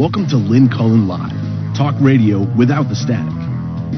Welcome 0.00 0.24
to 0.28 0.38
Lynn 0.38 0.70
Cullen 0.70 1.06
Live, 1.06 1.30
talk 1.76 1.94
radio 2.00 2.46
without 2.56 2.88
the 2.88 2.96
static. 2.96 3.34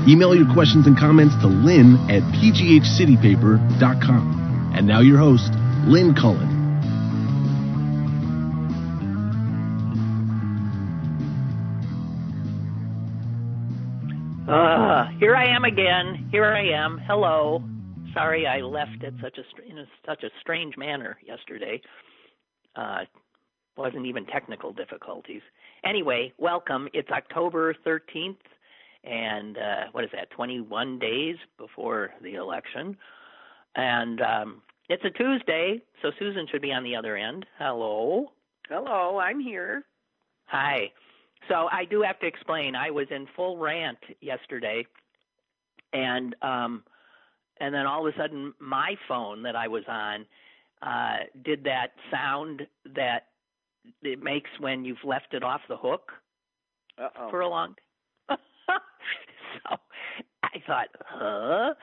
Email 0.08 0.34
your 0.34 0.52
questions 0.52 0.88
and 0.88 0.98
comments 0.98 1.32
to 1.42 1.46
lynn 1.46 1.94
at 2.10 2.24
pghcitypaper.com. 2.34 4.72
And 4.74 4.84
now 4.84 4.98
your 4.98 5.18
host, 5.18 5.52
Lynn 5.86 6.12
Cullen. 6.12 6.50
Uh, 14.48 15.06
here 15.20 15.36
I 15.36 15.54
am 15.54 15.62
again. 15.62 16.28
Here 16.32 16.52
I 16.52 16.64
am. 16.84 16.98
Hello. 17.06 17.62
Sorry 18.12 18.48
I 18.48 18.58
left 18.58 19.04
at 19.04 19.12
such 19.22 19.38
a 19.38 19.44
in 19.70 19.78
a, 19.78 19.84
such 20.04 20.24
a 20.24 20.30
strange 20.40 20.76
manner 20.76 21.16
yesterday. 21.24 21.80
Uh, 22.74 23.04
wasn't 23.76 24.06
even 24.06 24.26
technical 24.26 24.72
difficulties. 24.72 25.42
Anyway, 25.84 26.32
welcome. 26.38 26.88
It's 26.92 27.10
October 27.10 27.74
13th, 27.84 28.36
and 29.02 29.58
uh, 29.58 29.84
what 29.90 30.04
is 30.04 30.10
that? 30.12 30.30
21 30.30 31.00
days 31.00 31.34
before 31.58 32.10
the 32.22 32.34
election, 32.34 32.96
and 33.74 34.20
um, 34.20 34.62
it's 34.88 35.04
a 35.04 35.10
Tuesday, 35.10 35.82
so 36.00 36.12
Susan 36.20 36.46
should 36.50 36.62
be 36.62 36.72
on 36.72 36.84
the 36.84 36.94
other 36.94 37.16
end. 37.16 37.46
Hello. 37.58 38.30
Hello, 38.68 39.18
I'm 39.18 39.40
here. 39.40 39.84
Hi. 40.46 40.92
So 41.48 41.68
I 41.72 41.84
do 41.84 42.00
have 42.02 42.20
to 42.20 42.26
explain. 42.26 42.76
I 42.76 42.90
was 42.92 43.08
in 43.10 43.26
full 43.34 43.58
rant 43.58 43.98
yesterday, 44.20 44.86
and 45.92 46.36
um, 46.42 46.84
and 47.58 47.74
then 47.74 47.86
all 47.86 48.06
of 48.06 48.14
a 48.14 48.16
sudden, 48.16 48.54
my 48.60 48.94
phone 49.08 49.42
that 49.42 49.56
I 49.56 49.66
was 49.66 49.82
on 49.88 50.26
uh, 50.80 51.24
did 51.44 51.64
that 51.64 51.88
sound 52.08 52.68
that 52.94 53.26
it 54.02 54.22
makes 54.22 54.50
when 54.58 54.84
you've 54.84 55.04
left 55.04 55.34
it 55.34 55.42
off 55.42 55.60
the 55.68 55.76
hook 55.76 56.12
Uh-oh. 56.98 57.30
for 57.30 57.40
a 57.40 57.48
long. 57.48 57.74
Time. 58.28 58.38
so 59.68 59.76
I 60.42 60.58
thought, 60.66 60.88
huh? 61.04 61.74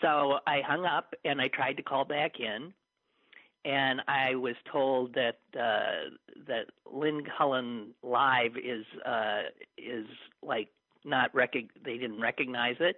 So 0.00 0.38
I 0.46 0.60
hung 0.66 0.84
up 0.84 1.14
and 1.24 1.40
I 1.40 1.48
tried 1.48 1.74
to 1.74 1.82
call 1.82 2.04
back 2.04 2.38
in, 2.38 2.72
and 3.64 4.02
I 4.08 4.34
was 4.34 4.54
told 4.70 5.14
that 5.14 5.38
uh, 5.58 6.10
that 6.46 6.66
Lynn 6.90 7.22
Cullen 7.36 7.88
Live 8.02 8.56
is 8.56 8.84
uh, 9.04 9.42
is 9.78 10.06
like 10.42 10.68
not 11.04 11.34
rec- 11.34 11.54
they 11.84 11.96
didn't 11.96 12.20
recognize 12.20 12.76
it. 12.80 12.96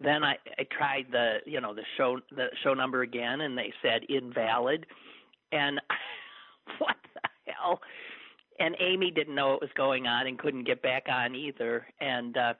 Then 0.00 0.24
I, 0.24 0.36
I 0.58 0.64
tried 0.76 1.06
the 1.12 1.38
you 1.46 1.60
know 1.60 1.74
the 1.74 1.84
show 1.96 2.18
the 2.34 2.48
show 2.62 2.74
number 2.74 3.02
again, 3.02 3.42
and 3.42 3.56
they 3.56 3.72
said 3.82 4.02
invalid. 4.08 4.86
And 5.52 5.80
what 6.78 6.96
the 7.14 7.20
hell? 7.62 7.80
And 8.58 8.76
Amy 8.80 9.10
didn't 9.10 9.34
know 9.34 9.50
what 9.50 9.60
was 9.62 9.70
going 9.76 10.06
on 10.06 10.26
and 10.26 10.38
couldn't 10.38 10.64
get 10.64 10.82
back 10.82 11.06
on 11.08 11.34
either. 11.34 11.86
And 12.00 12.36
uh, 12.36 12.54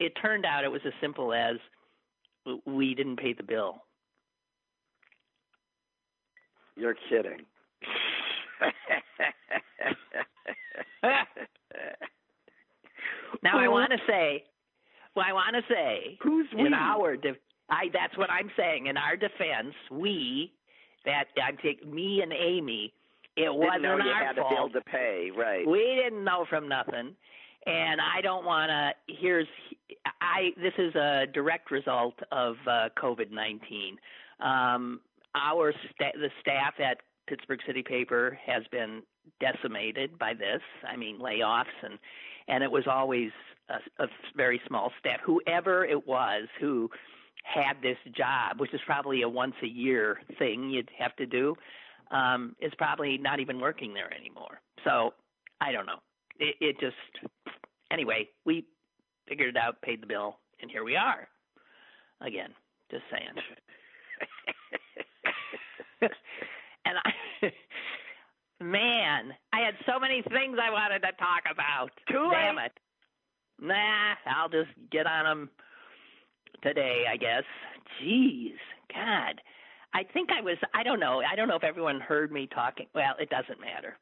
it 0.00 0.12
turned 0.20 0.44
out 0.44 0.64
it 0.64 0.70
was 0.70 0.80
as 0.84 0.92
simple 1.00 1.32
as 1.32 1.56
we 2.66 2.94
didn't 2.94 3.16
pay 3.16 3.32
the 3.32 3.42
bill. 3.42 3.82
You're 6.76 6.96
kidding. 7.08 7.44
now 13.42 13.58
I 13.58 13.68
want 13.68 13.90
to 13.92 13.98
say, 14.06 14.44
well, 15.16 15.26
I 15.28 15.32
want 15.32 15.56
to 15.56 15.62
say, 15.72 16.18
Who's 16.22 16.46
we? 16.54 16.66
in 16.66 16.74
our 16.74 17.16
de- 17.16 17.36
I 17.70 17.86
that's 17.92 18.16
what 18.16 18.30
I'm 18.30 18.50
saying. 18.56 18.86
In 18.86 18.96
our 18.96 19.16
defense, 19.16 19.74
we 19.90 20.52
that 21.04 21.24
I'm 21.42 21.56
taking 21.62 21.92
me 21.94 22.20
and 22.22 22.32
Amy, 22.32 22.92
it 23.38 23.42
Didn't 23.46 23.58
wasn't 23.58 23.82
know 23.82 23.96
you 23.96 24.10
our 24.10 24.24
had 24.26 24.36
fault. 24.36 24.52
a 24.52 24.54
bill 24.54 24.68
to 24.70 24.80
pay, 24.82 25.30
right? 25.36 25.66
We 25.66 26.00
didn't 26.02 26.24
know 26.24 26.44
from 26.48 26.68
nothing. 26.68 27.14
And 27.66 28.00
I 28.00 28.20
don't 28.22 28.44
want 28.44 28.70
to. 28.70 29.14
Here's 29.20 29.46
I. 30.20 30.50
This 30.56 30.72
is 30.78 30.94
a 30.94 31.26
direct 31.32 31.70
result 31.70 32.14
of 32.32 32.56
uh, 32.66 32.88
COVID 33.02 33.30
nineteen. 33.30 33.96
Um, 34.40 35.00
our 35.34 35.72
sta- 35.94 36.14
the 36.14 36.30
staff 36.40 36.74
at 36.78 36.98
Pittsburgh 37.28 37.60
City 37.66 37.82
Paper 37.82 38.38
has 38.46 38.62
been 38.70 39.02
decimated 39.40 40.18
by 40.18 40.32
this. 40.34 40.62
I 40.90 40.96
mean 40.96 41.18
layoffs 41.20 41.64
and 41.82 41.98
and 42.46 42.64
it 42.64 42.70
was 42.70 42.84
always 42.90 43.30
a, 43.68 44.02
a 44.04 44.06
very 44.36 44.60
small 44.66 44.90
staff. 45.00 45.20
Whoever 45.26 45.84
it 45.84 46.06
was 46.06 46.44
who 46.60 46.88
had 47.44 47.74
this 47.82 47.98
job, 48.16 48.58
which 48.60 48.72
is 48.72 48.80
probably 48.86 49.22
a 49.22 49.28
once 49.28 49.54
a 49.62 49.66
year 49.66 50.18
thing 50.38 50.70
you'd 50.70 50.90
have 50.98 51.14
to 51.16 51.26
do, 51.26 51.54
um, 52.10 52.54
is 52.60 52.72
probably 52.78 53.18
not 53.18 53.40
even 53.40 53.60
working 53.60 53.94
there 53.94 54.12
anymore. 54.12 54.60
So 54.84 55.14
I 55.60 55.72
don't 55.72 55.86
know. 55.86 56.00
It, 56.38 56.56
it 56.60 56.80
just 56.80 56.96
anyway, 57.90 58.28
we 58.44 58.64
figured 59.28 59.48
it 59.48 59.56
out, 59.56 59.80
paid 59.82 60.02
the 60.02 60.06
bill, 60.06 60.38
and 60.60 60.70
here 60.70 60.84
we 60.84 60.96
are. 60.96 61.28
Again, 62.20 62.50
just 62.90 63.04
saying. 63.10 63.34
and 66.84 66.96
I, 67.04 67.12
man, 68.64 69.34
I 69.52 69.60
had 69.60 69.74
so 69.86 69.98
many 70.00 70.22
things 70.22 70.58
I 70.62 70.70
wanted 70.70 71.00
to 71.00 71.12
talk 71.18 71.44
about. 71.50 71.90
Too 72.08 72.28
Damn 72.32 72.56
late. 72.56 72.66
it. 72.66 72.72
Nah, 73.60 74.14
I'll 74.26 74.48
just 74.48 74.70
get 74.90 75.06
on 75.06 75.24
them 75.24 75.50
today, 76.62 77.04
I 77.10 77.16
guess. 77.16 77.44
Jeez, 78.02 78.54
God. 78.94 79.40
I 79.94 80.02
think 80.12 80.28
I 80.30 80.40
was, 80.42 80.56
I 80.74 80.82
don't 80.82 81.00
know, 81.00 81.22
I 81.30 81.34
don't 81.34 81.48
know 81.48 81.56
if 81.56 81.64
everyone 81.64 82.00
heard 82.00 82.30
me 82.30 82.46
talking. 82.54 82.86
Well, 82.94 83.14
it 83.18 83.30
doesn't 83.30 83.60
matter. 83.60 83.96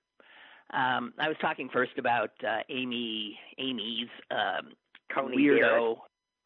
Um, 0.72 1.14
I 1.18 1.28
was 1.28 1.36
talking 1.40 1.68
first 1.72 1.92
about 1.96 2.30
uh, 2.46 2.58
Amy, 2.68 3.38
Amy's 3.58 4.08
um, 4.32 4.72
weirdo, 5.16 5.96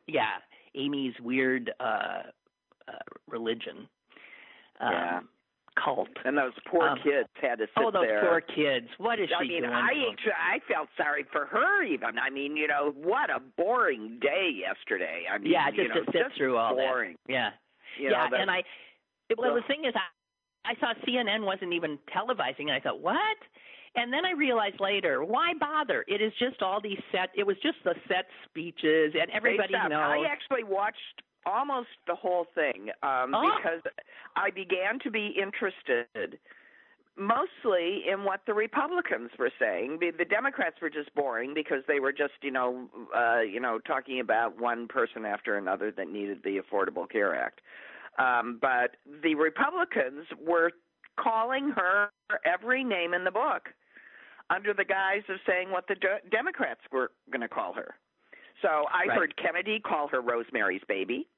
yeah, 0.07 0.37
Amy's 0.75 1.15
weird 1.23 1.73
uh, 1.81 2.23
uh, 2.87 2.93
religion, 3.27 3.89
um, 4.81 4.91
Yeah. 4.93 5.21
cult. 5.83 6.09
And 6.27 6.37
those 6.37 6.53
poor 6.67 6.87
Um, 6.89 6.99
kids 7.03 7.29
had 7.41 7.59
to 7.61 7.65
sit 7.65 7.71
there. 7.77 7.85
Oh, 7.87 7.91
those 7.91 8.07
there. 8.07 8.21
poor 8.21 8.41
kids! 8.43 8.89
What 8.99 9.19
is 9.19 9.31
I 9.35 9.43
she 9.43 9.49
mean, 9.49 9.63
doing? 9.63 9.73
I 9.73 10.11
actually, 10.13 10.33
I 10.33 10.59
felt 10.69 10.89
sorry 10.99 11.25
for 11.33 11.47
her 11.47 11.83
even. 11.83 12.19
I 12.19 12.29
mean, 12.29 12.57
you 12.59 12.69
know, 12.69 12.93
what 12.97 13.31
a 13.31 13.41
boring 13.57 14.19
day 14.21 14.51
yesterday. 14.55 15.23
I 15.33 15.39
mean, 15.39 15.51
yeah, 15.53 15.69
you 15.71 15.77
just 15.85 15.95
know, 15.95 16.05
to 16.05 16.13
sit 16.13 16.23
just 16.25 16.37
through 16.37 16.59
all 16.59 16.75
boring. 16.75 17.17
that. 17.27 17.33
Yeah, 17.33 17.51
You 17.99 18.11
yeah, 18.11 18.25
know, 18.25 18.31
that, 18.33 18.41
and 18.41 18.51
I. 18.51 18.63
Well, 19.39 19.55
the 19.55 19.63
thing 19.67 19.85
is, 19.85 19.95
I, 19.95 20.73
I 20.73 20.75
saw 20.81 20.93
CNN 21.07 21.45
wasn't 21.45 21.73
even 21.73 21.99
televising, 22.15 22.69
and 22.69 22.73
I 22.73 22.81
thought, 22.81 23.01
what? 23.01 23.39
And 23.97 24.13
then 24.13 24.25
I 24.25 24.33
realized 24.33 24.81
later, 24.81 25.25
why 25.25 25.53
bother? 25.59 26.05
It 26.07 26.23
is 26.23 26.33
just 26.39 26.63
all 26.63 26.81
these 26.81 27.01
set. 27.11 27.31
It 27.37 27.45
was 27.45 27.57
just 27.63 27.79
the 27.85 27.95
set 28.07 28.27
speeches, 28.49 29.15
and 29.21 29.31
everybody 29.33 29.73
knows. 29.73 29.93
I 29.93 30.25
actually 30.31 30.65
watched 30.65 31.23
almost 31.47 31.89
the 32.07 32.15
whole 32.15 32.47
thing 32.55 32.91
um, 33.03 33.35
Oh. 33.35 33.57
because 33.57 33.81
I 34.37 34.51
began 34.51 34.99
to 35.01 35.11
be 35.11 35.35
interested 35.41 36.39
mostly 37.17 38.05
in 38.11 38.25
what 38.25 38.41
the 38.47 38.55
Republicans 38.55 39.31
were 39.39 39.51
saying. 39.59 39.99
The, 40.01 40.13
the 40.17 40.25
Democrats 40.25 40.77
were 40.81 40.91
just 40.91 41.13
boring 41.15 41.53
because 41.55 41.83
they 41.89 42.01
were 42.01 42.13
just, 42.13 42.35
you 42.43 42.51
know, 42.51 42.89
uh, 43.15 43.41
you 43.41 43.61
know, 43.61 43.79
talking 43.79 44.21
about 44.21 44.59
one 44.59 44.87
person 44.87 45.25
after 45.27 45.57
another 45.57 45.91
that 45.91 46.09
needed 46.09 46.43
the 46.45 46.61
Affordable 46.61 47.09
Care 47.11 47.35
Act. 47.35 47.61
Um, 48.19 48.59
but 48.61 48.97
the 49.23 49.35
Republicans 49.35 50.27
were 50.45 50.73
calling 51.19 51.71
her 51.77 52.11
every 52.45 52.85
name 52.85 53.15
in 53.15 53.25
the 53.25 53.31
book 53.31 53.69
under 54.51 54.75
the 54.75 54.85
guise 54.85 55.23
of 55.29 55.37
saying 55.47 55.71
what 55.71 55.87
the 55.87 55.95
de- 55.95 56.21
Democrats 56.31 56.81
were 56.93 57.13
going 57.31 57.41
to 57.43 57.49
call 57.49 57.73
her. 57.75 57.95
So 58.63 58.87
I 58.93 59.07
Right. 59.07 59.11
heard 59.19 59.37
Kennedy 59.37 59.81
call 59.81 60.09
her 60.09 60.21
Rosemary's 60.21 60.83
Baby. 60.89 61.29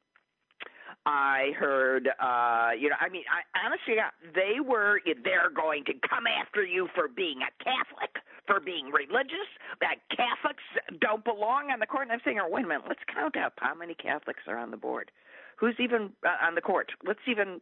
I 1.05 1.51
heard, 1.59 2.09
uh, 2.21 2.71
you 2.79 2.89
know, 2.89 2.95
I 3.01 3.09
mean, 3.09 3.25
I 3.29 3.43
honestly, 3.67 3.97
they 4.35 4.61
were, 4.61 5.01
they're 5.25 5.51
going 5.51 5.85
to 5.87 5.95
come 6.09 6.27
after 6.29 6.63
you 6.65 6.89
for 6.95 7.09
being 7.09 7.41
a 7.43 7.51
Catholic, 7.65 8.17
for 8.47 8.61
being 8.61 8.87
religious, 8.87 9.49
that 9.81 9.97
Catholics 10.17 10.63
don't 11.01 11.25
belong 11.25 11.71
on 11.73 11.81
the 11.81 11.87
court. 11.87 12.05
And 12.05 12.13
I'm 12.13 12.21
saying, 12.25 12.39
oh, 12.41 12.49
wait 12.49 12.65
a 12.65 12.69
minute, 12.69 12.85
let's 12.87 13.03
count 13.13 13.37
up 13.37 13.55
how 13.59 13.75
many 13.75 13.95
Catholics 13.95 14.43
are 14.47 14.57
on 14.57 14.71
the 14.71 14.77
board. 14.77 15.11
Who's 15.57 15.75
even 15.79 16.11
uh, 16.27 16.47
on 16.47 16.55
the 16.55 16.61
court? 16.61 16.91
Let's 17.07 17.21
even, 17.29 17.61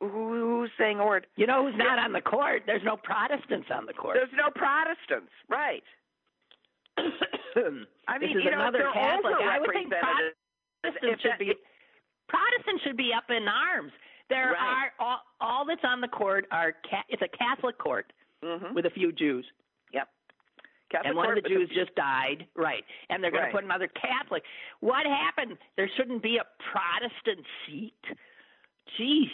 who, 0.00 0.08
who's 0.08 0.70
saying 0.78 0.98
word? 0.98 1.26
you 1.36 1.46
know 1.46 1.64
who's 1.66 1.76
not 1.78 1.98
on 1.98 2.12
the 2.12 2.20
court? 2.20 2.62
There's 2.66 2.82
no 2.84 2.96
Protestants 2.96 3.68
on 3.74 3.86
the 3.86 3.92
court. 3.92 4.16
There's 4.16 4.32
no 4.36 4.50
Protestants, 4.50 5.32
right? 5.48 5.82
I 6.98 8.18
mean, 8.18 8.30
you 8.40 8.50
know, 8.50 8.70
they're 8.72 8.92
Catholic. 8.92 9.34
I 9.40 9.58
would 9.60 9.70
think. 9.72 9.90
Protestants 9.92 11.22
should 11.22 11.38
be 11.38 11.54
Protestants 12.28 12.82
should 12.84 12.96
be 12.96 13.12
up 13.16 13.24
in 13.30 13.46
arms. 13.48 13.92
There 14.30 14.52
Right. 14.52 14.88
are 14.98 15.04
all, 15.04 15.18
all 15.40 15.64
that's 15.66 15.84
on 15.84 16.00
the 16.00 16.08
court 16.08 16.46
are 16.50 16.72
ca- 16.88 17.04
it's 17.08 17.20
a 17.22 17.28
Catholic 17.36 17.76
court 17.78 18.12
Mhm. 18.42 18.72
with 18.74 18.86
a 18.86 18.90
few 18.90 19.12
Jews. 19.12 19.44
Catholic 20.92 21.08
and 21.08 21.16
one 21.16 21.36
of 21.36 21.42
the 21.42 21.48
Jews 21.48 21.70
just 21.74 21.94
died, 21.94 22.46
right? 22.54 22.84
And 23.08 23.22
they're 23.24 23.30
going 23.30 23.44
Right. 23.44 23.50
to 23.50 23.56
put 23.56 23.64
another 23.64 23.88
Catholic. 23.88 24.42
What 24.80 25.06
happened? 25.06 25.58
There 25.76 25.90
shouldn't 25.96 26.22
be 26.22 26.36
a 26.36 26.44
Protestant 26.70 27.46
seat. 27.66 28.04
Jeez. 29.00 29.30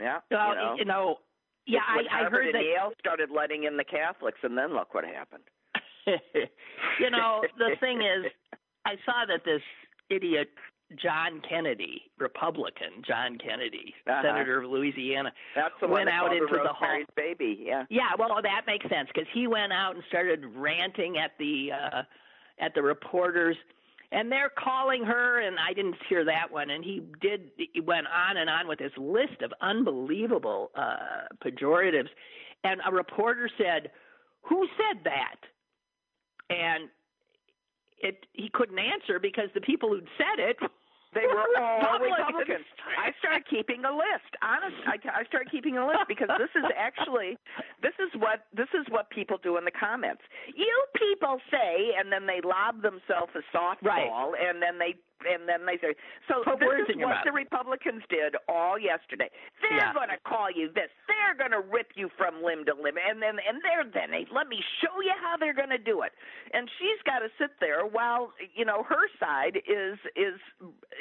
Yeah. 0.00 0.20
Well, 0.30 0.48
you 0.48 0.54
know, 0.56 0.74
you 0.78 0.84
know 0.84 1.18
yeah, 1.66 1.80
I, 1.86 2.24
I 2.24 2.30
heard 2.30 2.54
that. 2.54 2.62
Yale 2.62 2.92
started 2.98 3.28
letting 3.30 3.64
in 3.64 3.76
the 3.76 3.84
Catholics, 3.84 4.38
and 4.42 4.56
then 4.56 4.74
look 4.74 4.94
what 4.94 5.04
happened. 5.04 5.42
you 6.06 7.10
know, 7.10 7.42
the 7.58 7.76
thing 7.78 8.00
is, 8.00 8.32
I 8.86 8.94
saw 9.04 9.26
that 9.28 9.44
this 9.44 9.60
idiot 10.08 10.48
John 10.96 11.42
Kennedy, 11.46 12.02
Republican 12.18 13.02
John 13.06 13.38
Kennedy, 13.38 13.94
uh-huh. 14.06 14.22
senator 14.22 14.62
of 14.62 14.70
Louisiana, 14.70 15.32
That's 15.54 15.74
the 15.80 15.88
went 15.88 16.08
out 16.08 16.32
into 16.34 16.58
the 16.62 16.72
hall. 16.72 17.02
Baby, 17.14 17.64
yeah. 17.66 17.84
Yeah, 17.90 18.10
well, 18.18 18.40
that 18.42 18.62
makes 18.66 18.88
sense 18.88 19.08
because 19.12 19.28
he 19.32 19.46
went 19.46 19.72
out 19.72 19.94
and 19.94 20.04
started 20.08 20.44
ranting 20.54 21.18
at 21.18 21.32
the 21.38 21.70
uh 21.72 22.02
at 22.58 22.74
the 22.74 22.82
reporters 22.82 23.56
and 24.10 24.32
they're 24.32 24.50
calling 24.50 25.04
her 25.04 25.40
and 25.40 25.58
I 25.58 25.72
didn't 25.74 25.96
hear 26.08 26.24
that 26.24 26.50
one 26.50 26.70
and 26.70 26.84
he 26.84 27.02
did 27.20 27.50
he 27.56 27.80
went 27.80 28.06
on 28.06 28.36
and 28.36 28.48
on 28.48 28.66
with 28.66 28.78
this 28.78 28.92
list 28.96 29.42
of 29.42 29.52
unbelievable 29.60 30.70
uh 30.74 31.26
pejoratives 31.44 32.08
and 32.64 32.80
a 32.86 32.92
reporter 32.92 33.48
said 33.58 33.90
who 34.42 34.66
said 34.76 35.04
that 35.04 35.36
and 36.50 36.88
it 38.00 38.26
he 38.32 38.48
couldn't 38.52 38.78
answer 38.78 39.18
because 39.18 39.48
the 39.54 39.60
people 39.60 39.88
who'd 39.88 40.08
said 40.16 40.38
it 40.38 40.56
they 41.14 41.24
were 41.24 41.44
all 41.58 41.98
Republicans. 41.98 42.66
I 42.84 43.12
started 43.18 43.48
keeping 43.48 43.84
a 43.84 43.92
list. 43.92 44.32
Honest, 44.42 44.76
I, 44.84 44.96
I 45.08 45.24
started 45.24 45.50
keeping 45.50 45.78
a 45.78 45.86
list 45.86 46.04
because 46.08 46.28
this 46.38 46.52
is 46.54 46.68
actually 46.76 47.38
this 47.82 47.96
is 47.96 48.12
what 48.20 48.44
this 48.52 48.68
is 48.76 48.84
what 48.90 49.08
people 49.10 49.38
do 49.42 49.56
in 49.56 49.64
the 49.64 49.72
comments. 49.72 50.22
You 50.54 50.72
people 50.96 51.40
say, 51.50 51.96
and 51.98 52.12
then 52.12 52.26
they 52.26 52.40
lob 52.44 52.82
themselves 52.82 53.32
a 53.34 53.44
softball, 53.56 54.36
right. 54.36 54.48
and 54.48 54.60
then 54.60 54.78
they 54.78 54.96
and 55.26 55.48
then 55.50 55.66
they 55.66 55.78
say, 55.82 55.98
so 56.30 56.46
Put 56.46 56.60
this 56.62 56.94
is 56.94 57.02
what 57.02 57.26
the 57.26 57.34
Republicans 57.34 58.02
did 58.06 58.38
all 58.46 58.78
yesterday. 58.78 59.30
They're 59.58 59.90
yeah. 59.90 59.92
going 59.92 60.12
to 60.14 60.20
call 60.22 60.46
you 60.46 60.70
this. 60.70 60.90
They're 61.10 61.34
going 61.34 61.50
to 61.50 61.64
rip 61.66 61.90
you 61.98 62.08
from 62.14 62.42
limb 62.42 62.64
to 62.70 62.74
limb, 62.74 62.94
and 62.98 63.18
then 63.18 63.42
and 63.42 63.58
they're 63.62 63.82
then 63.82 64.14
they 64.14 64.26
let 64.30 64.46
me 64.46 64.62
show 64.78 65.02
you 65.02 65.14
how 65.18 65.36
they're 65.36 65.56
going 65.56 65.74
to 65.74 65.80
do 65.80 66.02
it. 66.02 66.12
And 66.54 66.70
she's 66.78 67.00
got 67.02 67.20
to 67.20 67.28
sit 67.38 67.58
there 67.58 67.82
while 67.82 68.32
you 68.54 68.64
know 68.64 68.86
her 68.86 69.10
side 69.18 69.58
is 69.66 69.98
is 70.14 70.38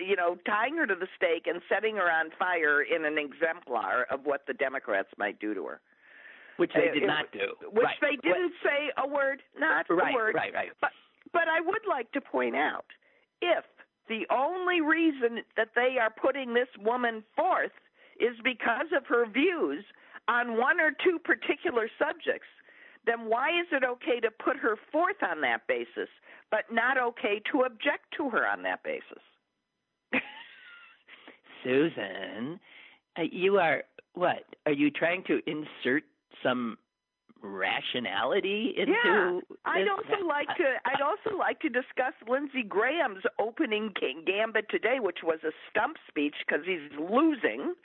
you 0.01 0.15
know 0.15 0.37
tying 0.45 0.77
her 0.77 0.87
to 0.87 0.95
the 0.95 1.09
stake 1.15 1.45
and 1.45 1.61
setting 1.69 1.95
her 1.97 2.09
on 2.09 2.33
fire 2.37 2.81
in 2.81 3.05
an 3.05 3.17
exemplar 3.21 4.09
of 4.09 4.25
what 4.25 4.47
the 4.47 4.53
Democrats 4.53 5.09
might 5.17 5.39
do 5.39 5.53
to 5.53 5.65
her. 5.65 5.79
Which 6.57 6.71
they 6.73 6.89
uh, 6.89 6.93
did 6.93 7.05
not 7.05 7.31
do. 7.31 7.53
Which 7.69 7.85
right. 7.85 8.01
they 8.01 8.17
didn't 8.17 8.53
say 8.65 8.89
a 8.97 9.07
word, 9.07 9.43
not 9.57 9.85
right, 9.89 10.11
a 10.11 10.15
word. 10.15 10.33
Right, 10.33 10.53
right, 10.53 10.69
But 10.81 10.89
but 11.31 11.45
I 11.47 11.61
would 11.61 11.85
like 11.87 12.11
to 12.13 12.21
point 12.21 12.55
out 12.55 12.85
if 13.41 13.63
the 14.07 14.25
only 14.31 14.81
reason 14.81 15.43
that 15.55 15.69
they 15.75 15.97
are 15.99 16.09
putting 16.09 16.53
this 16.53 16.69
woman 16.79 17.23
forth 17.35 17.71
is 18.19 18.35
because 18.43 18.87
of 18.95 19.05
her 19.07 19.25
views 19.29 19.83
on 20.27 20.57
one 20.57 20.79
or 20.79 20.91
two 21.03 21.19
particular 21.19 21.89
subjects, 21.99 22.47
then 23.05 23.29
why 23.29 23.49
is 23.49 23.67
it 23.71 23.83
okay 23.83 24.19
to 24.19 24.29
put 24.31 24.57
her 24.57 24.77
forth 24.91 25.21
on 25.23 25.41
that 25.41 25.65
basis, 25.67 26.09
but 26.51 26.65
not 26.71 26.97
okay 26.97 27.41
to 27.51 27.61
object 27.61 28.05
to 28.17 28.29
her 28.29 28.47
on 28.47 28.63
that 28.63 28.83
basis? 28.83 29.23
Susan, 31.63 32.59
uh, 33.17 33.23
you 33.31 33.57
are 33.57 33.83
what? 34.13 34.43
Are 34.65 34.73
you 34.73 34.89
trying 34.89 35.23
to 35.25 35.39
insert 35.47 36.03
some 36.43 36.77
rationality 37.41 38.73
into 38.77 38.93
yeah. 38.93 39.39
I'd 39.65 39.87
also 39.87 40.25
like 40.27 40.47
to 40.57 40.75
I'd 40.85 41.01
also 41.01 41.37
like 41.37 41.59
to 41.61 41.69
discuss 41.69 42.13
Lindsey 42.27 42.63
Graham's 42.63 43.23
opening 43.39 43.93
gambit 44.25 44.69
today, 44.69 44.97
which 44.99 45.19
was 45.23 45.39
a 45.43 45.51
stump 45.69 45.97
speech 46.07 46.35
because 46.45 46.65
he's 46.65 46.91
losing. 46.99 47.75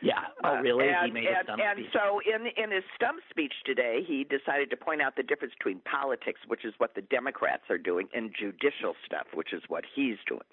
Yeah. 0.00 0.30
Oh, 0.44 0.58
really? 0.58 0.90
Uh, 0.90 1.02
and, 1.02 1.06
he 1.06 1.12
made 1.12 1.26
and, 1.26 1.36
a 1.36 1.42
stump 1.44 1.60
and 1.62 1.78
speech. 1.78 1.92
so 1.92 2.20
in 2.22 2.46
in 2.62 2.70
his 2.70 2.84
stump 2.94 3.20
speech 3.30 3.54
today, 3.64 4.00
he 4.06 4.24
decided 4.24 4.70
to 4.70 4.76
point 4.76 5.02
out 5.02 5.16
the 5.16 5.22
difference 5.22 5.54
between 5.58 5.80
politics, 5.80 6.40
which 6.46 6.64
is 6.64 6.74
what 6.78 6.94
the 6.94 7.02
Democrats 7.02 7.64
are 7.70 7.78
doing, 7.78 8.08
and 8.14 8.30
judicial 8.38 8.94
stuff, 9.04 9.26
which 9.34 9.52
is 9.52 9.62
what 9.68 9.84
he's 9.94 10.18
doing. 10.26 10.46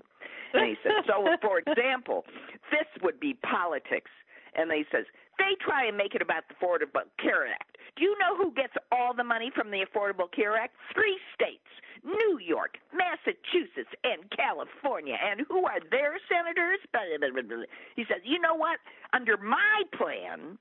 And 0.53 0.65
he 0.65 0.75
said, 0.81 1.05
so 1.05 1.25
for 1.41 1.59
example, 1.65 2.25
this 2.71 2.87
would 3.03 3.19
be 3.19 3.35
politics. 3.35 4.11
And 4.55 4.71
he 4.71 4.83
says, 4.91 5.05
they 5.39 5.55
try 5.63 5.87
and 5.87 5.97
make 5.97 6.13
it 6.13 6.21
about 6.21 6.43
the 6.47 6.55
Affordable 6.59 7.07
Care 7.17 7.47
Act. 7.47 7.77
Do 7.95 8.03
you 8.03 8.15
know 8.19 8.35
who 8.35 8.53
gets 8.53 8.73
all 8.91 9.15
the 9.15 9.23
money 9.23 9.51
from 9.55 9.71
the 9.71 9.85
Affordable 9.87 10.29
Care 10.31 10.55
Act? 10.55 10.75
Three 10.93 11.17
states 11.33 11.65
New 12.03 12.39
York, 12.39 12.77
Massachusetts, 12.93 13.91
and 14.03 14.23
California. 14.35 15.17
And 15.19 15.45
who 15.47 15.65
are 15.65 15.79
their 15.91 16.19
senators? 16.29 16.79
He 17.95 18.05
says, 18.07 18.21
you 18.23 18.39
know 18.39 18.55
what? 18.55 18.79
Under 19.13 19.35
my 19.37 19.83
plan, 19.97 20.57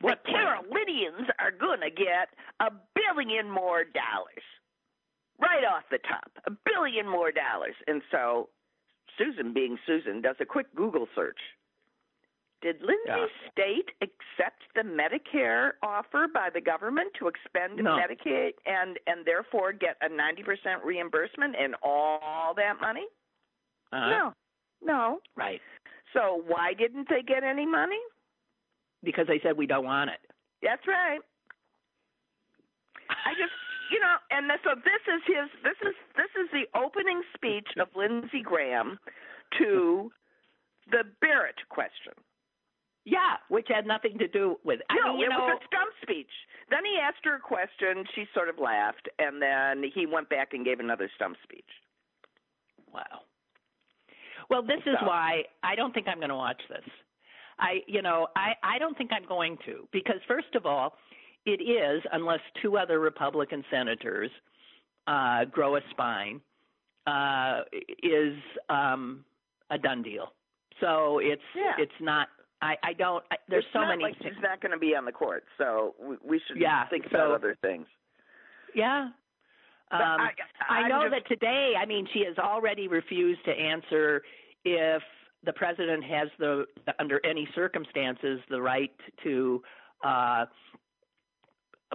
what 0.00 0.20
the 0.24 0.32
Carolinians 0.32 1.28
are 1.38 1.52
going 1.52 1.80
to 1.80 1.90
get 1.90 2.30
a 2.60 2.70
billion 2.94 3.50
more 3.50 3.84
dollars. 3.84 4.44
Right 5.40 5.64
off 5.64 5.84
the 5.90 5.98
top, 5.98 6.30
a 6.46 6.50
billion 6.50 7.08
more 7.08 7.30
dollars. 7.32 7.74
And 7.86 8.02
so 8.10 8.48
Susan, 9.16 9.52
being 9.54 9.78
Susan, 9.86 10.20
does 10.20 10.36
a 10.40 10.44
quick 10.44 10.74
Google 10.74 11.06
search 11.14 11.38
did 12.62 12.76
Lindsey 12.80 13.00
yeah. 13.06 13.26
State 13.50 13.90
accept 14.02 14.62
the 14.74 14.82
Medicare 14.82 15.72
offer 15.82 16.26
by 16.32 16.48
the 16.52 16.60
government 16.60 17.12
to 17.18 17.28
expend 17.28 17.76
no. 17.76 17.96
Medicaid 17.96 18.52
and 18.66 18.98
and 19.06 19.24
therefore 19.24 19.72
get 19.72 19.96
a 20.02 20.08
ninety 20.08 20.42
percent 20.42 20.84
reimbursement 20.84 21.56
in 21.56 21.74
all 21.82 22.54
that 22.56 22.74
money? 22.80 23.06
Uh-huh. 23.92 24.10
No, 24.10 24.34
no. 24.82 25.18
Right. 25.36 25.60
So 26.12 26.42
why 26.46 26.74
didn't 26.74 27.08
they 27.08 27.22
get 27.22 27.44
any 27.44 27.66
money? 27.66 28.00
Because 29.02 29.26
they 29.26 29.40
said 29.42 29.56
we 29.56 29.66
don't 29.66 29.84
want 29.84 30.10
it. 30.10 30.20
That's 30.62 30.86
right. 30.86 31.20
I 33.08 33.32
just 33.38 33.52
you 33.90 33.98
know, 33.98 34.16
and 34.30 34.50
so 34.62 34.74
this 34.76 35.02
is 35.08 35.22
his 35.26 35.48
this 35.64 35.78
is 35.82 35.94
this 36.16 36.30
is 36.38 36.48
the 36.52 36.78
opening 36.78 37.22
speech 37.34 37.68
of 37.80 37.88
Lindsey 37.96 38.42
Graham 38.42 38.98
to 39.58 40.12
the 40.90 41.04
Barrett 41.20 41.58
question. 41.68 42.12
Yeah, 43.04 43.36
which 43.48 43.66
had 43.68 43.86
nothing 43.86 44.18
to 44.18 44.28
do 44.28 44.56
with. 44.64 44.80
I 44.90 44.96
no, 44.96 45.12
mean, 45.12 45.20
you 45.20 45.26
it 45.26 45.30
know, 45.30 45.38
was 45.38 45.58
a 45.62 45.66
stump 45.66 45.90
speech. 46.02 46.30
Then 46.68 46.84
he 46.84 46.98
asked 47.00 47.24
her 47.24 47.36
a 47.36 47.40
question. 47.40 48.04
She 48.14 48.26
sort 48.34 48.48
of 48.48 48.58
laughed, 48.58 49.08
and 49.18 49.40
then 49.40 49.90
he 49.94 50.06
went 50.06 50.28
back 50.28 50.52
and 50.52 50.64
gave 50.64 50.80
another 50.80 51.10
stump 51.16 51.36
speech. 51.42 51.64
Wow. 52.92 53.22
Well, 54.50 54.62
this 54.62 54.80
is 54.84 54.96
why 55.02 55.44
I 55.62 55.76
don't 55.76 55.94
think 55.94 56.08
I'm 56.08 56.18
going 56.18 56.28
to 56.30 56.36
watch 56.36 56.60
this. 56.68 56.84
I, 57.58 57.80
you 57.86 58.02
know, 58.02 58.28
I 58.36 58.52
I 58.62 58.78
don't 58.78 58.96
think 58.98 59.10
I'm 59.12 59.26
going 59.26 59.56
to 59.66 59.86
because 59.92 60.16
first 60.26 60.54
of 60.54 60.66
all, 60.66 60.94
it 61.46 61.62
is 61.62 62.02
unless 62.12 62.40
two 62.60 62.76
other 62.76 62.98
Republican 63.00 63.64
senators 63.70 64.30
uh, 65.06 65.44
grow 65.46 65.76
a 65.76 65.80
spine, 65.90 66.40
uh, 67.06 67.60
is 68.02 68.34
um, 68.68 69.24
a 69.70 69.78
done 69.78 70.02
deal. 70.02 70.32
So 70.80 71.18
it's 71.18 71.42
Yeah. 71.54 71.74
it's 71.78 72.00
not. 72.00 72.28
I 72.62 72.76
I 72.82 72.92
don't. 72.92 73.24
I, 73.30 73.36
there's 73.48 73.64
it's 73.64 73.72
so 73.72 73.86
many. 73.86 74.02
Like 74.04 74.16
she's 74.22 74.32
not 74.42 74.60
going 74.60 74.72
to 74.72 74.78
be 74.78 74.94
on 74.94 75.04
the 75.04 75.12
court, 75.12 75.44
so 75.58 75.94
we, 76.02 76.16
we 76.24 76.40
should 76.46 76.60
Yeah, 76.60 76.86
think 76.88 77.04
so- 77.10 77.16
about 77.16 77.34
other 77.36 77.56
things. 77.62 77.86
Yeah. 78.74 79.08
Um, 79.92 80.00
I, 80.00 80.30
I 80.68 80.88
know 80.88 81.08
just, 81.10 81.24
that 81.24 81.28
today, 81.28 81.72
I 81.76 81.84
mean, 81.84 82.06
she 82.12 82.24
has 82.24 82.38
already 82.38 82.86
refused 82.86 83.44
to 83.44 83.50
answer 83.50 84.22
if 84.64 85.02
the 85.44 85.52
president 85.52 86.04
has 86.04 86.28
the, 86.38 86.64
under 87.00 87.20
any 87.26 87.48
circumstances, 87.56 88.38
the 88.50 88.62
right 88.62 88.92
to 89.24 89.60
uh, 90.04 90.44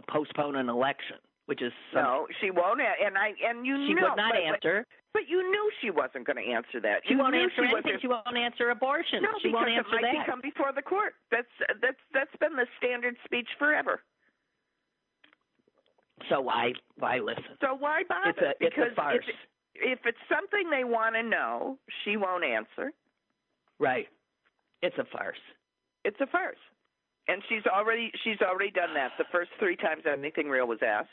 postpone 0.10 0.58
an 0.58 0.68
election, 0.68 1.16
which 1.46 1.62
is 1.62 1.72
some- 1.94 2.04
no, 2.04 2.28
she 2.42 2.52
won't. 2.52 2.82
And 2.82 3.18
I 3.18 3.34
and 3.46 3.66
you 3.66 3.76
she 3.88 3.94
knew, 3.94 4.02
would 4.04 4.18
not 4.18 4.34
but, 4.34 4.42
answer. 4.42 4.86
But 5.14 5.30
you 5.30 5.50
knew 5.50 5.72
she 5.82 5.92
wasn't 5.92 6.26
going 6.28 6.44
to 6.44 6.52
answer 6.52 6.82
that. 6.82 7.02
She 7.08 7.14
you 7.14 7.20
won't 7.20 7.36
answer 7.36 7.64
she 7.66 7.72
anything. 7.72 8.00
She 8.02 8.08
won't 8.08 8.36
answer 8.36 8.70
abortion. 8.70 9.24
No, 9.24 9.30
she 9.42 9.50
won't 9.50 9.70
answer 9.70 9.96
it 9.96 10.02
might 10.02 10.14
that. 10.14 10.26
become 10.26 10.42
before 10.42 10.74
the 10.74 10.82
court. 10.82 11.14
That's 11.32 11.48
that's 11.82 12.02
that's 12.14 12.36
been 12.40 12.56
the 12.56 12.68
standard 12.78 13.16
speech 13.24 13.48
forever. 13.58 14.02
So 16.30 16.42
why 16.42 16.74
why 16.98 17.20
listen? 17.20 17.44
So 17.62 17.76
why 17.76 18.04
bother? 18.10 18.30
It's 18.32 18.40
a 18.42 18.50
it's 18.66 18.76
because 18.76 18.92
a 18.92 18.96
farce, 18.96 19.26
If, 19.76 20.00
if 20.00 20.06
it's 20.06 20.24
something 20.30 20.70
they 20.70 20.84
want 20.84 21.16
to 21.16 21.24
know, 21.24 21.78
she 22.04 22.18
won't 22.18 22.44
answer. 22.44 22.92
right? 23.80 24.08
It's 24.82 24.98
a 24.98 25.06
farce. 25.06 25.40
It's 26.04 26.20
a 26.22 26.28
farce. 26.28 26.60
And 27.28 27.42
she's 27.50 27.66
already 27.66 28.12
she's 28.24 28.40
already 28.42 28.72
done 28.72 28.94
that 28.96 29.12
the 29.18 29.26
first 29.32 29.52
three 29.60 29.76
times 29.76 30.04
anything 30.06 30.48
real 30.50 30.68
was 30.68 30.80
asked. 30.86 31.10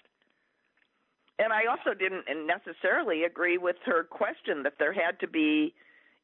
And 1.42 1.52
I 1.52 1.66
also 1.66 1.92
didn't 1.98 2.24
necessarily 2.46 3.24
agree 3.24 3.58
with 3.58 3.76
her 3.84 4.04
question 4.04 4.62
that 4.62 4.74
there 4.78 4.92
had 4.92 5.18
to 5.20 5.26
be, 5.26 5.74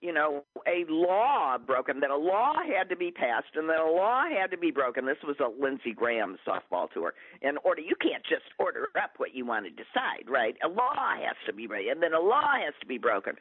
you 0.00 0.12
know, 0.12 0.44
a 0.66 0.84
law 0.88 1.58
broken, 1.58 1.98
that 2.00 2.10
a 2.10 2.16
law 2.16 2.54
had 2.54 2.88
to 2.90 2.96
be 2.96 3.10
passed 3.10 3.56
and 3.56 3.68
that 3.68 3.80
a 3.80 3.90
law 3.90 4.24
had 4.28 4.52
to 4.52 4.58
be 4.58 4.70
broken. 4.70 5.06
This 5.06 5.18
was 5.26 5.36
a 5.40 5.50
Lindsey 5.60 5.92
Graham 5.92 6.36
softball 6.46 6.88
to 6.94 7.02
her. 7.02 7.14
In 7.42 7.56
order, 7.64 7.80
you 7.80 7.96
can't 8.00 8.22
just 8.22 8.44
order 8.60 8.88
up 9.02 9.14
what 9.16 9.34
you 9.34 9.44
want 9.44 9.64
to 9.66 9.70
decide, 9.70 10.28
right? 10.28 10.56
A 10.64 10.68
law 10.68 10.94
has 10.94 11.36
to 11.46 11.52
be 11.52 11.66
made, 11.66 11.88
and 11.88 12.00
then 12.00 12.14
a 12.14 12.20
law 12.20 12.52
has 12.64 12.74
to 12.80 12.86
be 12.86 12.98
broken. 12.98 13.34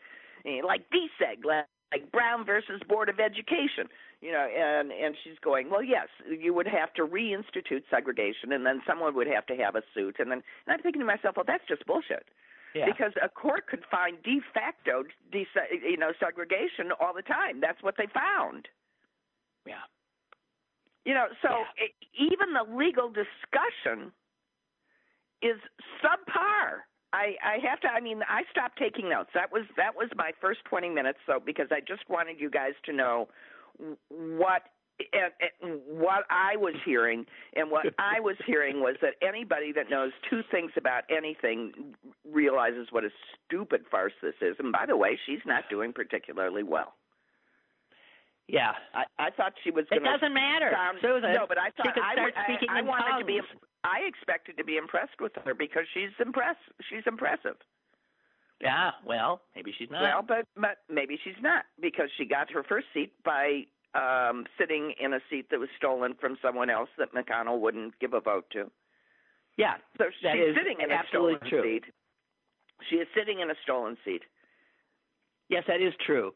Eh, 0.45 0.61
like 0.65 0.89
D 0.91 1.07
said 1.19 1.45
last 1.45 1.67
like 1.91 2.11
Brown 2.11 2.45
versus 2.45 2.81
Board 2.87 3.07
of 3.09 3.19
Education, 3.19 3.87
you 4.21 4.31
know, 4.31 4.47
and 4.47 4.91
and 4.91 5.15
she's 5.23 5.37
going, 5.43 5.69
well, 5.69 5.83
yes, 5.83 6.07
you 6.27 6.53
would 6.53 6.67
have 6.67 6.93
to 6.95 7.03
reinstitute 7.03 7.83
segregation, 7.89 8.51
and 8.51 8.65
then 8.65 8.81
someone 8.87 9.15
would 9.15 9.27
have 9.27 9.45
to 9.47 9.55
have 9.55 9.75
a 9.75 9.83
suit, 9.93 10.15
and 10.19 10.31
then 10.31 10.41
and 10.65 10.73
I'm 10.73 10.81
thinking 10.81 11.01
to 11.01 11.05
myself, 11.05 11.35
well, 11.35 11.45
that's 11.47 11.67
just 11.67 11.85
bullshit. 11.85 12.25
Yeah. 12.75 12.85
Because 12.85 13.13
a 13.23 13.29
court 13.29 13.67
could 13.67 13.83
find 13.89 14.21
de 14.23 14.39
facto, 14.53 15.03
de- 15.31 15.47
you 15.89 15.97
know, 15.97 16.11
segregation 16.19 16.91
all 16.99 17.13
the 17.13 17.21
time. 17.23 17.61
That's 17.61 17.81
what 17.81 17.95
they 17.97 18.07
found. 18.13 18.67
Yeah. 19.65 19.85
You 21.05 21.13
know, 21.13 21.27
so 21.41 21.49
Yeah. 21.49 21.85
it, 21.85 21.91
even 22.13 22.53
the 22.53 22.63
legal 22.75 23.07
discussion 23.09 24.11
is 25.41 25.57
subpar. 26.03 26.83
I, 27.13 27.35
I 27.41 27.57
have 27.67 27.79
to. 27.81 27.87
I 27.87 28.01
mean, 28.01 28.21
I 28.27 28.43
stopped 28.51 28.77
taking 28.77 29.09
notes. 29.09 29.29
That 29.33 29.51
was 29.51 29.63
that 29.77 29.95
was 29.95 30.09
my 30.15 30.31
first 30.41 30.59
twenty 30.65 30.89
minutes. 30.89 31.19
So 31.25 31.39
because 31.43 31.67
I 31.71 31.79
just 31.79 32.07
wanted 32.09 32.39
you 32.39 32.49
guys 32.49 32.73
to 32.85 32.91
know 32.93 33.29
what 34.09 34.63
and, 35.13 35.31
and 35.61 35.81
what 35.87 36.25
I 36.29 36.57
was 36.57 36.73
hearing, 36.83 37.25
and 37.55 37.69
what 37.69 37.85
I 37.99 38.19
was 38.19 38.35
hearing 38.45 38.79
was 38.81 38.95
that 39.01 39.13
anybody 39.21 39.71
that 39.73 39.89
knows 39.89 40.11
two 40.29 40.41
things 40.49 40.71
about 40.75 41.03
anything 41.15 41.93
realizes 42.31 42.87
what 42.91 43.03
a 43.03 43.09
stupid 43.45 43.81
farce 43.91 44.13
this 44.21 44.33
is. 44.41 44.55
And 44.59 44.71
by 44.71 44.85
the 44.87 44.97
way, 44.97 45.19
she's 45.25 45.41
not 45.45 45.65
doing 45.69 45.93
particularly 45.93 46.63
well. 46.63 46.95
Yeah. 48.47 48.71
I, 48.95 49.03
I 49.19 49.29
thought 49.31 49.53
she 49.63 49.71
was 49.71 49.85
It 49.91 50.03
doesn't 50.03 50.33
matter, 50.33 50.71
sound, 50.73 50.97
Susan. 51.01 51.33
No, 51.33 51.45
but 51.47 51.57
I 51.59 51.69
thought 51.71 51.97
I, 51.99 52.13
start 52.13 52.33
I- 52.35 52.43
speaking 52.45 52.69
I, 52.71 52.79
in 52.79 52.87
wanted 52.87 53.19
to 53.19 53.25
be. 53.25 53.41
I 53.83 53.99
expected 54.07 54.57
to 54.57 54.63
be 54.63 54.77
impressed 54.77 55.19
with 55.19 55.33
her 55.45 55.53
because 55.53 55.83
she's 55.93 56.09
impress. 56.19 56.55
She's 56.89 57.03
impressive. 57.05 57.55
Yeah. 58.61 58.91
Well, 59.05 59.41
maybe 59.55 59.71
she's 59.77 59.89
not. 59.89 60.01
Well, 60.01 60.21
but 60.27 60.45
but 60.59 60.77
maybe 60.89 61.19
she's 61.23 61.41
not 61.41 61.65
because 61.79 62.09
she 62.17 62.25
got 62.25 62.51
her 62.51 62.63
first 62.63 62.87
seat 62.93 63.13
by 63.23 63.65
um 63.93 64.45
sitting 64.59 64.93
in 64.99 65.13
a 65.13 65.19
seat 65.29 65.49
that 65.51 65.59
was 65.59 65.69
stolen 65.77 66.15
from 66.19 66.37
someone 66.41 66.69
else 66.69 66.89
that 66.97 67.13
McConnell 67.13 67.59
wouldn't 67.59 67.97
give 67.99 68.13
a 68.13 68.19
vote 68.19 68.45
to. 68.53 68.69
yeah. 69.57 69.75
So 69.97 70.05
she's 70.21 70.55
sitting 70.55 70.81
in 70.81 70.91
a 70.91 71.01
stolen 71.09 71.39
true. 71.47 71.63
seat. 71.63 71.83
She 72.89 72.97
is 72.97 73.07
sitting 73.15 73.39
in 73.39 73.49
a 73.49 73.55
stolen 73.63 73.97
seat. 74.05 74.21
Yes, 75.49 75.63
that 75.67 75.81
is 75.81 75.93
true. 76.05 76.33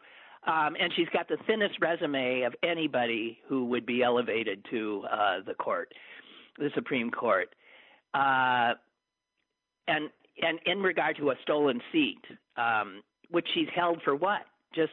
Um, 0.48 0.76
and 0.80 0.92
she's 0.96 1.10
got 1.14 1.28
the 1.28 1.38
thinnest 1.46 1.76
resume 1.82 2.42
of 2.44 2.56
anybody 2.64 3.38
who 3.48 3.66
would 3.66 3.86
be 3.86 4.02
elevated 4.02 4.66
to 4.72 5.04
uh, 5.12 5.36
the 5.46 5.54
court, 5.54 5.94
the 6.58 6.72
Supreme 6.74 7.12
Court. 7.12 7.50
Uh, 8.16 8.74
and 9.88 10.10
and 10.42 10.60
in 10.66 10.82
regard 10.82 11.18
to 11.18 11.32
a 11.32 11.36
stolen 11.42 11.82
seat, 11.92 12.22
um, 12.58 13.02
which 13.30 13.48
she's 13.54 13.68
held 13.76 14.02
for 14.04 14.16
what? 14.16 14.42
Just 14.74 14.92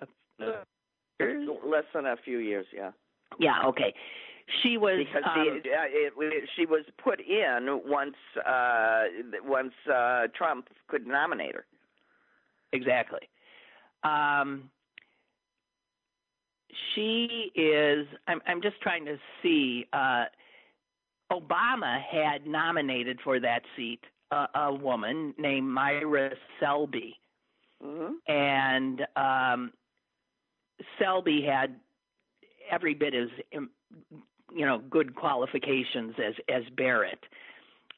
a, 0.00 0.06
a 0.44 0.64
years? 1.18 1.48
Less 1.64 1.84
than 1.94 2.06
a 2.06 2.16
few 2.24 2.38
years, 2.38 2.66
yeah. 2.74 2.90
yeah, 3.38 3.62
okay. 3.66 3.94
She 4.62 4.76
was 4.76 5.04
because 5.04 5.28
um, 5.28 5.60
the, 5.64 5.70
uh, 5.70 5.84
it, 5.88 6.12
it, 6.18 6.48
she 6.56 6.66
was 6.66 6.84
put 7.02 7.20
in 7.20 7.80
once 7.84 8.14
uh, 8.46 9.04
once 9.42 9.72
uh, 9.92 10.28
Trump 10.36 10.68
could 10.86 11.04
nominate 11.04 11.56
her. 11.56 11.66
Exactly. 12.72 13.28
Um, 14.04 14.70
she 16.94 17.50
is. 17.56 18.06
I'm. 18.28 18.40
I'm 18.46 18.62
just 18.62 18.80
trying 18.80 19.04
to 19.06 19.16
see. 19.42 19.86
Uh, 19.92 20.26
Obama 21.32 22.00
had 22.00 22.46
nominated 22.46 23.18
for 23.24 23.40
that 23.40 23.62
seat 23.74 24.00
a, 24.30 24.46
a 24.54 24.74
woman 24.74 25.34
named 25.38 25.68
Myra 25.68 26.30
Selby, 26.60 27.16
Mm-hmm. 27.84 28.32
and 28.32 29.06
um, 29.16 29.72
Selby 30.98 31.42
had 31.42 31.76
every 32.70 32.94
bit 32.94 33.14
as 33.14 33.28
you 33.52 34.64
know 34.64 34.78
good 34.78 35.14
qualifications 35.14 36.14
as 36.18 36.34
as 36.48 36.62
Barrett. 36.74 37.18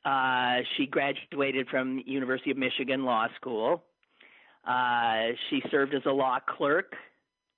Uh, 0.05 0.63
she 0.77 0.87
graduated 0.87 1.69
from 1.69 2.03
University 2.07 2.51
of 2.51 2.57
Michigan 2.57 3.05
Law 3.05 3.29
School. 3.37 3.85
Uh, 4.67 5.29
she 5.49 5.63
served 5.71 5.95
as 5.95 6.03
a 6.07 6.11
law 6.11 6.39
clerk. 6.41 6.95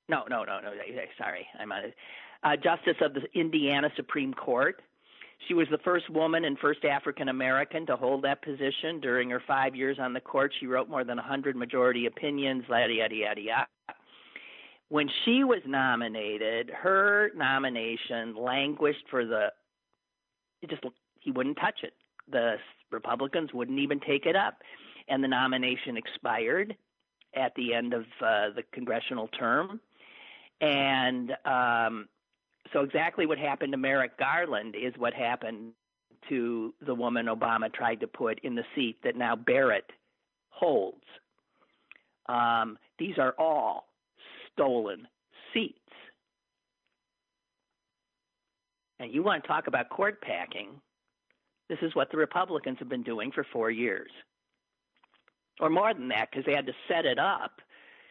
No, 0.08 0.24
no, 0.28 0.44
no, 0.44 0.60
no. 0.60 0.72
Sorry, 1.16 1.46
I'm 1.58 1.72
on 1.72 1.84
it. 1.84 1.94
Uh, 2.42 2.56
Justice 2.56 2.96
of 3.00 3.14
the 3.14 3.22
Indiana 3.38 3.90
Supreme 3.96 4.34
Court. 4.34 4.82
She 5.49 5.54
was 5.54 5.66
the 5.70 5.78
first 5.78 6.09
woman 6.11 6.44
and 6.44 6.59
first 6.59 6.85
African 6.85 7.28
American 7.28 7.87
to 7.87 7.97
hold 7.97 8.23
that 8.23 8.42
position. 8.42 9.00
During 9.00 9.30
her 9.30 9.42
five 9.47 9.75
years 9.75 9.99
on 9.99 10.12
the 10.12 10.20
court, 10.20 10.52
she 10.61 10.66
wrote 10.66 10.88
more 10.88 11.04
than 11.04 11.16
100 11.16 11.56
majority 11.56 12.06
opinions, 12.06 12.64
yada, 12.68 12.92
yada, 12.92 13.14
yada, 13.14 13.40
yada. 13.40 13.66
When 14.90 15.09
she 15.25 15.44
was 15.44 15.61
nominated, 15.66 16.70
her 16.70 17.30
nomination 17.37 18.35
languished 18.37 19.04
for 19.09 19.25
the, 19.25 19.52
it 20.62 20.68
just, 20.68 20.82
he 21.20 21.30
wouldn't 21.30 21.59
touch 21.59 21.80
it. 21.85 21.94
The 22.30 22.56
Republicans 22.90 23.54
wouldn't 23.54 23.78
even 23.78 24.00
take 24.00 24.26
it 24.26 24.37
up. 24.37 24.59
And 25.09 25.25
the 25.25 25.28
nomination 25.28 25.97
expired 25.97 26.76
at 27.35 27.54
the 27.54 27.73
end 27.73 27.94
of 27.94 28.02
uh, 28.20 28.50
the 28.54 28.64
congressional 28.73 29.28
term. 29.28 29.80
And 30.61 31.32
um, 31.44 32.09
so, 32.72 32.80
exactly 32.80 33.26
what 33.26 33.38
happened 33.38 33.72
to 33.72 33.78
Merrick 33.78 34.18
Garland 34.18 34.74
is 34.76 34.94
what 34.96 35.12
happened 35.12 35.72
to 36.28 36.74
the 36.86 36.94
woman 36.94 37.26
Obama 37.26 37.72
tried 37.72 38.00
to 38.00 38.06
put 38.06 38.38
in 38.40 38.54
the 38.54 38.64
seat 38.74 38.98
that 39.02 39.16
now 39.16 39.34
Barrett 39.34 39.90
holds. 40.50 41.02
Um, 42.28 42.78
these 42.98 43.18
are 43.18 43.34
all 43.38 43.88
stolen 44.52 45.08
seats. 45.52 45.78
And 49.00 49.12
you 49.12 49.22
want 49.22 49.42
to 49.42 49.48
talk 49.48 49.66
about 49.66 49.88
court 49.88 50.20
packing? 50.20 50.68
This 51.68 51.78
is 51.82 51.94
what 51.94 52.10
the 52.10 52.18
Republicans 52.18 52.78
have 52.78 52.88
been 52.88 53.02
doing 53.02 53.32
for 53.32 53.46
four 53.52 53.70
years, 53.70 54.10
or 55.60 55.70
more 55.70 55.94
than 55.94 56.08
that, 56.08 56.28
because 56.30 56.44
they 56.44 56.54
had 56.54 56.66
to 56.66 56.74
set 56.88 57.06
it 57.06 57.18
up. 57.18 57.60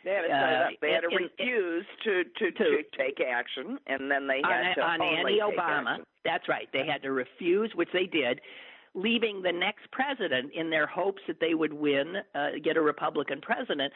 They 0.04 0.12
had 0.12 0.22
to, 0.22 0.32
Uh, 0.34 0.38
up. 0.68 0.72
they 0.82 0.92
had 0.92 1.02
to 1.02 1.10
in- 1.10 1.24
refuse 1.24 1.86
to, 2.04 2.24
to, 2.24 2.52
to, 2.52 2.52
to- 2.52 2.84
take 2.98 3.20
action, 3.22 3.78
and 3.88 4.10
then 4.10 4.28
they 4.28 4.42
on, 4.42 4.64
had 4.64 4.74
to 4.76 4.82
on 4.82 5.02
Annie 5.02 5.40
Obama. 5.40 5.92
action. 5.92 6.06
That's 6.24 6.48
right. 6.48 6.68
They 6.72 6.86
had 6.86 7.02
to 7.04 7.12
refuse, 7.12 7.72
which 7.76 7.90
they 7.94 8.06
did, 8.06 8.42
leaving 8.94 9.42
the 9.42 9.52
next 9.52 9.90
president 9.92 10.52
in 10.54 10.70
their 10.70 10.88
hopes 10.88 11.22
that 11.28 11.40
they 11.40 11.54
would 11.54 11.74
win, 11.74 12.16
uh, 12.36 12.50
get 12.64 12.78
a 12.78 12.82
Republican 12.82 13.40
president. 13.42 13.94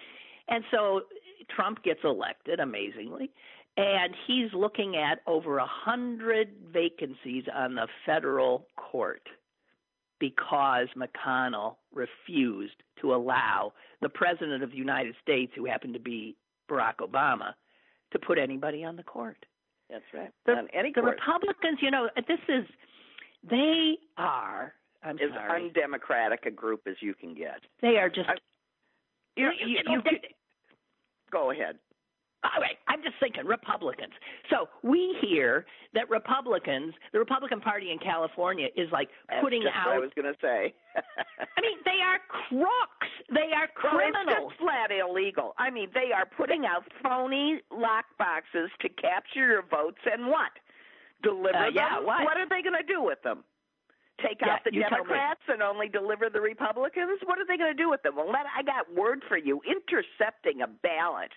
And 0.49 0.63
so 0.71 1.01
Trump 1.49 1.83
gets 1.83 2.01
elected, 2.03 2.59
amazingly, 2.59 3.31
and 3.77 4.13
he's 4.27 4.53
looking 4.53 4.95
at 4.97 5.21
over 5.25 5.57
a 5.57 5.65
hundred 5.65 6.49
vacancies 6.71 7.45
on 7.53 7.75
the 7.75 7.87
federal 8.05 8.67
court 8.75 9.27
because 10.23 10.87
McConnell 10.95 11.75
refused 11.93 12.81
to 13.01 13.13
allow 13.13 13.73
the 14.01 14.07
president 14.07 14.63
of 14.63 14.71
the 14.71 14.77
United 14.77 15.15
States, 15.21 15.51
who 15.53 15.65
happened 15.65 15.93
to 15.95 15.99
be 15.99 16.37
Barack 16.71 16.95
Obama, 17.01 17.51
to 18.13 18.19
put 18.19 18.37
anybody 18.37 18.85
on 18.85 18.95
the 18.95 19.03
court. 19.03 19.45
That's 19.89 20.05
right. 20.13 20.31
The, 20.45 20.53
on 20.53 20.69
any 20.73 20.93
the 20.95 21.01
court 21.01 21.19
Republicans, 21.19 21.79
you 21.81 21.91
know, 21.91 22.09
this 22.15 22.39
is 22.47 22.63
they 23.49 23.97
are. 24.17 24.73
I'm 25.03 25.17
as 25.17 25.29
sorry. 25.35 25.65
undemocratic 25.65 26.45
a 26.45 26.51
group 26.51 26.83
as 26.87 26.95
you 27.01 27.13
can 27.13 27.35
get. 27.35 27.59
they 27.81 27.97
are 27.97 28.07
just. 28.07 28.29
I- 28.29 28.35
You, 29.35 29.49
you 29.59 29.79
you, 29.89 30.01
you 30.05 30.19
go 31.33 31.51
ahead. 31.51 31.79
All 32.43 32.61
right, 32.61 32.77
I'm 32.87 33.01
just 33.01 33.15
thinking 33.19 33.45
Republicans. 33.45 34.13
So 34.49 34.67
we 34.83 35.15
hear 35.21 35.65
that 35.93 36.09
Republicans, 36.09 36.93
the 37.13 37.19
Republican 37.19 37.61
Party 37.61 37.91
in 37.91 37.99
California, 37.99 38.67
is 38.75 38.89
like 38.91 39.09
That's 39.29 39.41
putting 39.41 39.61
just 39.63 39.75
out. 39.75 39.87
what 39.87 39.95
I 39.95 39.99
was 39.99 40.11
going 40.15 40.27
to 40.31 40.39
say. 40.41 40.73
I 40.95 41.61
mean, 41.61 41.77
they 41.85 42.01
are 42.03 42.19
crooks. 42.27 43.11
They 43.29 43.51
are 43.55 43.69
Well, 43.81 43.99
it's 44.03 44.15
criminals. 44.17 44.51
just 44.51 44.61
flat 44.61 44.91
illegal. 44.91 45.53
I 45.57 45.69
mean, 45.69 45.89
they 45.93 46.11
are 46.11 46.25
putting 46.25 46.65
out 46.65 46.83
phony 47.01 47.61
lock 47.71 48.05
boxes 48.19 48.69
to 48.81 48.89
capture 48.89 49.47
your 49.47 49.63
votes 49.63 50.01
and 50.05 50.27
what? 50.27 50.51
Deliver 51.23 51.55
Uh, 51.57 51.69
yeah, 51.73 51.95
them? 51.95 52.05
what? 52.05 52.35
are 52.37 52.49
they 52.49 52.61
going 52.61 52.75
to 52.75 52.83
do 52.85 53.01
with 53.01 53.21
them? 53.23 53.43
Take 54.21 54.41
Yeah, 54.41 54.53
out 54.53 54.63
the 54.63 54.73
you 54.73 54.81
tell 54.89 54.91
me. 54.91 55.09
Democrats 55.09 55.41
and 55.47 55.63
only 55.63 55.87
deliver 55.89 56.29
the 56.29 56.41
Republicans? 56.41 57.19
What 57.25 57.39
are 57.39 57.45
they 57.47 57.57
going 57.57 57.71
to 57.75 57.81
do 57.81 57.89
with 57.89 58.03
them? 58.03 58.15
Well, 58.15 58.29
I 58.29 58.61
got 58.61 58.91
word 58.93 59.23
for 59.27 59.37
you. 59.37 59.61
Intercepting 59.65 60.61
a 60.61 60.67
ballot 60.67 61.31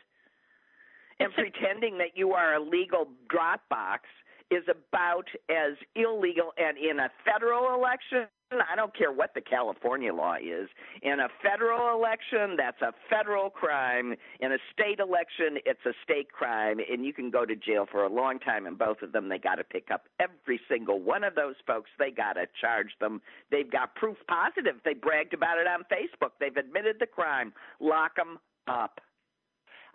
and 1.20 1.32
pretending 1.32 1.98
that 1.98 2.16
you 2.16 2.32
are 2.32 2.54
a 2.54 2.60
legal 2.60 3.08
drop 3.28 3.60
box 3.68 4.04
is 4.50 4.64
about 4.68 5.26
as 5.50 5.76
illegal 5.94 6.52
and 6.56 6.78
in 6.78 7.00
a 7.00 7.10
federal 7.24 7.74
election 7.74 8.26
I 8.52 8.76
don't 8.76 8.96
care 8.96 9.10
what 9.10 9.34
the 9.34 9.40
California 9.40 10.14
law 10.14 10.36
is. 10.36 10.68
In 11.02 11.18
a 11.18 11.28
federal 11.42 11.98
election, 11.98 12.56
that's 12.56 12.80
a 12.80 12.92
federal 13.10 13.50
crime. 13.50 14.14
In 14.40 14.52
a 14.52 14.58
state 14.72 15.00
election, 15.00 15.58
it's 15.66 15.84
a 15.84 15.92
state 16.04 16.30
crime, 16.30 16.78
and 16.78 17.04
you 17.04 17.12
can 17.12 17.30
go 17.30 17.44
to 17.44 17.56
jail 17.56 17.86
for 17.90 18.04
a 18.04 18.08
long 18.08 18.38
time. 18.38 18.66
And 18.66 18.78
both 18.78 19.02
of 19.02 19.10
them, 19.10 19.28
they 19.28 19.38
got 19.38 19.56
to 19.56 19.64
pick 19.64 19.90
up 19.90 20.04
every 20.20 20.60
single 20.68 21.00
one 21.00 21.24
of 21.24 21.34
those 21.34 21.56
folks. 21.66 21.90
They 21.98 22.12
got 22.12 22.34
to 22.34 22.46
charge 22.60 22.92
them. 23.00 23.20
They've 23.50 23.70
got 23.70 23.96
proof 23.96 24.16
positive. 24.28 24.76
They 24.84 24.94
bragged 24.94 25.34
about 25.34 25.58
it 25.58 25.66
on 25.66 25.82
Facebook. 25.90 26.30
They've 26.38 26.56
admitted 26.56 26.96
the 27.00 27.06
crime. 27.06 27.52
Lock 27.80 28.14
them 28.14 28.38
up. 28.68 29.00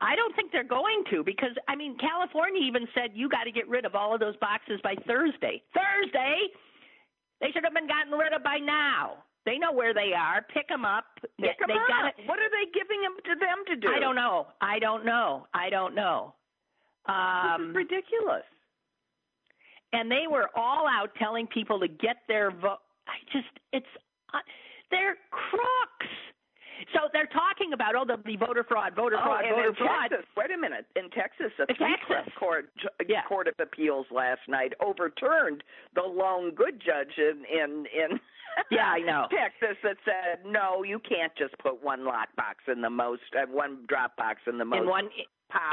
I 0.01 0.15
don't 0.15 0.35
think 0.35 0.51
they're 0.51 0.63
going 0.63 1.03
to 1.11 1.23
because 1.23 1.53
I 1.67 1.75
mean 1.75 1.95
California 1.97 2.61
even 2.65 2.87
said 2.93 3.11
you 3.13 3.29
got 3.29 3.43
to 3.45 3.51
get 3.51 3.69
rid 3.69 3.85
of 3.85 3.95
all 3.95 4.13
of 4.13 4.19
those 4.19 4.35
boxes 4.37 4.79
by 4.83 4.95
Thursday. 5.07 5.61
Thursday. 5.73 6.49
They 7.39 7.51
should 7.53 7.63
have 7.63 7.73
been 7.73 7.87
gotten 7.87 8.13
rid 8.13 8.33
of 8.33 8.43
by 8.43 8.57
now. 8.57 9.23
They 9.45 9.57
know 9.57 9.71
where 9.71 9.93
they 9.93 10.13
are. 10.13 10.45
Pick 10.53 10.67
them 10.67 10.85
up. 10.85 11.05
Pick 11.39 11.57
them 11.57 11.69
they 11.69 11.73
up. 11.73 11.87
Gotta, 11.87 12.11
what 12.27 12.37
are 12.37 12.49
they 12.49 12.69
giving 12.73 13.01
them 13.01 13.17
to 13.25 13.39
them 13.39 13.57
to 13.67 13.75
do? 13.75 13.87
I 13.89 13.99
don't 13.99 14.15
know. 14.15 14.47
I 14.61 14.77
don't 14.77 15.05
know. 15.05 15.47
I 15.53 15.69
don't 15.69 15.95
know. 15.95 16.35
Um, 17.07 17.57
this 17.59 17.69
is 17.69 17.75
ridiculous. 17.75 18.45
And 19.93 20.09
they 20.11 20.25
were 20.29 20.49
all 20.55 20.85
out 20.87 21.09
telling 21.17 21.47
people 21.47 21.79
to 21.79 21.87
get 21.87 22.17
their 22.27 22.51
vote. 22.51 22.85
I 23.07 23.17
just, 23.33 23.49
it's, 23.73 23.85
uh, 24.33 24.37
they're 24.91 25.17
crooks. 25.31 26.13
So 26.93 27.09
they're 27.13 27.29
talking 27.31 27.73
about 27.73 27.95
oh 27.95 28.03
there'll 28.05 28.21
be 28.23 28.37
voter 28.37 28.63
fraud, 28.63 28.95
voter 28.95 29.17
oh, 29.19 29.23
fraud, 29.23 29.45
voter 29.49 29.73
fraud. 29.77 30.09
Texas, 30.09 30.27
wait 30.35 30.51
a 30.51 30.57
minute. 30.57 30.85
In 30.95 31.09
Texas, 31.11 31.51
a 31.59 31.65
Texas. 31.67 32.33
court 32.37 32.69
Yeah. 33.07 33.23
court 33.27 33.47
of 33.47 33.55
appeals 33.59 34.07
last 34.11 34.41
night 34.47 34.73
overturned 34.79 35.63
the 35.95 36.01
lone 36.01 36.53
good 36.55 36.81
judge 36.81 37.17
in 37.17 37.45
in 37.45 37.85
in 37.93 38.19
Yeah, 38.71 38.87
I 38.87 38.99
know. 38.99 39.27
Texas 39.31 39.77
that 39.83 39.97
said 40.05 40.45
no, 40.45 40.83
you 40.83 40.99
can't 40.99 41.31
just 41.37 41.57
put 41.59 41.83
one 41.83 42.01
lockbox 42.01 42.71
in 42.71 42.81
the 42.81 42.89
most 42.89 43.21
uh, 43.35 43.45
one 43.49 43.85
drop 43.87 44.15
box 44.17 44.41
in 44.47 44.57
the 44.57 44.65
most 44.65 44.81
in 44.81 44.87
one 44.87 45.05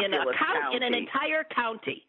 in 0.00 0.14
a 0.14 0.18
populous 0.18 0.36
count, 0.38 0.74
in 0.76 0.82
an 0.82 0.94
entire 0.94 1.44
county. 1.54 2.04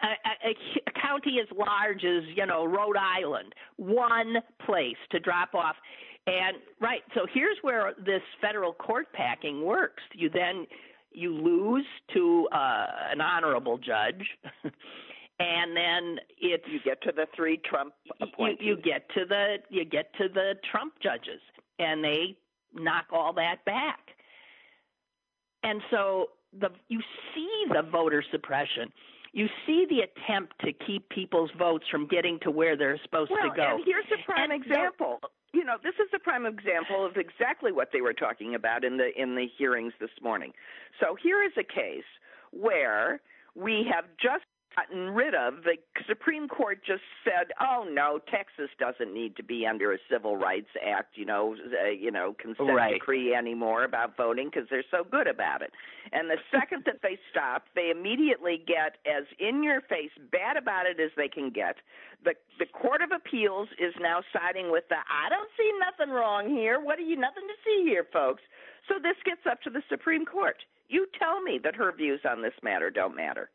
A, 0.00 0.06
a, 0.06 0.54
a 0.86 1.00
county 1.00 1.40
as 1.42 1.48
large 1.56 2.04
as 2.04 2.22
you 2.36 2.46
know 2.46 2.64
Rhode 2.64 2.96
Island, 2.96 3.52
one 3.76 4.36
place 4.64 4.96
to 5.10 5.18
drop 5.18 5.54
off, 5.54 5.74
and 6.28 6.56
right. 6.80 7.02
So 7.14 7.26
here's 7.32 7.56
where 7.62 7.94
this 8.04 8.22
federal 8.40 8.72
court 8.72 9.06
packing 9.12 9.64
works. 9.64 10.02
You 10.14 10.30
then 10.30 10.66
you 11.12 11.32
lose 11.34 11.86
to 12.14 12.48
uh, 12.52 12.86
an 13.10 13.20
honorable 13.20 13.78
judge, 13.78 14.24
and 15.40 15.76
then 15.76 16.18
it's 16.40 16.64
you 16.68 16.80
get 16.84 17.00
to 17.02 17.12
the 17.12 17.26
three 17.34 17.58
Trump 17.58 17.94
you, 18.04 18.12
appointees. 18.26 18.66
you 18.66 18.76
get 18.76 19.08
to 19.14 19.24
the 19.24 19.56
you 19.70 19.84
get 19.84 20.12
to 20.14 20.28
the 20.28 20.54
Trump 20.70 20.94
judges, 21.02 21.40
and 21.78 22.02
they 22.04 22.36
knock 22.74 23.06
all 23.12 23.32
that 23.34 23.64
back. 23.64 24.00
And 25.62 25.80
so 25.90 26.26
the 26.58 26.68
you 26.88 27.00
see 27.34 27.64
the 27.72 27.82
voter 27.82 28.22
suppression. 28.30 28.92
You 29.32 29.46
see 29.66 29.86
the 29.90 30.00
attempt 30.00 30.54
to 30.64 30.72
keep 30.72 31.08
people's 31.10 31.50
votes 31.58 31.84
from 31.90 32.06
getting 32.08 32.38
to 32.40 32.50
where 32.50 32.76
they're 32.76 32.98
supposed 33.04 33.30
well, 33.30 33.50
to 33.50 33.54
go. 33.54 33.62
and 33.76 33.84
here's 33.84 34.06
a 34.06 34.24
prime 34.24 34.50
And 34.50 34.64
example. 34.64 35.20
You 35.52 35.64
know, 35.64 35.76
this 35.82 35.94
is 35.94 36.10
a 36.14 36.18
prime 36.18 36.44
example 36.44 37.06
of 37.06 37.16
exactly 37.16 37.72
what 37.72 37.88
they 37.92 38.00
were 38.00 38.12
talking 38.12 38.54
about 38.54 38.84
in 38.84 38.98
the 38.98 39.10
in 39.20 39.34
the 39.34 39.46
hearings 39.56 39.94
this 39.98 40.10
morning. 40.22 40.52
So 41.00 41.16
here 41.20 41.42
is 41.42 41.52
a 41.58 41.64
case 41.64 42.08
where 42.52 43.20
we 43.54 43.86
have 43.92 44.04
just 44.20 44.44
gotten 44.78 45.10
rid 45.10 45.34
of 45.34 45.62
the 45.64 45.76
Supreme 46.06 46.48
Court 46.48 46.78
just 46.86 47.02
said, 47.24 47.52
"Oh 47.60 47.84
no, 47.90 48.18
Texas 48.30 48.70
doesn't 48.78 49.12
need 49.12 49.36
to 49.36 49.42
be 49.42 49.66
under 49.66 49.92
a 49.92 49.98
Civil 50.10 50.36
Rights 50.36 50.70
Act, 50.84 51.16
you 51.16 51.24
know, 51.24 51.56
uh, 51.82 51.88
you 51.88 52.10
know, 52.10 52.34
consent 52.34 52.70
Right. 52.70 52.94
decree 52.94 53.34
anymore 53.34 53.84
about 53.84 54.16
voting 54.16 54.50
because 54.50 54.68
they're 54.68 54.84
so 54.90 55.04
good 55.04 55.26
about 55.26 55.62
it." 55.62 55.72
And 56.12 56.30
the 56.30 56.38
second 56.50 56.84
that 56.84 57.02
they 57.02 57.18
stop, 57.30 57.66
they 57.74 57.90
immediately 57.90 58.58
get 58.58 58.98
as 59.06 59.24
in 59.38 59.62
your 59.62 59.80
face 59.82 60.12
bad 60.30 60.56
about 60.56 60.86
it 60.86 61.00
as 61.00 61.10
they 61.16 61.28
can 61.28 61.50
get. 61.50 61.76
The 62.22 62.34
the 62.58 62.66
Court 62.66 63.02
of 63.02 63.10
Appeals 63.12 63.68
is 63.78 63.94
now 64.00 64.22
siding 64.32 64.70
with 64.70 64.88
the 64.88 64.98
I 64.98 65.28
don't 65.28 65.50
see 65.56 65.72
nothing 65.80 66.12
wrong 66.12 66.48
here. 66.48 66.80
What 66.80 66.98
are 66.98 67.02
you 67.02 67.16
nothing 67.16 67.46
to 67.48 67.54
see 67.64 67.82
here, 67.84 68.04
folks? 68.12 68.42
So 68.88 68.98
this 68.98 69.16
gets 69.24 69.46
up 69.46 69.60
to 69.62 69.70
the 69.70 69.82
Supreme 69.88 70.24
Court. 70.24 70.64
You 70.88 71.06
tell 71.18 71.40
me 71.42 71.58
that 71.58 71.74
her 71.76 71.92
views 71.92 72.20
on 72.24 72.40
this 72.40 72.54
matter 72.62 72.90
don't 72.90 73.14
matter. 73.14 73.50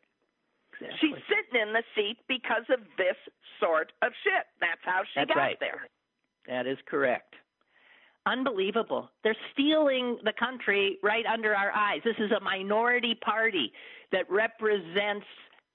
Exactly. 0.80 0.98
She's 1.00 1.18
sitting 1.28 1.60
in 1.60 1.72
the 1.72 1.82
seat 1.94 2.18
because 2.28 2.64
of 2.70 2.80
this 2.96 3.16
sort 3.60 3.92
of 4.02 4.12
shit. 4.22 4.46
That's 4.60 4.80
how 4.84 5.02
she 5.02 5.20
That's 5.20 5.28
got 5.28 5.36
right. 5.36 5.56
there. 5.60 5.88
That 6.46 6.66
is 6.66 6.78
correct. 6.86 7.34
Unbelievable. 8.26 9.10
They're 9.22 9.36
stealing 9.52 10.18
the 10.24 10.32
country 10.38 10.98
right 11.02 11.24
under 11.26 11.54
our 11.54 11.70
eyes. 11.72 12.00
This 12.04 12.16
is 12.18 12.30
a 12.32 12.40
minority 12.40 13.14
party 13.22 13.72
that 14.12 14.30
represents 14.30 15.26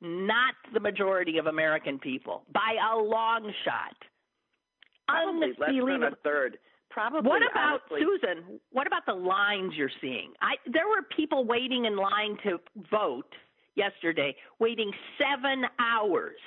not 0.02 0.56
the 0.74 0.80
majority 0.80 1.38
of 1.38 1.46
American 1.46 2.00
people 2.00 2.44
by 2.54 2.76
a 2.94 2.98
long 2.98 3.52
shot. 3.66 3.96
Probably 5.08 5.50
less 5.60 5.70
than 5.70 6.04
a 6.04 6.16
third. 6.24 6.58
Probably. 6.90 7.30
What 7.30 7.42
about 7.52 7.82
honestly, 7.92 8.02
Susan? 8.02 8.60
What 8.72 8.88
about 8.88 9.06
the 9.06 9.14
lines 9.14 9.74
you're 9.76 9.92
seeing? 10.02 10.34
I 10.42 10.56
there 10.66 10.88
were 10.88 11.04
people 11.16 11.46
waiting 11.46 11.86
in 11.86 11.96
line 11.96 12.38
to 12.44 12.60
vote 12.90 13.32
yesterday, 13.80 14.36
waiting 14.60 14.92
seven 15.18 15.64
hours, 15.80 16.40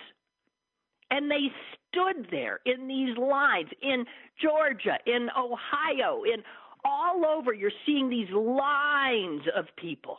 and 1.10 1.30
they 1.30 1.48
stood 1.88 2.28
there 2.30 2.60
in 2.64 2.86
these 2.86 3.16
lines 3.16 3.70
in 3.82 4.04
Georgia, 4.40 4.98
in 5.06 5.28
Ohio, 5.36 6.22
in 6.24 6.42
all 6.84 7.24
over. 7.26 7.52
You're 7.52 7.70
seeing 7.86 8.08
these 8.08 8.30
lines 8.30 9.42
of 9.56 9.66
people. 9.76 10.18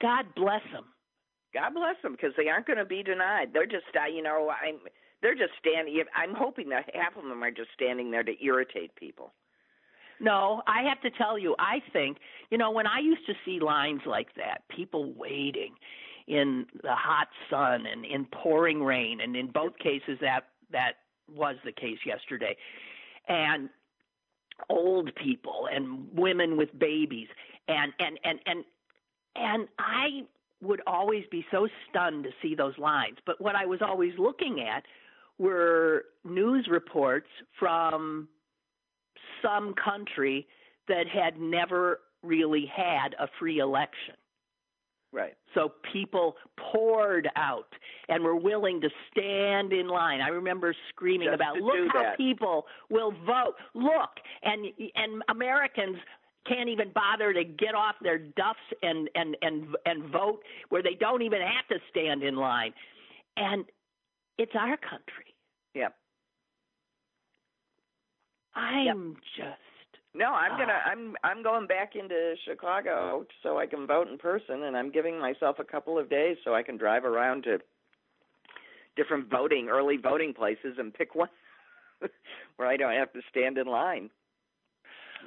God 0.00 0.26
bless 0.36 0.62
them. 0.72 0.84
God 1.54 1.72
bless 1.74 1.96
them 2.02 2.12
because 2.12 2.32
they 2.36 2.48
aren't 2.48 2.66
going 2.66 2.78
to 2.78 2.84
be 2.84 3.02
denied. 3.02 3.50
They're 3.52 3.66
just, 3.66 3.86
uh, 3.96 4.06
you 4.06 4.22
know, 4.22 4.50
I'm. 4.50 4.78
They're 5.22 5.34
just 5.34 5.52
standing. 5.58 6.02
I'm 6.14 6.34
hoping 6.34 6.68
that 6.68 6.90
half 6.94 7.16
of 7.16 7.26
them 7.26 7.42
are 7.42 7.50
just 7.50 7.70
standing 7.72 8.10
there 8.10 8.24
to 8.24 8.44
irritate 8.44 8.94
people. 8.96 9.32
No, 10.24 10.62
I 10.66 10.82
have 10.88 11.00
to 11.02 11.10
tell 11.10 11.38
you, 11.38 11.54
I 11.58 11.82
think, 11.92 12.16
you 12.50 12.56
know, 12.56 12.70
when 12.70 12.86
I 12.86 12.98
used 13.00 13.26
to 13.26 13.34
see 13.44 13.60
lines 13.60 14.00
like 14.06 14.34
that, 14.36 14.62
people 14.74 15.12
waiting 15.12 15.74
in 16.26 16.64
the 16.82 16.94
hot 16.94 17.28
sun 17.50 17.84
and 17.86 18.06
in 18.06 18.24
pouring 18.32 18.82
rain, 18.82 19.20
and 19.20 19.36
in 19.36 19.48
both 19.48 19.76
cases 19.78 20.16
that 20.22 20.48
that 20.72 20.94
was 21.34 21.56
the 21.64 21.72
case 21.72 21.98
yesterday. 22.06 22.56
And 23.28 23.68
old 24.70 25.14
people 25.16 25.68
and 25.70 26.08
women 26.12 26.56
with 26.56 26.76
babies 26.78 27.28
and 27.68 27.92
and 27.98 28.18
and 28.24 28.38
and 28.46 28.64
and 29.36 29.68
I 29.78 30.22
would 30.62 30.80
always 30.86 31.24
be 31.30 31.44
so 31.50 31.68
stunned 31.90 32.24
to 32.24 32.30
see 32.40 32.54
those 32.54 32.78
lines. 32.78 33.18
But 33.26 33.40
what 33.42 33.56
I 33.56 33.66
was 33.66 33.82
always 33.82 34.12
looking 34.16 34.62
at 34.62 34.84
were 35.38 36.04
news 36.24 36.68
reports 36.70 37.28
from 37.58 38.28
some 39.44 39.74
country 39.74 40.46
that 40.88 41.04
had 41.08 41.38
never 41.38 42.00
really 42.22 42.70
had 42.74 43.14
a 43.18 43.28
free 43.38 43.58
election. 43.58 44.14
Right. 45.12 45.34
So 45.54 45.72
people 45.92 46.34
poured 46.72 47.28
out 47.36 47.68
and 48.08 48.24
were 48.24 48.34
willing 48.34 48.80
to 48.80 48.88
stand 49.12 49.72
in 49.72 49.86
line. 49.86 50.20
I 50.20 50.28
remember 50.28 50.74
screaming 50.88 51.28
Just 51.28 51.36
about 51.36 51.56
look 51.58 51.88
how 51.92 52.02
that." 52.02 52.16
people 52.16 52.66
will 52.90 53.12
vote. 53.24 53.54
Look 53.74 54.10
and 54.42 54.66
and 54.96 55.22
Americans 55.28 55.98
can't 56.48 56.68
even 56.68 56.90
bother 56.92 57.32
to 57.32 57.44
get 57.44 57.76
off 57.76 57.94
their 58.02 58.18
duffs 58.18 58.58
and 58.82 59.08
and 59.14 59.36
and 59.40 59.76
and 59.86 60.10
vote 60.10 60.40
where 60.70 60.82
they 60.82 60.94
don't 60.98 61.22
even 61.22 61.40
have 61.40 61.68
to 61.68 61.78
stand 61.90 62.24
in 62.24 62.34
line. 62.34 62.74
And 63.36 63.64
it's 64.36 64.52
our 64.58 64.76
country. 64.76 65.32
Yep. 65.74 65.94
I'm 68.54 69.16
just 69.36 69.58
No, 70.14 70.26
I'm 70.26 70.52
gonna. 70.52 70.80
Ah. 70.84 70.90
I'm. 70.90 71.14
I'm 71.24 71.42
going 71.42 71.66
back 71.66 71.96
into 71.96 72.34
Chicago 72.44 73.26
so 73.42 73.58
I 73.58 73.66
can 73.66 73.86
vote 73.86 74.08
in 74.08 74.18
person, 74.18 74.64
and 74.64 74.76
I'm 74.76 74.90
giving 74.90 75.18
myself 75.18 75.56
a 75.58 75.64
couple 75.64 75.98
of 75.98 76.08
days 76.08 76.36
so 76.44 76.54
I 76.54 76.62
can 76.62 76.76
drive 76.76 77.04
around 77.04 77.44
to 77.44 77.58
different 78.96 79.28
voting, 79.28 79.68
early 79.68 79.96
voting 79.96 80.32
places, 80.32 80.76
and 80.78 80.94
pick 80.94 81.14
one 81.14 81.28
where 82.56 82.68
I 82.68 82.76
don't 82.76 82.94
have 82.94 83.12
to 83.12 83.20
stand 83.30 83.58
in 83.58 83.66
line. 83.66 84.10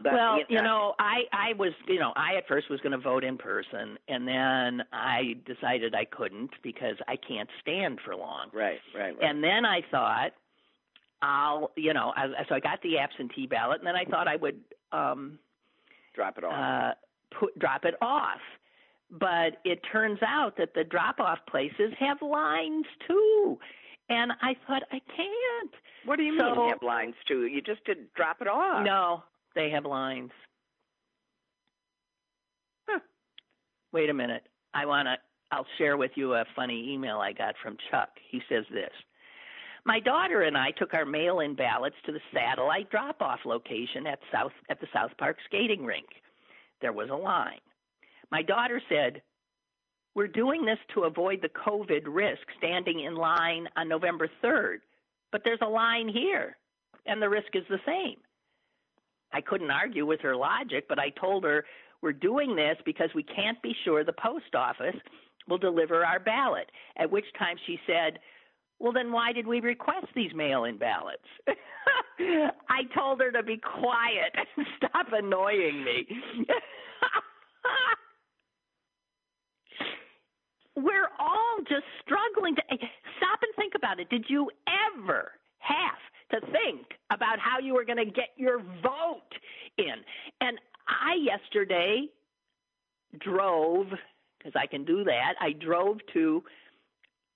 But, 0.03 0.13
well, 0.13 0.37
you 0.47 0.61
know, 0.61 0.93
I 0.99 1.23
I 1.33 1.53
was, 1.57 1.73
you 1.87 1.99
know, 1.99 2.13
I 2.15 2.35
at 2.37 2.47
first 2.47 2.69
was 2.69 2.79
going 2.81 2.91
to 2.91 2.97
vote 2.97 3.23
in 3.23 3.37
person, 3.37 3.97
and 4.07 4.27
then 4.27 4.85
I 4.93 5.35
decided 5.45 5.95
I 5.95 6.05
couldn't 6.05 6.51
because 6.61 6.95
I 7.07 7.15
can't 7.15 7.49
stand 7.61 7.99
for 8.05 8.15
long. 8.15 8.49
Right, 8.53 8.77
right, 8.95 9.17
right. 9.17 9.17
And 9.21 9.43
then 9.43 9.65
I 9.65 9.81
thought, 9.89 10.31
I'll, 11.21 11.71
you 11.75 11.93
know, 11.93 12.13
I, 12.15 12.27
so 12.47 12.55
I 12.55 12.59
got 12.59 12.81
the 12.83 12.97
absentee 12.99 13.47
ballot, 13.47 13.79
and 13.79 13.87
then 13.87 13.95
I 13.95 14.05
thought 14.05 14.27
I 14.27 14.35
would 14.35 14.59
um 14.91 15.39
drop 16.15 16.37
it 16.37 16.43
off. 16.43 16.53
uh 16.53 16.93
put 17.39 17.57
drop 17.59 17.85
it 17.85 17.95
off. 18.01 18.39
But 19.09 19.59
it 19.63 19.79
turns 19.91 20.19
out 20.21 20.57
that 20.57 20.73
the 20.75 20.83
drop 20.83 21.19
off 21.19 21.39
places 21.49 21.93
have 21.99 22.17
lines 22.21 22.85
too. 23.07 23.57
And 24.09 24.31
I 24.41 24.55
thought 24.65 24.83
I 24.91 24.99
can't. 25.15 25.71
what 26.05 26.17
do 26.17 26.23
you 26.23 26.37
so- 26.37 26.55
mean 26.55 26.69
have 26.69 26.83
lines 26.83 27.15
too? 27.27 27.45
You 27.45 27.61
just 27.61 27.83
did 27.85 28.13
drop 28.15 28.37
it 28.41 28.47
off. 28.47 28.85
No, 28.85 29.23
they 29.55 29.69
have 29.69 29.85
lines. 29.85 30.31
Huh. 32.87 32.99
Wait 33.91 34.09
a 34.09 34.13
minute. 34.13 34.43
I 34.73 34.85
want 34.85 35.07
to 35.07 35.15
I'll 35.51 35.65
share 35.77 35.95
with 35.97 36.11
you 36.15 36.33
a 36.33 36.43
funny 36.55 36.91
email 36.93 37.19
I 37.19 37.31
got 37.31 37.55
from 37.63 37.77
Chuck. 37.89 38.09
He 38.29 38.41
says 38.49 38.65
this. 38.71 38.91
My 39.87 40.01
daughter 40.01 40.41
and 40.41 40.57
I 40.57 40.71
took 40.71 40.93
our 40.93 41.05
mail-in 41.05 41.55
ballots 41.55 41.95
to 42.05 42.11
the 42.11 42.19
satellite 42.33 42.89
drop-off 42.89 43.39
location 43.45 44.05
at 44.05 44.19
South 44.33 44.51
at 44.69 44.81
the 44.81 44.87
South 44.93 45.11
Park 45.17 45.37
skating 45.45 45.85
rink. 45.85 46.07
there 46.81 46.91
was 46.91 47.09
a 47.09 47.15
line. 47.15 47.61
My 48.29 48.41
daughter 48.41 48.81
said, 48.89 49.21
We're 50.13 50.27
doing 50.27 50.65
this 50.65 50.77
to 50.93 51.03
avoid 51.03 51.41
the 51.41 51.47
COVID 51.47 52.01
risk 52.05 52.41
standing 52.57 53.05
in 53.05 53.15
line 53.15 53.69
on 53.77 53.87
November 53.87 54.27
3rd, 54.43 54.79
but 55.31 55.43
there's 55.45 55.61
a 55.61 55.69
line 55.69 56.09
here, 56.09 56.57
and 57.05 57.21
the 57.21 57.29
risk 57.29 57.55
is 57.55 57.63
the 57.69 57.79
same. 57.85 58.17
I 59.31 59.39
couldn't 59.39 59.71
argue 59.71 60.05
with 60.05 60.19
her 60.19 60.35
logic, 60.35 60.87
but 60.89 60.99
I 60.99 61.11
told 61.11 61.45
her 61.45 61.63
we're 62.01 62.11
doing 62.11 62.57
this 62.57 62.75
because 62.83 63.09
we 63.15 63.23
can't 63.23 63.61
be 63.61 63.73
sure 63.85 64.03
the 64.03 64.11
post 64.11 64.53
office 64.53 64.97
will 65.47 65.57
deliver 65.57 66.03
our 66.03 66.19
ballot. 66.19 66.69
At 66.97 67.09
which 67.09 67.25
time 67.39 67.55
she 67.65 67.79
said, 67.87 68.19
Well, 68.79 68.93
then 68.93 69.11
why 69.11 69.33
did 69.33 69.47
we 69.47 69.59
request 69.59 70.05
these 70.15 70.33
mail 70.35 70.65
in 70.65 70.77
ballots? 70.77 71.25
I 72.19 72.83
told 72.95 73.19
her 73.21 73.31
to 73.31 73.41
be 73.43 73.57
quiet 73.57 74.33
and 74.57 74.67
stop 74.77 75.07
annoying 75.11 75.83
me. 75.83 76.07
We're 80.75 81.09
all 81.19 81.57
just 81.67 81.85
struggling 82.03 82.55
to 82.55 82.61
eh, 82.71 82.77
stop 83.17 83.39
and 83.41 83.51
think 83.55 83.73
about 83.75 83.99
it. 83.99 84.09
Did 84.09 84.25
you 84.29 84.51
ever 84.95 85.31
have 85.57 85.97
to 86.31 86.39
think 86.51 86.85
about 87.09 87.39
how 87.39 87.57
you 87.59 87.73
were 87.73 87.85
going 87.85 87.97
to 87.97 88.05
get 88.05 88.29
your 88.35 88.59
vote 88.59 89.33
in? 89.79 89.95
And 90.39 90.59
I 90.87 91.15
yesterday 91.15 92.05
drove, 93.19 93.87
because 94.37 94.53
I 94.55 94.67
can 94.67 94.85
do 94.85 95.03
that, 95.03 95.33
I 95.41 95.53
drove 95.53 95.97
to 96.13 96.43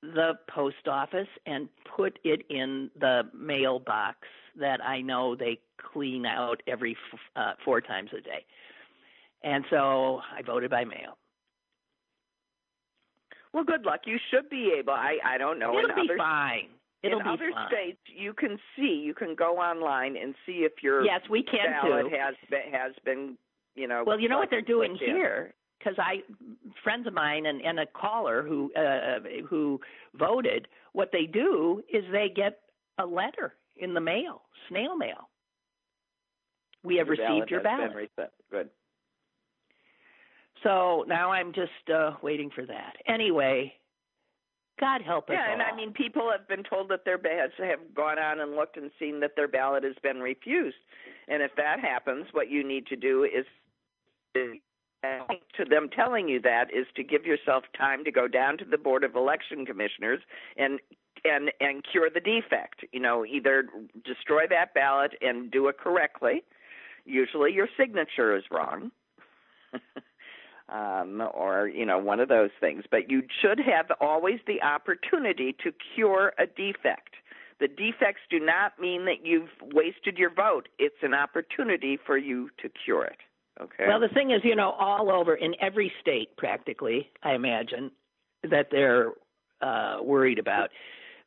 the 0.02 0.34
post 0.54 0.88
office 0.88 1.28
and 1.46 1.70
put 1.96 2.18
it 2.24 2.44
in 2.50 2.90
the 3.00 3.24
mailbox 3.38 4.18
that 4.60 4.84
I 4.84 5.02
know 5.02 5.36
they 5.36 5.60
clean 5.94 6.26
out 6.26 6.62
every 6.68 6.98
uh, 7.36 7.54
four 7.64 7.82
times 7.82 8.10
a 8.18 8.22
day. 8.22 8.46
And 9.44 9.64
so 9.70 10.22
I 10.36 10.42
voted 10.46 10.70
by 10.70 10.86
mail. 10.86 11.18
Well, 13.54 13.64
good 13.64 13.86
luck. 13.86 14.02
You 14.06 14.18
should 14.32 14.50
be 14.50 14.74
able. 14.78 14.94
I 14.94 15.18
I 15.26 15.38
don't 15.38 15.60
know. 15.60 15.78
It'll 15.78 15.96
be 15.96 16.02
other, 16.10 16.18
fine. 16.18 16.70
It'll 17.04 17.20
in 17.20 17.26
be 17.26 17.30
other 17.30 17.52
fine. 17.54 17.68
states, 17.68 18.00
you 18.16 18.34
can 18.34 18.58
see. 18.76 19.02
You 19.04 19.14
can 19.14 19.36
go 19.36 19.58
online 19.58 20.16
and 20.16 20.36
see 20.46 20.60
if 20.60 20.74
your 20.82 21.04
yes, 21.04 21.22
we 21.30 21.44
can 21.44 21.70
ballot 21.70 22.10
too. 22.10 22.16
has 22.18 22.36
been, 22.50 22.72
has 22.72 22.94
been. 23.04 23.38
You 23.76 23.88
know. 23.88 24.04
Well, 24.06 24.20
you 24.20 24.30
know 24.30 24.38
what 24.38 24.50
they're 24.50 24.62
doing 24.62 24.96
here 24.96 25.54
because 25.82 25.98
I 26.00 26.22
friends 26.84 27.08
of 27.08 27.14
mine 27.14 27.46
and, 27.46 27.62
and 27.62 27.80
a 27.80 27.86
caller 27.86 28.44
who 28.44 28.72
uh, 28.74 29.20
who 29.48 29.80
voted. 30.16 30.68
What 30.94 31.10
they 31.12 31.26
do 31.26 31.82
is 31.92 32.04
they 32.12 32.30
get 32.34 32.60
a 32.98 33.06
letter 33.06 33.54
in 33.78 33.94
the 33.94 34.02
mail, 34.02 34.42
snail 34.70 34.96
mail. 34.96 35.30
We 36.84 36.98
have 36.98 37.08
Your 37.08 37.18
received 37.18 37.52
your 37.52 37.62
ballot. 37.62 37.90
Been 37.90 37.98
reset. 37.98 38.32
Good. 38.50 38.70
So 40.64 41.06
now 41.08 41.32
I'm 41.32 41.54
just 41.54 41.90
uh, 41.94 42.12
waiting 42.22 42.52
for 42.54 42.66
that. 42.66 42.94
Anyway, 43.08 43.74
God 44.80 45.02
help 45.02 45.30
us 45.30 45.36
Yeah, 45.38 45.54
and 45.54 45.62
I 45.62 45.76
mean, 45.76 45.92
people 45.94 46.30
have 46.32 46.48
been 46.48 46.64
told 46.64 46.90
that 46.90 47.06
their 47.06 47.18
ballots 47.18 47.54
have 47.58 47.80
gone 47.96 48.20
on 48.20 48.40
and 48.40 48.56
looked 48.56 48.78
and 48.78 48.92
seen 49.00 49.20
that 49.22 49.32
their 49.36 49.48
ballot 49.48 49.84
has 49.84 49.96
been 50.04 50.20
refused. 50.20 50.78
And 51.28 51.42
if 51.42 51.52
that 51.58 51.80
happens, 51.80 52.28
what 52.32 52.50
you 52.50 52.68
need 52.68 52.86
to 52.88 52.96
do 52.96 53.24
is 53.24 53.46
to 55.04 55.66
them 55.66 55.90
telling 55.90 56.28
you 56.28 56.40
that 56.42 56.66
is 56.74 56.86
to 56.96 57.04
give 57.04 57.26
yourself 57.26 57.64
time 57.78 58.04
to 58.04 58.12
go 58.12 58.28
down 58.28 58.58
to 58.58 58.66
the 58.66 58.78
board 58.78 59.04
of 59.04 59.16
election 59.16 59.66
commissioners 59.66 60.20
and 60.58 60.80
and 61.26 61.52
and 61.60 61.84
cure 61.90 62.10
the 62.14 62.20
defect. 62.20 62.86
You 62.92 63.00
know, 63.00 63.26
either 63.26 63.66
destroy 64.06 64.44
that 64.50 64.74
ballot 64.74 65.14
and 65.22 65.52
do 65.52 65.68
it 65.68 65.78
correctly. 65.78 66.44
Usually, 67.06 67.52
your 67.52 67.68
signature 67.78 68.36
is 68.36 68.44
wrong. 68.52 68.92
um, 70.70 71.22
or 71.34 71.68
you 71.68 71.86
know 71.86 71.98
one 71.98 72.20
of 72.20 72.30
those 72.30 72.52
things. 72.60 72.84
But 72.90 73.10
you 73.10 73.24
should 73.42 73.60
have 73.60 73.92
always 74.00 74.40
the 74.46 74.62
opportunity 74.62 75.56
to 75.64 75.72
cure 75.96 76.34
a 76.38 76.46
defect. 76.46 77.16
The 77.60 77.68
defects 77.68 78.22
do 78.30 78.40
not 78.40 78.80
mean 78.80 79.06
that 79.06 79.24
you've 79.24 79.50
wasted 79.62 80.18
your 80.18 80.34
vote. 80.34 80.68
It's 80.80 81.04
an 81.04 81.14
opportunity 81.14 82.00
for 82.04 82.18
you 82.18 82.50
to 82.60 82.70
cure 82.84 83.06
it. 83.06 83.20
Okay. 83.62 83.86
Well, 83.88 84.00
the 84.00 84.08
thing 84.10 84.32
is, 84.32 84.42
you 84.44 84.56
know, 84.56 84.72
all 84.72 85.12
over 85.12 85.36
in 85.36 85.54
every 85.62 85.92
state, 86.02 86.36
practically, 86.38 87.10
I 87.24 87.34
imagine 87.34 87.92
that 88.50 88.68
they're 88.72 89.12
uh, 89.62 89.98
worried 90.02 90.40
about. 90.40 90.70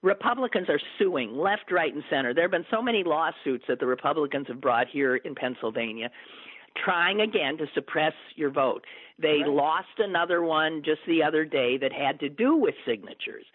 Republicans 0.03 0.69
are 0.69 0.81
suing 0.99 1.37
left, 1.37 1.71
right, 1.71 1.95
and 1.95 2.03
center. 2.11 2.35
There 2.35 2.45
have 2.45 2.51
been 2.51 2.67
so 2.71 2.83
many 2.83 3.05
lawsuits 3.05 3.65
that 3.69 3.79
the 3.81 3.87
Republicans 3.87 4.47
have 4.49 4.61
brought 4.61 4.89
here 4.89 5.17
in 5.17 5.35
Pennsylvania, 5.35 6.11
trying 6.85 7.21
again 7.21 7.57
to 7.59 7.67
suppress 7.73 8.13
your 8.35 8.51
vote. 8.51 8.85
They 9.19 9.39
Right. 9.43 9.49
lost 9.49 9.99
another 9.99 10.43
one 10.43 10.83
just 10.83 11.01
the 11.07 11.23
other 11.23 11.45
day 11.45 11.77
that 11.79 11.93
had 11.93 12.19
to 12.21 12.29
do 12.29 12.57
with 12.57 12.75
signatures. 12.85 13.47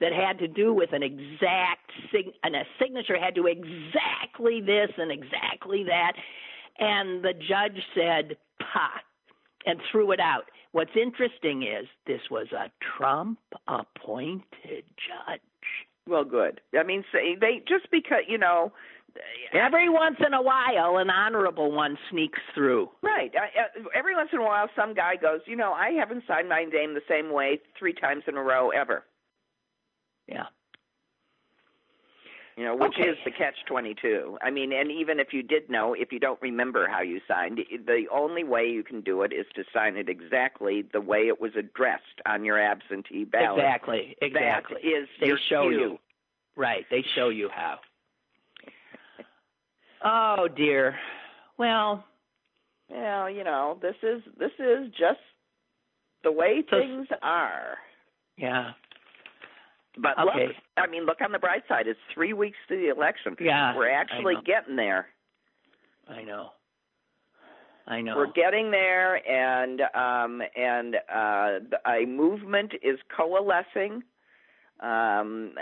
That 0.00 0.12
had 0.12 0.38
to 0.40 0.48
do 0.48 0.74
with 0.74 0.92
an 0.92 1.04
exact 1.04 1.92
sig- 2.10 2.34
and 2.42 2.56
a 2.56 2.66
signature 2.80 3.16
had 3.16 3.34
to 3.36 3.42
do 3.42 3.46
exactly 3.46 4.60
this 4.60 4.90
and 4.98 5.12
exactly 5.12 5.84
that, 5.84 6.14
and 6.78 7.24
the 7.24 7.32
judge 7.32 7.82
said 7.94 8.36
"pa" 8.60 8.90
and 9.66 9.80
threw 9.90 10.12
it 10.12 10.20
out. 10.20 10.44
What's 10.72 10.96
interesting 11.00 11.62
is 11.62 11.86
this 12.06 12.20
was 12.30 12.48
a 12.52 12.70
Trump 12.96 13.38
appointed 13.68 14.84
judge. 14.96 15.40
well, 16.06 16.24
good. 16.24 16.60
I 16.78 16.82
mean, 16.82 17.04
say 17.12 17.36
they 17.40 17.62
just 17.66 17.90
because 17.90 18.22
you 18.28 18.38
know. 18.38 18.72
Every 19.52 19.88
once 19.88 20.16
in 20.26 20.34
a 20.34 20.42
while, 20.42 20.96
an 20.96 21.08
honorable 21.08 21.70
one 21.70 21.96
sneaks 22.10 22.40
through. 22.52 22.90
Right. 23.00 23.32
Uh, 23.32 23.86
every 23.94 24.16
once 24.16 24.30
in 24.32 24.40
a 24.40 24.42
while, 24.42 24.68
some 24.74 24.92
guy 24.92 25.14
goes, 25.14 25.38
you 25.46 25.54
know, 25.54 25.72
I 25.72 25.90
haven't 25.90 26.24
signed 26.26 26.48
my 26.48 26.64
name 26.64 26.94
the 26.94 27.00
same 27.08 27.32
way 27.32 27.60
three 27.78 27.92
times 27.92 28.24
in 28.26 28.36
a 28.36 28.42
row 28.42 28.70
ever. 28.70 29.04
Yeah. 30.26 30.46
You 32.56 32.62
know, 32.64 32.76
which 32.76 32.92
Okay. 32.98 33.08
is 33.08 33.16
the 33.24 33.32
catch 33.32 33.56
twenty 33.66 33.94
two. 33.94 34.38
I 34.40 34.50
mean, 34.50 34.72
and 34.72 34.88
even 34.90 35.18
if 35.18 35.32
you 35.32 35.42
did 35.42 35.68
know, 35.68 35.92
if 35.92 36.12
you 36.12 36.20
don't 36.20 36.40
remember 36.40 36.86
how 36.88 37.00
you 37.02 37.20
signed, 37.26 37.58
the 37.86 38.06
only 38.12 38.44
way 38.44 38.68
you 38.68 38.84
can 38.84 39.00
do 39.00 39.22
it 39.22 39.32
is 39.32 39.44
to 39.56 39.64
sign 39.72 39.96
it 39.96 40.08
exactly 40.08 40.82
the 40.82 41.00
way 41.00 41.26
it 41.26 41.40
was 41.40 41.56
addressed 41.56 42.20
on 42.26 42.44
your 42.44 42.60
absentee 42.60 43.24
ballot. 43.24 43.58
Exactly. 43.58 44.16
Exactly. 44.22 44.76
That 44.82 44.88
is 44.88 45.08
they 45.20 45.32
show 45.48 45.68
cue. 45.68 45.78
you. 45.80 45.98
Right. 46.54 46.86
They 46.90 47.02
show 47.16 47.28
you 47.30 47.48
how. 47.48 47.80
Oh 50.04 50.48
dear. 50.48 50.96
Well, 51.58 52.04
Well, 52.88 53.30
you 53.30 53.42
know, 53.44 53.78
this 53.82 53.96
is 54.02 54.22
this 54.38 54.52
is 54.58 54.90
just 54.92 55.20
the 56.22 56.30
way 56.32 56.62
So- 56.70 56.78
things 56.78 57.08
are. 57.22 57.78
yeah. 58.36 58.74
But 59.96 60.18
Okay. 60.18 60.48
look, 60.48 60.56
I 60.76 60.86
mean, 60.86 61.04
look 61.04 61.20
on 61.20 61.32
the 61.32 61.38
bright 61.38 61.62
side. 61.68 61.86
It's 61.86 62.00
three 62.12 62.32
weeks 62.32 62.58
to 62.68 62.76
the 62.76 62.88
election. 62.88 63.36
Yeah. 63.40 63.76
We're 63.76 63.90
actually 63.90 64.36
getting 64.44 64.76
there. 64.76 65.08
I 66.08 66.22
know. 66.22 66.50
I 67.86 68.00
know. 68.00 68.16
We're 68.16 68.32
getting 68.32 68.70
there, 68.70 69.16
and 69.28 69.82
um, 69.94 70.42
and 70.56 70.96
uh, 71.14 71.60
a 71.86 72.06
movement 72.06 72.72
is 72.82 72.98
coalescing. 73.14 74.02
Um, 74.80 75.54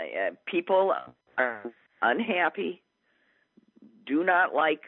people 0.45 0.95
are 1.37 1.71
unhappy. 2.01 2.81
Do 4.05 4.23
not 4.23 4.53
like, 4.55 4.81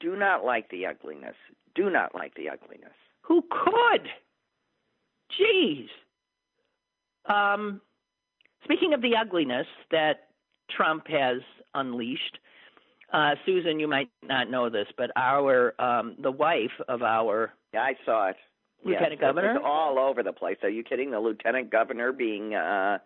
do 0.00 0.16
not 0.16 0.44
like 0.44 0.70
the 0.70 0.86
ugliness. 0.86 1.36
Do 1.74 1.90
not 1.90 2.14
like 2.14 2.34
the 2.34 2.48
ugliness. 2.48 2.94
Who 3.22 3.42
could? 3.42 4.08
Jeez. 5.38 5.88
Um, 7.26 7.80
speaking 8.64 8.94
of 8.94 9.02
the 9.02 9.16
ugliness 9.16 9.66
that 9.90 10.28
Trump 10.70 11.06
has 11.08 11.38
unleashed, 11.74 12.38
uh, 13.12 13.34
Susan, 13.44 13.80
you 13.80 13.88
might 13.88 14.08
not 14.22 14.50
know 14.50 14.68
this, 14.70 14.86
but 14.96 15.10
our 15.16 15.74
um, 15.80 16.16
the 16.22 16.30
wife 16.30 16.70
of 16.88 17.02
our 17.02 17.52
Yeah, 17.74 17.82
I 17.82 17.94
saw 18.04 18.28
it. 18.28 18.36
lieutenant 18.84 19.12
Yes, 19.12 19.18
it 19.18 19.20
governor, 19.20 19.54
was 19.54 19.62
all 19.64 19.98
over 19.98 20.22
the 20.22 20.32
place. 20.32 20.58
Are 20.62 20.68
you 20.70 20.84
kidding? 20.84 21.10
The 21.10 21.18
lieutenant 21.18 21.70
governor 21.70 22.12
being 22.12 22.54
uh, 22.54 22.98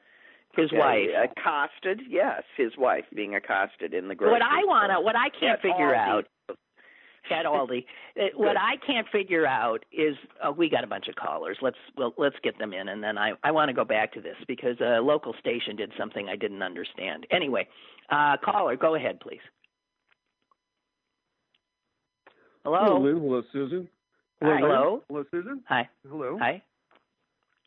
his 0.56 0.70
uh, 0.72 0.76
wife. 0.76 1.08
accosted. 1.22 2.02
Yes, 2.08 2.42
his 2.56 2.72
wife 2.76 3.04
being 3.14 3.34
accosted 3.34 3.94
in 3.94 4.08
the 4.08 4.14
grocery 4.14 4.32
what 4.32 4.42
I 4.42 4.64
want 4.66 4.92
to, 4.92 5.00
what 5.00 5.16
I 5.16 5.30
can't 5.30 5.60
figure 5.60 5.94
out 5.94 6.26
at 7.30 7.46
Aldi, 7.46 7.84
uh, 8.20 8.22
what 8.36 8.56
I 8.56 8.74
can't 8.86 9.06
figure 9.12 9.46
out 9.46 9.84
is 9.92 10.16
uh, 10.46 10.52
we 10.52 10.68
got 10.68 10.84
a 10.84 10.86
bunch 10.86 11.08
of 11.08 11.14
callers. 11.14 11.58
Let's 11.62 11.76
well, 11.96 12.14
let's 12.18 12.36
get 12.42 12.58
them 12.58 12.72
in, 12.72 12.88
and 12.88 13.02
then 13.02 13.18
I 13.18 13.32
I 13.42 13.50
want 13.50 13.68
to 13.68 13.74
go 13.74 13.84
back 13.84 14.12
to 14.14 14.20
this 14.20 14.36
because 14.46 14.76
a 14.80 15.00
local 15.00 15.34
station 15.40 15.76
did 15.76 15.92
something 15.98 16.28
I 16.28 16.36
didn't 16.36 16.62
understand. 16.62 17.26
Anyway, 17.30 17.66
uh, 18.10 18.36
caller, 18.44 18.76
go 18.76 18.94
ahead, 18.94 19.20
please. 19.20 19.40
Hello, 22.64 22.78
Hello. 22.82 23.00
Lynn. 23.00 23.20
Hello, 23.20 23.42
Susan. 23.52 23.88
Hi. 24.42 24.58
Hello. 24.58 25.02
Hello, 25.08 25.24
Susan. 25.30 25.62
Hi. 25.68 25.88
Hello. 26.08 26.38
Hi. 26.40 26.62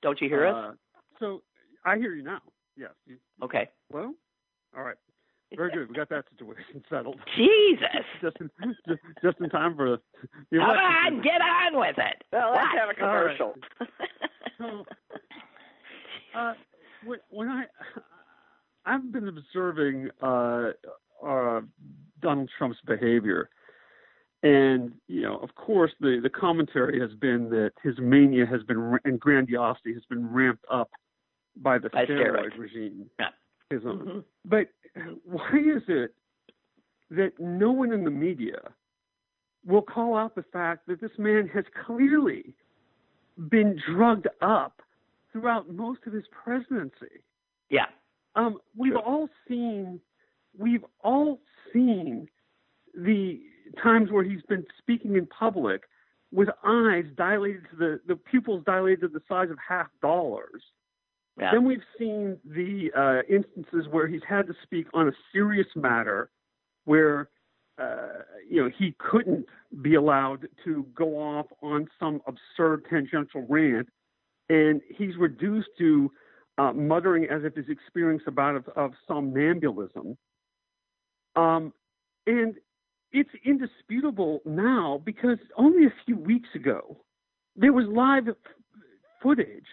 Don't 0.01 0.19
you 0.21 0.27
hear 0.27 0.47
us? 0.47 0.55
Uh, 0.55 0.71
so 1.19 1.41
I 1.85 1.97
hear 1.97 2.13
you 2.13 2.23
now. 2.23 2.39
Yes. 2.75 2.91
Okay. 3.43 3.69
hello. 3.91 4.13
All 4.75 4.83
right. 4.83 4.97
Very 5.55 5.71
good. 5.71 5.87
We 5.89 5.95
got 5.95 6.09
that 6.09 6.25
situation 6.31 6.83
settled. 6.89 7.17
Jesus. 7.35 7.85
just 8.21 8.37
in 8.41 8.49
just, 8.87 8.99
just 9.23 9.39
in 9.39 9.49
time 9.49 9.75
for 9.75 9.91
the 10.51 10.57
Come 10.57 10.61
on, 10.69 11.21
get 11.21 11.41
on 11.41 11.79
with 11.79 11.97
it. 11.97 12.23
Well, 12.33 12.51
let's 12.51 12.63
What? 12.73 12.79
have 12.79 12.89
a 12.89 12.93
commercial. 12.93 13.53
So, 14.57 14.85
uh, 16.37 16.53
when, 17.05 17.19
when 17.29 17.47
I 17.47 17.65
I've 18.85 19.11
been 19.11 19.27
observing 19.27 20.09
uh, 20.21 20.71
uh, 21.25 21.61
Donald 22.21 22.49
Trump's 22.57 22.79
behavior, 22.85 23.49
and 24.43 24.93
you 25.07 25.21
know, 25.21 25.37
of 25.37 25.55
course, 25.55 25.91
the 25.99 26.19
the 26.21 26.29
commentary 26.29 26.99
has 26.99 27.11
been 27.19 27.49
that 27.51 27.71
his 27.83 27.95
mania 27.99 28.45
has 28.45 28.63
been 28.63 28.97
and 29.05 29.19
grandiosity 29.19 29.93
has 29.93 30.03
been 30.09 30.27
ramped 30.31 30.65
up 30.71 30.89
by 31.57 31.77
the 31.77 31.89
By 31.89 32.05
steroid 32.05 32.51
steroids. 32.53 32.57
regime. 32.59 33.09
Yeah. 33.19 33.27
Mhm. 33.71 34.23
But 34.45 34.69
why 35.23 35.51
is 35.57 35.83
it 35.87 36.15
that 37.11 37.37
no 37.39 37.71
one 37.71 37.91
in 37.91 38.03
the 38.03 38.11
media 38.11 38.73
will 39.65 39.81
call 39.81 40.15
out 40.15 40.35
the 40.35 40.43
fact 40.43 40.87
that 40.87 41.01
this 41.01 41.17
man 41.17 41.47
has 41.49 41.65
clearly 41.85 42.53
been 43.49 43.81
drugged 43.85 44.27
up 44.41 44.81
throughout 45.31 45.69
most 45.69 46.05
of 46.07 46.13
his 46.13 46.27
presidency? 46.29 47.21
Yeah. 47.69 47.87
Um, 48.35 48.59
we've 48.75 48.93
True. 48.93 49.01
all 49.01 49.29
seen, 49.47 49.99
we've 50.57 50.85
all 51.01 51.41
seen 51.73 52.29
the 52.93 53.41
times 53.81 54.11
where 54.11 54.23
he's 54.23 54.43
been 54.43 54.65
speaking 54.77 55.15
in 55.15 55.25
public 55.27 55.83
with 56.31 56.49
eyes 56.63 57.05
dilated 57.15 57.69
to 57.69 57.75
the 57.75 58.01
the 58.05 58.15
pupils 58.15 58.63
dilated 58.65 59.01
to 59.01 59.07
the 59.07 59.21
size 59.27 59.49
of 59.49 59.57
half 59.59 59.87
dollars. 60.01 60.63
Yeah. 61.39 61.51
Then 61.51 61.65
we've 61.65 61.83
seen 61.99 62.37
the 62.43 62.89
uh, 62.97 63.33
instances 63.33 63.87
where 63.91 64.07
he's 64.07 64.21
had 64.27 64.47
to 64.47 64.53
speak 64.63 64.87
on 64.93 65.07
a 65.07 65.11
serious 65.31 65.67
matter, 65.75 66.31
where 66.85 67.29
uh, 67.79 68.23
you 68.49 68.63
know 68.63 68.71
he 68.75 68.95
couldn't 68.97 69.45
be 69.81 69.95
allowed 69.95 70.47
to 70.63 70.85
go 70.95 71.15
off 71.17 71.45
on 71.61 71.87
some 71.99 72.21
absurd 72.25 72.85
tangential 72.89 73.45
rant, 73.47 73.87
and 74.49 74.81
he's 74.97 75.15
reduced 75.17 75.69
to 75.77 76.11
uh, 76.57 76.73
muttering 76.73 77.25
as 77.25 77.43
if 77.43 77.53
he's 77.53 77.69
experienced 77.69 78.25
a 78.27 78.31
bout 78.31 78.55
of, 78.55 78.67
of 78.75 78.91
somnambulism. 79.07 80.17
Um, 81.35 81.71
and 82.25 82.55
it's 83.11 83.29
indisputable 83.45 84.41
now 84.43 85.01
because 85.05 85.37
only 85.55 85.85
a 85.85 85.93
few 86.05 86.17
weeks 86.17 86.49
ago 86.55 86.97
there 87.55 87.73
was 87.73 87.85
live 87.87 88.27
footage 89.21 89.67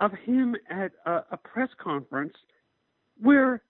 of 0.00 0.12
him 0.12 0.56
at 0.70 0.92
a, 1.06 1.22
a 1.32 1.36
press 1.36 1.68
conference 1.78 2.34
where 3.20 3.62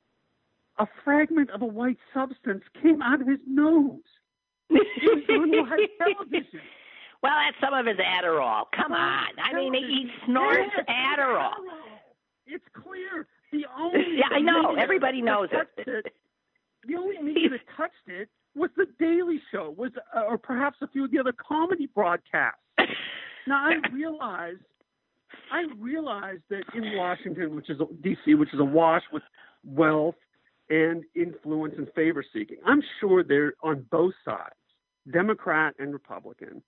a 0.79 0.87
fragment 1.05 1.51
of 1.51 1.63
a 1.63 1.67
white 1.67 1.99
substance 2.15 2.63
came 2.83 3.03
out 3.03 3.21
of 3.21 3.27
his 3.29 3.41
nose. 3.47 3.99
It 4.71 4.87
was 5.03 5.25
on 5.29 5.51
live 5.51 5.89
television. 5.99 6.61
Well, 7.23 7.33
that's 7.37 7.57
some 7.61 7.75
of 7.75 7.85
his 7.85 7.99
Adderall. 7.99 8.65
Come 8.75 8.93
on. 8.93 9.29
I 9.45 9.53
mean, 9.55 9.75
he 9.75 10.11
snorts 10.25 10.71
Yes, 10.75 10.87
Adderall. 10.89 11.51
It's 12.47 12.65
clear. 12.73 13.27
The 13.53 13.67
only 13.79 14.01
Yeah, 14.17 14.35
I 14.35 14.41
know. 14.41 14.75
Everybody 14.77 15.21
knows 15.21 15.51
it. 15.53 15.69
touched 15.77 16.09
The 16.89 16.97
only 16.97 17.19
media 17.19 17.49
that 17.51 17.61
touched 17.77 18.07
it 18.07 18.31
was 18.55 18.71
the 18.77 18.87
Daily 18.99 19.39
Show, 19.53 19.75
was 19.77 19.93
uh, 20.17 20.23
or 20.23 20.39
perhaps 20.39 20.79
a 20.81 20.89
few 20.89 21.05
of 21.05 21.11
the 21.11 21.19
other 21.19 21.33
comedy 21.33 21.91
broadcasts. 21.95 22.59
Now 23.47 23.67
I 23.69 23.75
realize, 23.93 24.57
I 25.51 25.65
realize 25.79 26.39
that 26.49 26.63
in 26.75 26.97
Washington, 26.97 27.57
which 27.57 27.71
is 27.71 27.79
D.C., 28.03 28.35
which 28.35 28.53
is 28.55 28.61
awash 28.61 29.03
with 29.13 29.23
wealth 29.65 30.15
and 30.69 31.05
influence 31.15 31.75
and 31.77 31.89
favor 31.95 32.25
seeking, 32.33 32.59
I'm 32.67 32.83
sure 33.01 33.25
they're 33.25 33.55
on 33.63 33.87
both 33.91 34.15
sides, 34.25 34.55
Democrat 35.13 35.75
and 35.79 35.93
Republican. 35.93 36.63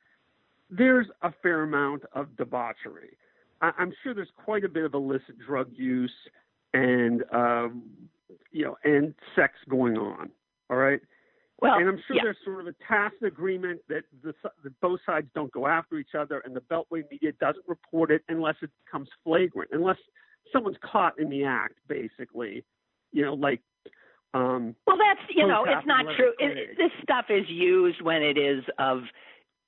There's 0.70 1.06
a 1.22 1.32
fair 1.42 1.62
amount 1.62 2.02
of 2.12 2.36
debauchery. 2.36 3.16
I, 3.60 3.70
I'm 3.78 3.92
sure 4.02 4.14
there's 4.14 4.28
quite 4.44 4.64
a 4.64 4.68
bit 4.68 4.84
of 4.84 4.94
illicit 4.94 5.38
drug 5.46 5.68
use 5.74 6.12
and 6.74 7.22
um, 7.32 7.82
you 8.50 8.64
know 8.64 8.76
and 8.84 9.14
sex 9.36 9.54
going 9.68 9.96
on. 9.96 10.30
All 10.70 10.76
right. 10.76 11.00
Well, 11.62 11.78
and 11.78 11.88
I'm 11.88 12.02
sure 12.08 12.16
yeah. 12.16 12.22
there's 12.24 12.36
sort 12.44 12.60
of 12.60 12.66
a 12.66 12.74
tacit 12.88 13.22
agreement 13.22 13.80
that 13.88 14.02
the 14.24 14.34
that 14.64 14.80
both 14.80 14.98
sides 15.06 15.28
don't 15.32 15.52
go 15.52 15.68
after 15.68 15.96
each 15.96 16.16
other, 16.18 16.42
and 16.44 16.56
the 16.56 16.60
Beltway 16.60 17.04
media 17.08 17.30
doesn't 17.40 17.64
report 17.68 18.10
it 18.10 18.22
unless 18.28 18.56
it 18.62 18.70
becomes 18.84 19.08
flagrant, 19.22 19.70
unless 19.72 19.96
someone's 20.52 20.76
caught 20.82 21.16
in 21.20 21.30
the 21.30 21.44
act, 21.44 21.74
basically. 21.88 22.64
You 23.12 23.24
know, 23.24 23.34
like. 23.34 23.60
Um, 24.34 24.74
Well, 24.86 24.96
that's 24.96 25.20
you 25.30 25.46
know, 25.46 25.64
it's 25.64 25.86
not 25.86 26.04
true. 26.16 26.32
It, 26.38 26.76
this 26.78 26.90
stuff 27.02 27.26
is 27.28 27.48
used 27.48 28.02
when 28.02 28.22
it 28.22 28.36
is 28.36 28.64
of 28.78 29.02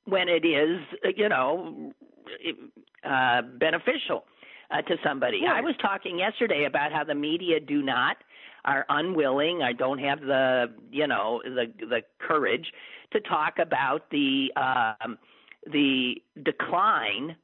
when 0.07 0.29
it 0.29 0.45
is 0.45 0.81
uh, 1.05 1.11
you 1.15 1.29
know 1.29 1.93
uh, 3.09 3.43
beneficial 3.43 4.25
uh, 4.71 4.83
to 4.83 4.97
somebody. 5.05 5.43
I 5.49 5.61
was 5.61 5.75
talking 5.81 6.19
yesterday 6.19 6.65
about 6.65 6.93
how 6.93 7.05
the 7.05 7.15
media 7.15 7.61
do 7.61 7.83
not 7.83 8.17
are 8.65 8.87
unwilling. 8.89 9.63
I 9.63 9.73
don't 9.73 9.99
have 9.99 10.21
the 10.21 10.73
you 10.91 11.07
know 11.07 11.41
the 11.45 11.67
the 11.79 12.03
courage 12.19 12.73
to 13.13 13.21
talk 13.21 13.59
about 13.59 14.11
the 14.11 14.53
um, 14.57 15.19
the 15.73 16.23
decline 16.43 17.37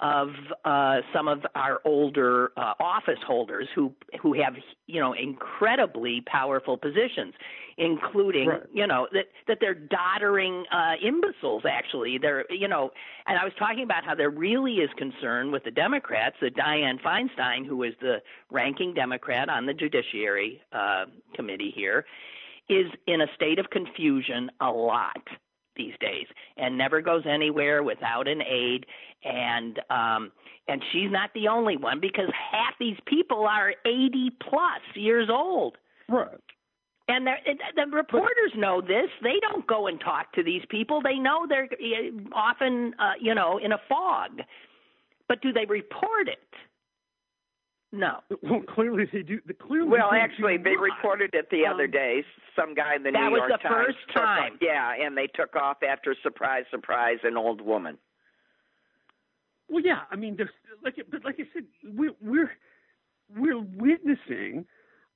of 0.00 0.30
uh, 0.64 1.00
some 1.12 1.28
of 1.28 1.44
our 1.54 1.80
older 1.84 2.52
uh, 2.56 2.72
office 2.80 3.18
holders 3.26 3.68
who 3.74 3.92
who 4.20 4.32
have 4.34 4.54
you 4.86 5.00
know 5.00 5.12
incredibly 5.12 6.22
powerful 6.22 6.76
positions, 6.76 7.34
including 7.76 8.48
Right. 8.48 8.62
you 8.72 8.86
know 8.86 9.08
that 9.12 9.26
that 9.46 9.58
they're 9.60 9.74
doddering 9.74 10.64
uh, 10.72 10.94
imbeciles. 11.02 11.64
Actually, 11.68 12.18
they're 12.18 12.50
you 12.50 12.66
know, 12.66 12.90
and 13.26 13.38
I 13.38 13.44
was 13.44 13.52
talking 13.58 13.84
about 13.84 14.04
how 14.04 14.14
there 14.14 14.30
really 14.30 14.76
is 14.76 14.90
concern 14.96 15.52
with 15.52 15.64
the 15.64 15.70
Democrats 15.70 16.36
that 16.40 16.56
Dianne 16.56 17.00
Feinstein, 17.02 17.66
who 17.66 17.82
is 17.82 17.94
the 18.00 18.22
ranking 18.50 18.94
Democrat 18.94 19.48
on 19.48 19.66
the 19.66 19.74
Judiciary 19.74 20.62
uh, 20.72 21.04
Committee 21.34 21.72
here, 21.74 22.06
is 22.70 22.86
in 23.06 23.20
a 23.20 23.26
state 23.34 23.58
of 23.58 23.68
confusion 23.70 24.50
a 24.60 24.70
lot 24.70 25.28
these 25.80 25.94
days 26.00 26.26
and 26.56 26.76
never 26.76 27.00
goes 27.00 27.24
anywhere 27.26 27.82
without 27.82 28.28
an 28.28 28.42
aide. 28.42 28.84
And 29.24 29.78
um 29.90 30.32
and 30.68 30.82
she's 30.92 31.10
not 31.10 31.30
the 31.34 31.48
only 31.48 31.76
one 31.76 32.00
because 32.00 32.28
half 32.52 32.74
these 32.78 32.98
people 33.06 33.46
are 33.46 33.72
80 33.84 34.30
plus 34.48 34.82
years 34.94 35.28
old. 35.30 35.76
Right. 36.08 36.28
and 37.08 37.26
they're, 37.26 37.40
the 37.76 37.86
reporters 37.90 38.52
know 38.56 38.80
this. 38.80 39.10
They 39.22 39.38
don't 39.40 39.66
go 39.66 39.86
and 39.86 40.00
talk 40.00 40.32
to 40.34 40.42
these 40.42 40.62
people. 40.68 41.00
They 41.02 41.18
know 41.18 41.46
they're 41.48 41.68
uh, 41.72 42.34
often 42.34 42.94
uh, 42.98 43.14
you 43.20 43.34
know 43.34 43.58
in 43.58 43.72
a 43.72 43.80
fog. 43.88 44.32
But 45.28 45.40
do 45.42 45.52
they 45.52 45.64
report 45.66 46.26
it 46.28 46.50
no 47.92 48.20
Well, 48.42 48.62
clearly 48.62 49.06
they 49.12 49.22
do. 49.22 49.40
The 49.46 49.54
clearly 49.54 49.88
Well, 49.88 50.10
they 50.12 50.18
actually, 50.20 50.56
they 50.58 50.74
not. 50.74 50.82
reported 50.82 51.34
it 51.34 51.50
the 51.50 51.66
other 51.66 51.84
Um, 51.84 51.90
day. 51.90 52.24
Some 52.54 52.74
guy 52.74 52.94
in 52.94 53.02
the 53.02 53.10
that 53.12 53.24
New 53.24 53.30
was 53.32 53.48
York 53.48 53.62
the 53.62 53.68
Times 53.68 53.86
first 53.86 53.98
took 54.08 54.16
off- 54.22 54.38
time. 54.38 54.58
yeah, 54.60 54.92
and 54.94 55.16
they 55.16 55.26
took 55.26 55.56
off 55.56 55.82
after 55.82 56.14
surprise, 56.22 56.64
surprise, 56.70 57.18
an 57.24 57.36
old 57.36 57.60
woman. 57.60 57.98
Well, 59.68 59.82
yeah. 59.84 60.02
I 60.10 60.16
mean, 60.16 60.36
there's 60.36 60.50
like, 60.82 60.96
but 61.10 61.24
like 61.24 61.36
I 61.40 61.44
said, 61.52 61.64
we're 61.84 62.14
we're 62.20 62.52
we're 63.36 63.60
witnessing 63.60 64.66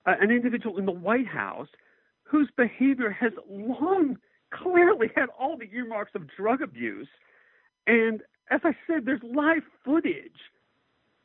uh, 0.07 0.15
an 0.21 0.31
individual 0.31 0.79
in 0.79 0.85
the 0.87 0.93
White 0.93 1.27
House 1.27 1.69
whose 2.23 2.51
behavior 2.57 3.11
has 3.11 3.33
long 3.49 4.19
clearly 4.53 5.11
had 5.17 5.29
all 5.39 5.57
the 5.57 5.69
earmarks 5.73 6.13
of 6.15 6.29
drug 6.37 6.63
abuse, 6.63 7.09
and 7.87 8.23
as 8.51 8.61
I 8.65 8.77
said, 8.87 9.07
there's 9.07 9.23
live 9.25 9.63
footage 9.85 10.39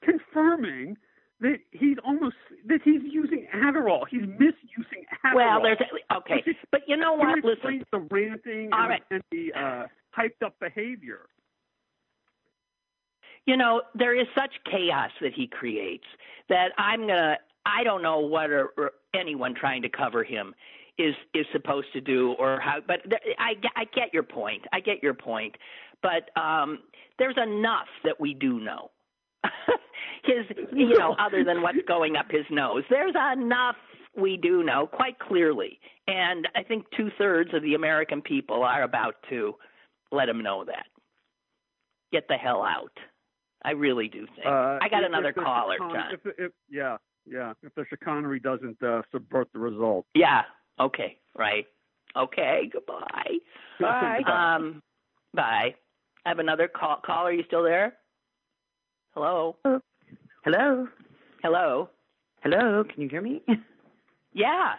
confirming 0.02 0.98
that 1.42 1.60
he's 1.72 1.98
almost 2.06 2.36
that 2.68 2.82
he's 2.84 3.02
using 3.04 3.48
Adderall. 3.56 4.04
He's 4.10 4.22
misusing 4.22 5.06
Adderall. 5.26 5.36
well 5.36 5.62
there's 5.62 5.78
okay 6.16 6.44
but 6.72 6.82
you 6.88 6.98
know 6.98 7.14
what 7.14 7.44
listen 7.44 7.86
the 7.92 8.00
ranting 8.12 8.70
and, 8.72 8.90
right. 8.90 9.04
and 9.12 9.24
the 9.32 9.54
uh, 9.54 9.86
hyped 10.18 10.46
up 10.46 10.54
behavior. 10.60 11.22
you 13.46 13.56
know 13.58 13.82
there 13.96 14.20
is 14.20 14.28
such 14.36 14.52
chaos 14.70 15.12
that 15.22 15.34
he 15.34 15.48
creates 15.48 16.06
that 16.50 16.72
i'm 16.78 17.08
to 17.08 17.38
i 17.66 17.84
don't 17.84 18.02
know 18.02 18.20
what 18.20 18.50
or, 18.50 18.70
or 18.78 18.92
anyone 19.14 19.54
trying 19.56 19.82
to 19.82 19.90
cover 19.90 20.24
him 20.24 20.54
is 20.98 21.16
is 21.34 21.46
supposed 21.52 21.88
to 21.94 22.02
do 22.02 22.34
or 22.34 22.60
how 22.60 22.80
but 22.86 23.02
th- 23.04 23.22
i 23.40 23.54
i 23.76 23.86
get 23.96 24.14
your 24.14 24.24
point 24.24 24.64
i 24.74 24.80
get 24.80 25.02
your 25.02 25.14
point 25.14 25.56
but 26.02 26.30
um 26.40 26.80
there's 27.18 27.38
enough 27.38 27.88
that 28.04 28.20
we 28.20 28.34
do 28.34 28.60
know 28.60 28.92
his 30.24 30.46
you 30.74 30.98
know 30.98 31.16
other 31.20 31.44
than 31.44 31.62
what's 31.62 31.78
going 31.88 32.16
up 32.16 32.26
his 32.30 32.46
nose 32.50 32.84
there's 32.90 33.16
enough 33.34 33.76
we 34.18 34.38
do 34.38 34.64
know 34.64 34.88
quite 34.88 35.18
clearly 35.20 35.80
and 36.08 36.48
i 36.56 36.64
think 36.64 36.86
two 36.96 37.10
thirds 37.18 37.54
of 37.54 37.62
the 37.62 37.74
american 37.74 38.22
people 38.22 38.64
are 38.64 38.84
about 38.84 39.16
to 39.30 39.54
let 40.12 40.28
him 40.28 40.42
know 40.42 40.64
that 40.66 40.86
get 42.12 42.28
the 42.28 42.36
hell 42.36 42.64
out 42.64 42.94
I 43.66 43.72
really 43.72 44.08
do 44.08 44.26
think. 44.36 44.48
Uh, 44.48 44.80
I 44.82 44.88
got 44.90 45.02
if- 45.04 45.10
another 45.10 45.30
if 45.30 45.36
the 45.36 45.42
caller, 45.42 45.76
chicane- 45.76 45.94
John. 45.94 46.14
If, 46.14 46.34
if, 46.38 46.52
yeah, 46.70 46.96
yeah. 47.30 47.52
If 47.62 47.76
the 47.76 47.84
chicanery 47.90 48.40
doesn't 48.40 48.82
uh, 48.82 49.02
subvert 49.12 49.50
the 49.52 49.60
result. 49.60 50.06
Yeah, 50.16 50.44
Okay, 50.80 51.18
right. 51.38 51.66
Okay, 52.16 52.70
goodbye. 52.72 53.38
Bye. 53.80 54.22
Um, 54.26 54.82
bye. 55.34 55.76
I 56.26 56.30
have 56.30 56.40
another 56.40 56.68
call. 56.68 57.00
Call, 57.06 57.28
are 57.28 57.32
you 57.34 57.44
still 57.48 57.64
there? 57.64 57.94
Hello. 59.14 59.56
Hello. 60.46 60.88
Hello. 61.44 61.90
Hello. 62.44 62.84
Can 62.84 63.02
you 63.02 63.10
hear 63.10 63.22
me? 63.22 63.42
Yeah. 64.32 64.76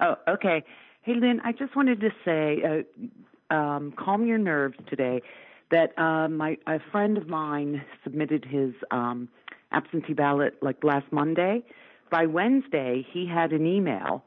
oh, 0.00 0.16
okay. 0.26 0.64
Hey, 1.02 1.14
Lynn, 1.14 1.40
I 1.44 1.52
just 1.52 1.76
wanted 1.76 2.00
to 2.00 2.10
say, 2.24 2.84
uh, 3.50 3.54
um, 3.54 3.94
calm 3.96 4.26
your 4.26 4.38
nerves 4.38 4.76
today. 4.90 5.22
That 5.70 5.96
uh, 5.96 6.26
my 6.28 6.56
a 6.66 6.80
friend 6.90 7.16
of 7.16 7.28
mine 7.28 7.84
submitted 8.02 8.44
his 8.44 8.74
um, 8.90 9.28
absentee 9.70 10.14
ballot 10.14 10.54
like 10.62 10.82
last 10.82 11.06
Monday. 11.12 11.62
By 12.10 12.26
Wednesday, 12.26 13.06
he 13.12 13.24
had 13.24 13.52
an 13.52 13.66
email 13.66 14.24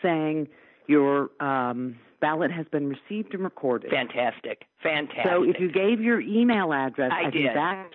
saying 0.00 0.46
your 0.86 1.30
um, 1.40 1.96
ballot 2.20 2.52
has 2.52 2.66
been 2.70 2.86
received 2.86 3.34
and 3.34 3.42
recorded. 3.42 3.90
Fantastic. 3.90 4.62
Fantastic. 4.80 5.24
So 5.24 5.42
if 5.42 5.56
you 5.58 5.72
gave 5.72 6.00
your 6.00 6.20
email 6.20 6.72
address, 6.72 7.10
I 7.12 7.26
I, 7.26 7.30
did. 7.30 7.32
think 7.32 7.54
that. 7.54 7.90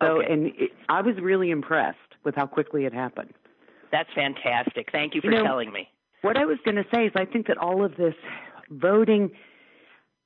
So 0.00 0.20
Okay. 0.20 0.32
and 0.32 0.46
it, 0.58 0.70
I 0.88 1.00
was 1.02 1.16
really 1.20 1.50
impressed 1.50 1.98
with 2.24 2.34
how 2.34 2.46
quickly 2.46 2.84
it 2.84 2.92
happened. 2.94 3.32
That's 3.90 4.08
fantastic. 4.14 4.90
Thank 4.90 5.14
you 5.14 5.20
for 5.20 5.28
You 5.30 5.38
know- 5.38 5.44
telling 5.44 5.72
me. 5.72 5.88
What 6.22 6.36
I 6.36 6.44
was 6.44 6.58
going 6.64 6.76
to 6.76 6.84
say 6.94 7.06
is 7.06 7.12
I 7.16 7.24
think 7.24 7.48
that 7.48 7.58
all 7.58 7.84
of 7.84 7.96
this 7.96 8.14
voting, 8.70 9.32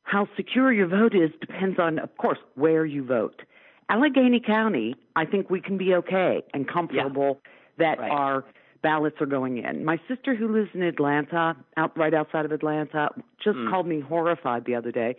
how 0.02 0.28
secure 0.37 0.70
your 0.72 0.87
vote 0.87 1.14
is, 1.14 1.30
depends 1.40 1.78
on, 1.78 1.98
of 1.98 2.14
course, 2.18 2.38
where 2.54 2.85
you 2.85 3.02
vote. 3.02 3.42
Allegheny 3.88 4.40
County, 4.40 4.94
I 5.16 5.24
think 5.24 5.48
we 5.48 5.61
can 5.61 5.78
be 5.78 5.94
okay 5.94 6.42
and 6.52 6.68
comfortable 6.68 7.40
that 7.78 7.98
Right. 7.98 8.11
our 8.11 8.44
ballots 8.82 9.20
are 9.20 9.26
going 9.26 9.59
in. 9.59 9.85
My 9.85 9.98
sister, 10.06 10.35
who 10.35 10.48
lives 10.48 10.70
in 10.74 10.82
Atlanta, 10.82 11.56
out 11.76 11.96
right 11.96 12.12
outside 12.14 12.44
of 12.44 12.52
Atlanta, 12.52 13.11
just 13.42 13.56
Mm. 13.56 13.70
called 13.70 13.87
me 13.87 14.00
horrified 14.00 14.64
the 14.64 14.74
other 14.74 14.92
day. 14.92 15.16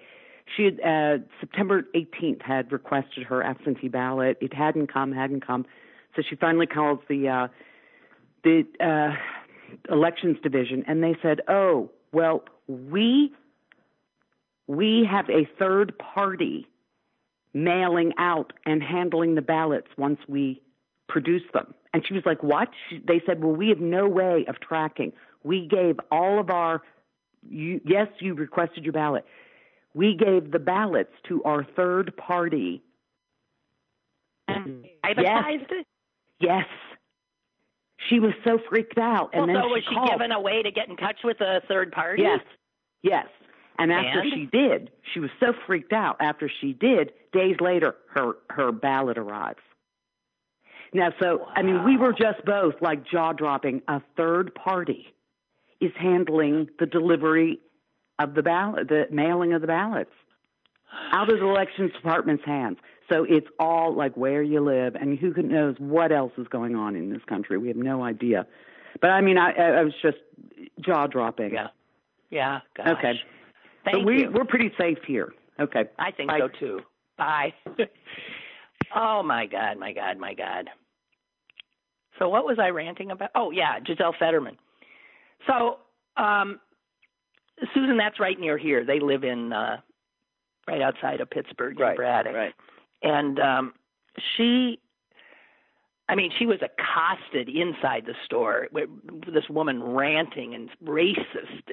She 0.55 0.63
had 0.65 0.79
uh, 0.79 1.23
September 1.39 1.83
18th 1.95 2.41
had 2.41 2.71
requested 2.71 3.23
her 3.23 3.43
absentee 3.43 3.89
ballot. 3.89 4.37
It 4.41 4.53
hadn't 4.53 4.91
come, 4.91 5.11
hadn't 5.11 5.45
come, 5.45 5.65
so 6.15 6.21
she 6.27 6.35
finally 6.35 6.67
calls 6.67 6.99
the 7.09 7.27
uh, 7.27 7.47
the 8.43 8.63
uh, 8.79 9.15
elections 9.93 10.37
division, 10.41 10.83
and 10.87 11.03
they 11.03 11.15
said, 11.21 11.41
"Oh, 11.47 11.91
well, 12.11 12.43
we 12.67 13.33
we 14.67 15.07
have 15.09 15.29
a 15.29 15.47
third 15.59 15.97
party 15.97 16.67
mailing 17.53 18.13
out 18.17 18.53
and 18.65 18.81
handling 18.81 19.35
the 19.35 19.41
ballots 19.41 19.87
once 19.97 20.19
we 20.27 20.61
produce 21.09 21.43
them." 21.53 21.73
And 21.93 22.05
she 22.07 22.13
was 22.13 22.23
like, 22.25 22.41
"What?" 22.41 22.69
She, 22.89 23.01
they 23.05 23.21
said, 23.25 23.43
"Well, 23.43 23.53
we 23.53 23.69
have 23.69 23.79
no 23.79 24.07
way 24.07 24.45
of 24.47 24.59
tracking. 24.61 25.11
We 25.43 25.67
gave 25.67 25.99
all 26.09 26.39
of 26.39 26.49
our 26.49 26.81
you, 27.49 27.81
yes, 27.85 28.07
you 28.19 28.33
requested 28.33 28.83
your 28.83 28.93
ballot. 28.93 29.25
We 29.97 30.15
gave 30.15 30.51
the 30.51 30.59
ballots 30.59 31.11
to 31.27 31.43
our 31.43 31.63
third 31.75 32.15
party." 32.15 32.83
And 34.47 34.85
Privatized 35.03 35.71
it? 35.71 35.87
Yes. 36.39 36.65
She 38.07 38.19
was 38.19 38.33
so 38.45 38.59
freaked 38.69 38.99
out. 38.99 39.31
And 39.33 39.47
well, 39.47 39.55
then 39.55 39.63
so 39.63 39.67
was 39.69 39.83
she 39.89 39.95
called. 39.95 40.09
given 40.11 40.31
a 40.31 40.39
way 40.39 40.61
to 40.61 40.71
get 40.71 40.87
in 40.87 40.95
touch 40.97 41.17
with 41.23 41.41
a 41.41 41.61
third 41.67 41.91
party? 41.91 42.21
Yes. 42.21 42.41
Yes. 43.01 43.25
And 43.79 43.91
after 43.91 44.21
And? 44.21 44.31
she 44.33 44.45
did, 44.45 44.91
she 45.13 45.19
was 45.19 45.29
so 45.39 45.53
freaked 45.65 45.93
out. 45.93 46.17
After 46.19 46.49
she 46.61 46.73
did, 46.73 47.11
days 47.33 47.57
later, 47.59 47.95
her 48.15 48.37
her 48.49 48.71
ballot 48.71 49.17
arrives. 49.17 49.59
Now, 50.93 51.11
so 51.19 51.47
I 51.55 51.61
mean, 51.63 51.83
we 51.83 51.97
were 51.97 52.13
just 52.13 52.43
both 52.45 52.75
like 52.81 53.05
jaw 53.05 53.33
dropping. 53.33 53.81
A 53.87 54.01
third 54.15 54.55
party 54.55 55.13
is 55.79 55.91
handling 55.99 56.69
the 56.79 56.85
delivery 56.85 57.59
of 58.19 58.33
the 58.33 58.43
ballot, 58.43 58.87
the 58.87 59.05
mailing 59.11 59.53
of 59.53 59.61
the 59.61 59.67
ballots, 59.67 60.11
out 61.11 61.31
of 61.31 61.39
the 61.39 61.45
elections 61.45 61.91
department's 61.93 62.43
hands. 62.45 62.77
So 63.09 63.23
it's 63.23 63.47
all 63.59 63.95
like 63.95 64.17
where 64.17 64.43
you 64.43 64.59
live, 64.59 64.95
and 64.95 65.17
who 65.17 65.33
knows 65.41 65.75
what 65.79 66.11
else 66.11 66.33
is 66.37 66.47
going 66.49 66.75
on 66.75 66.95
in 66.95 67.09
this 67.09 67.21
country. 67.27 67.57
We 67.57 67.69
have 67.69 67.77
no 67.77 68.03
idea. 68.03 68.45
But 68.99 69.11
I 69.11 69.21
mean, 69.21 69.37
I, 69.37 69.51
I 69.51 69.83
was 69.83 69.93
just 70.01 70.17
jaw 70.81 71.07
dropping. 71.07 71.53
Yeah. 71.53 71.67
Yeah. 72.29 72.59
Gosh. 72.75 72.87
Okay. 72.97 73.13
Thank 73.85 73.97
so 73.97 74.03
we 74.03 74.23
you. 74.23 74.31
we're 74.31 74.45
pretty 74.45 74.71
safe 74.79 74.97
here. 75.07 75.33
Okay. 75.59 75.85
I 75.97 76.11
think 76.11 76.29
Bye. 76.29 76.39
so 76.39 76.47
too. 76.59 76.79
Bye. 77.17 77.53
oh 78.95 79.23
my 79.23 79.45
God, 79.45 79.77
my 79.77 79.93
God, 79.93 80.17
my 80.17 80.33
God. 80.33 80.69
So 82.19 82.29
what 82.29 82.45
was 82.45 82.57
I 82.59 82.69
ranting 82.69 83.11
about? 83.11 83.29
Oh 83.35 83.51
yeah, 83.51 83.79
Giselle 83.85 84.15
Fetterman. 84.19 84.57
So 85.47 85.77
um 86.21 86.59
Susan, 87.73 87.97
that's 87.97 88.19
right 88.19 88.39
near 88.39 88.57
here. 88.57 88.85
They 88.85 88.99
live 88.99 89.23
in 89.23 89.53
uh 89.53 89.77
right 90.67 90.81
outside 90.81 91.21
of 91.21 91.29
Pittsburgh, 91.29 91.77
in 91.77 91.81
Right, 91.81 91.95
Braddock. 91.95 92.33
right. 92.35 92.53
And 93.01 93.39
um 93.39 93.73
she 94.35 94.79
I 96.09 96.15
mean, 96.15 96.31
she 96.39 96.45
was 96.45 96.59
accosted 96.61 97.49
inside 97.49 98.05
the 98.05 98.13
store. 98.23 98.67
with 98.71 98.89
This 99.25 99.49
woman 99.49 99.83
ranting 99.83 100.55
and 100.55 100.69
racist, 100.85 101.63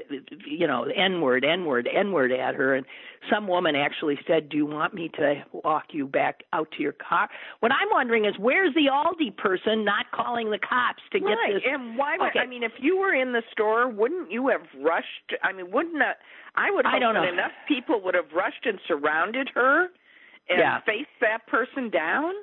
you 0.45 0.67
know, 0.67 0.85
N 0.97 1.21
word, 1.21 1.45
N 1.45 1.65
word, 1.67 1.89
N 1.93 2.11
word 2.11 2.33
at 2.33 2.57
her. 2.57 2.75
And 2.75 2.85
some 3.31 3.47
woman 3.47 3.77
actually 3.77 4.19
said, 4.27 4.49
"Do 4.49 4.57
you 4.57 4.67
want 4.67 4.93
me 4.93 5.09
to 5.11 5.45
walk 5.53 5.95
you 5.95 6.09
back 6.09 6.43
out 6.53 6.69
to 6.73 6.83
your 6.83 6.93
car?" 6.93 7.29
What 7.61 7.71
I'm 7.71 7.89
wondering 7.93 8.25
is, 8.25 8.37
where's 8.39 8.75
the 8.75 8.87
Aldi 8.87 9.37
person 9.37 9.85
not 9.85 10.11
calling 10.11 10.51
the 10.51 10.59
cops 10.59 11.03
to 11.13 11.21
get 11.21 11.27
right. 11.29 11.55
this? 11.55 11.63
And 11.65 11.97
why 11.97 12.17
would 12.19 12.31
Okay. 12.31 12.41
I 12.41 12.47
mean 12.47 12.65
if 12.65 12.73
you 12.81 12.97
were 12.99 13.15
in 13.15 13.33
the 13.33 13.43
store, 13.53 13.89
wouldn't 13.89 14.33
you 14.33 14.49
have 14.49 14.67
rushed 14.81 15.35
I 15.45 15.53
mean, 15.53 15.71
wouldn't 15.71 16.03
a, 16.03 16.17
I 16.57 16.73
would 16.73 16.87
I 16.87 16.93
hope 16.93 17.01
don't 17.01 17.15
that 17.15 17.23
know. 17.23 17.33
enough 17.33 17.53
people 17.69 18.01
would 18.03 18.15
have 18.15 18.33
rushed 18.33 18.67
and 18.67 18.81
surrounded 18.89 19.49
her 19.55 19.91
and 20.49 20.59
Yeah. 20.59 20.81
faced 20.81 21.21
that 21.21 21.47
person 21.47 21.89
down? 21.91 22.35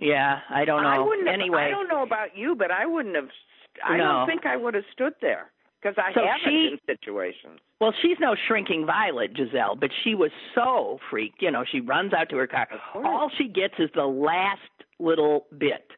Yeah, 0.00 0.40
I 0.50 0.64
don't 0.64 0.82
know. 0.82 0.88
I 0.88 0.98
wouldn't 0.98 1.26
have, 1.26 1.34
anyway, 1.34 1.62
I 1.64 1.70
don't 1.70 1.88
know 1.88 2.02
about 2.02 2.36
you, 2.36 2.54
but 2.54 2.70
I 2.70 2.86
wouldn't 2.86 3.14
have 3.16 3.28
I 3.84 3.96
No. 3.96 4.04
don't 4.04 4.26
think 4.26 4.44
I 4.46 4.56
would 4.56 4.74
have 4.74 4.84
stood 4.92 5.14
there 5.20 5.50
because 5.80 5.96
I 5.98 6.12
So 6.12 6.24
haven't 6.26 6.40
she- 6.50 6.66
in 6.72 6.80
situations. 6.86 7.60
Well, 7.80 7.92
she's 8.02 8.18
no 8.18 8.34
shrinking 8.34 8.86
violet, 8.86 9.36
Giselle, 9.36 9.76
but 9.76 9.90
she 10.02 10.16
was 10.16 10.32
so 10.52 10.98
freaked. 11.08 11.40
You 11.40 11.52
know, 11.52 11.62
she 11.64 11.80
runs 11.80 12.12
out 12.12 12.28
to 12.30 12.36
her 12.38 12.48
car. 12.48 12.66
All 12.94 13.30
she 13.30 13.46
gets 13.46 13.74
is 13.78 13.88
the 13.94 14.06
last 14.06 14.60
little 14.98 15.46
bit, 15.58 15.92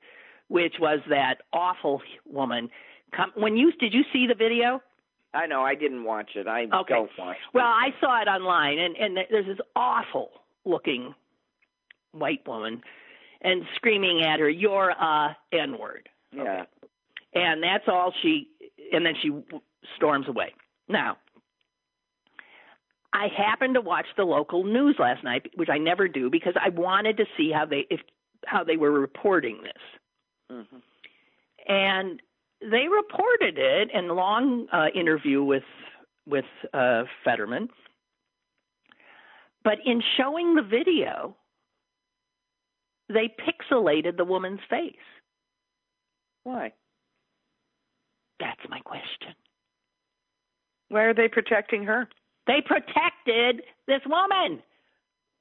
which 0.49 0.79
was 0.79 1.01
that 1.09 1.41
awful 1.55 2.03
woman. 2.27 2.71
Come, 3.13 3.33
when 3.35 3.57
you 3.57 3.73
did 3.73 3.95
you 3.95 4.05
see 4.13 4.27
the 4.27 4.35
video? 4.35 4.83
I 5.33 5.47
know 5.47 5.63
I 5.63 5.75
didn't 5.75 6.05
watch 6.05 6.37
it. 6.37 6.47
I 6.47 6.65
Okay. 6.65 6.95
don't 6.95 7.11
watch 7.19 7.37
it. 7.39 7.55
Well, 7.55 7.67
I 7.67 7.95
saw 7.99 8.21
it 8.21 8.29
online, 8.29 8.79
and 8.79 8.95
and 8.97 9.17
there's 9.31 9.47
this 9.47 9.61
awful 9.75 10.43
looking 10.67 11.15
white 12.13 12.47
woman, 12.47 12.83
and 13.43 13.63
screaming 13.77 14.23
at 14.23 14.41
her, 14.41 14.49
"You're 14.49 14.91
a 14.91 15.37
N 15.53 15.79
word." 15.79 16.09
yeah. 16.33 16.65
and 17.35 17.63
that's 17.63 17.85
all 17.89 18.13
she 18.23 18.49
and 18.93 19.05
then 19.05 19.15
she 19.21 19.31
storms 19.97 20.29
away 20.29 20.55
now 20.89 21.17
i 23.13 23.27
happened 23.37 23.75
to 23.75 23.81
watch 23.81 24.07
the 24.17 24.23
local 24.23 24.63
news 24.63 24.95
last 25.01 25.25
night 25.25 25.51
which 25.57 25.69
i 25.69 25.77
never 25.77 26.07
do 26.07 26.31
because 26.31 26.55
i 26.65 26.69
wanted 26.69 27.17
to 27.17 27.25
see 27.37 27.51
how 27.51 27.67
they 27.67 27.85
if 27.91 27.99
how 28.47 28.63
they 28.63 28.77
were 28.77 28.93
reporting 28.93 29.59
this 29.65 29.83
hmm 30.51 30.77
and 31.67 32.21
they 32.61 32.87
reported 32.89 33.59
it 33.59 33.91
in 33.93 34.11
a 34.11 34.13
long 34.13 34.67
uh, 34.73 34.87
interview 34.95 35.43
with 35.43 35.63
with 36.27 36.45
uh, 36.73 37.05
Fetterman. 37.25 37.69
But 39.65 39.79
in 39.85 40.03
showing 40.17 40.55
the 40.55 40.63
video, 40.63 41.37
they 43.13 43.29
pixelated 43.29 44.17
the 44.17 44.25
woman's 44.25 44.61
face. 44.69 44.95
Why? 46.45 46.73
That's 48.39 48.61
my 48.69 48.81
question. 48.81 49.35
Why 50.89 51.03
are 51.03 51.15
they 51.15 51.29
protecting 51.29 51.85
her? 51.85 52.09
They 52.47 52.61
protected 52.65 53.63
this 53.87 54.01
woman. 54.07 54.63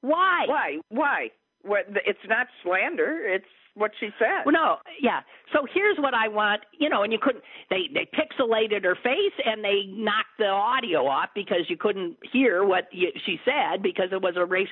Why? 0.02 0.44
Why? 0.46 0.76
Why? 0.90 1.30
What? 1.62 1.86
It's 2.06 2.18
not 2.28 2.46
slander. 2.62 3.26
It's 3.26 3.44
what 3.74 3.92
she 3.98 4.10
said. 4.18 4.44
Well, 4.44 4.52
no, 4.52 4.76
yeah. 5.00 5.20
So 5.52 5.66
here's 5.72 5.96
what 5.98 6.14
I 6.14 6.28
want, 6.28 6.62
you 6.78 6.88
know, 6.88 7.02
and 7.02 7.12
you 7.12 7.18
couldn't. 7.20 7.44
They 7.68 7.88
they 7.92 8.06
pixelated 8.06 8.84
her 8.84 8.96
face 8.96 9.34
and 9.44 9.64
they 9.64 9.84
knocked 9.88 10.38
the 10.38 10.46
audio 10.46 11.06
off 11.06 11.30
because 11.34 11.68
you 11.68 11.76
couldn't 11.76 12.16
hear 12.32 12.64
what 12.64 12.88
y 12.92 13.06
she 13.24 13.38
said 13.44 13.82
because 13.82 14.08
it 14.12 14.22
was 14.22 14.34
a 14.36 14.44
race. 14.44 14.68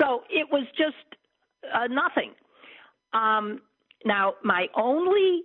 So 0.00 0.22
it 0.30 0.48
was 0.50 0.66
just 0.76 0.96
uh, 1.72 1.86
nothing. 1.88 2.32
Um, 3.12 3.60
now 4.04 4.34
my 4.42 4.68
only, 4.74 5.42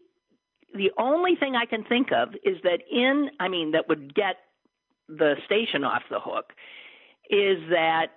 the 0.74 0.92
only 0.98 1.36
thing 1.36 1.56
I 1.56 1.66
can 1.66 1.84
think 1.84 2.12
of 2.12 2.30
is 2.44 2.58
that 2.64 2.80
in, 2.92 3.30
I 3.40 3.48
mean, 3.48 3.72
that 3.72 3.88
would 3.90 4.14
get 4.16 4.38
the 5.10 5.36
station 5.46 5.84
off 5.84 6.04
the 6.10 6.20
hook, 6.20 6.54
is 7.30 7.58
that 7.70 8.08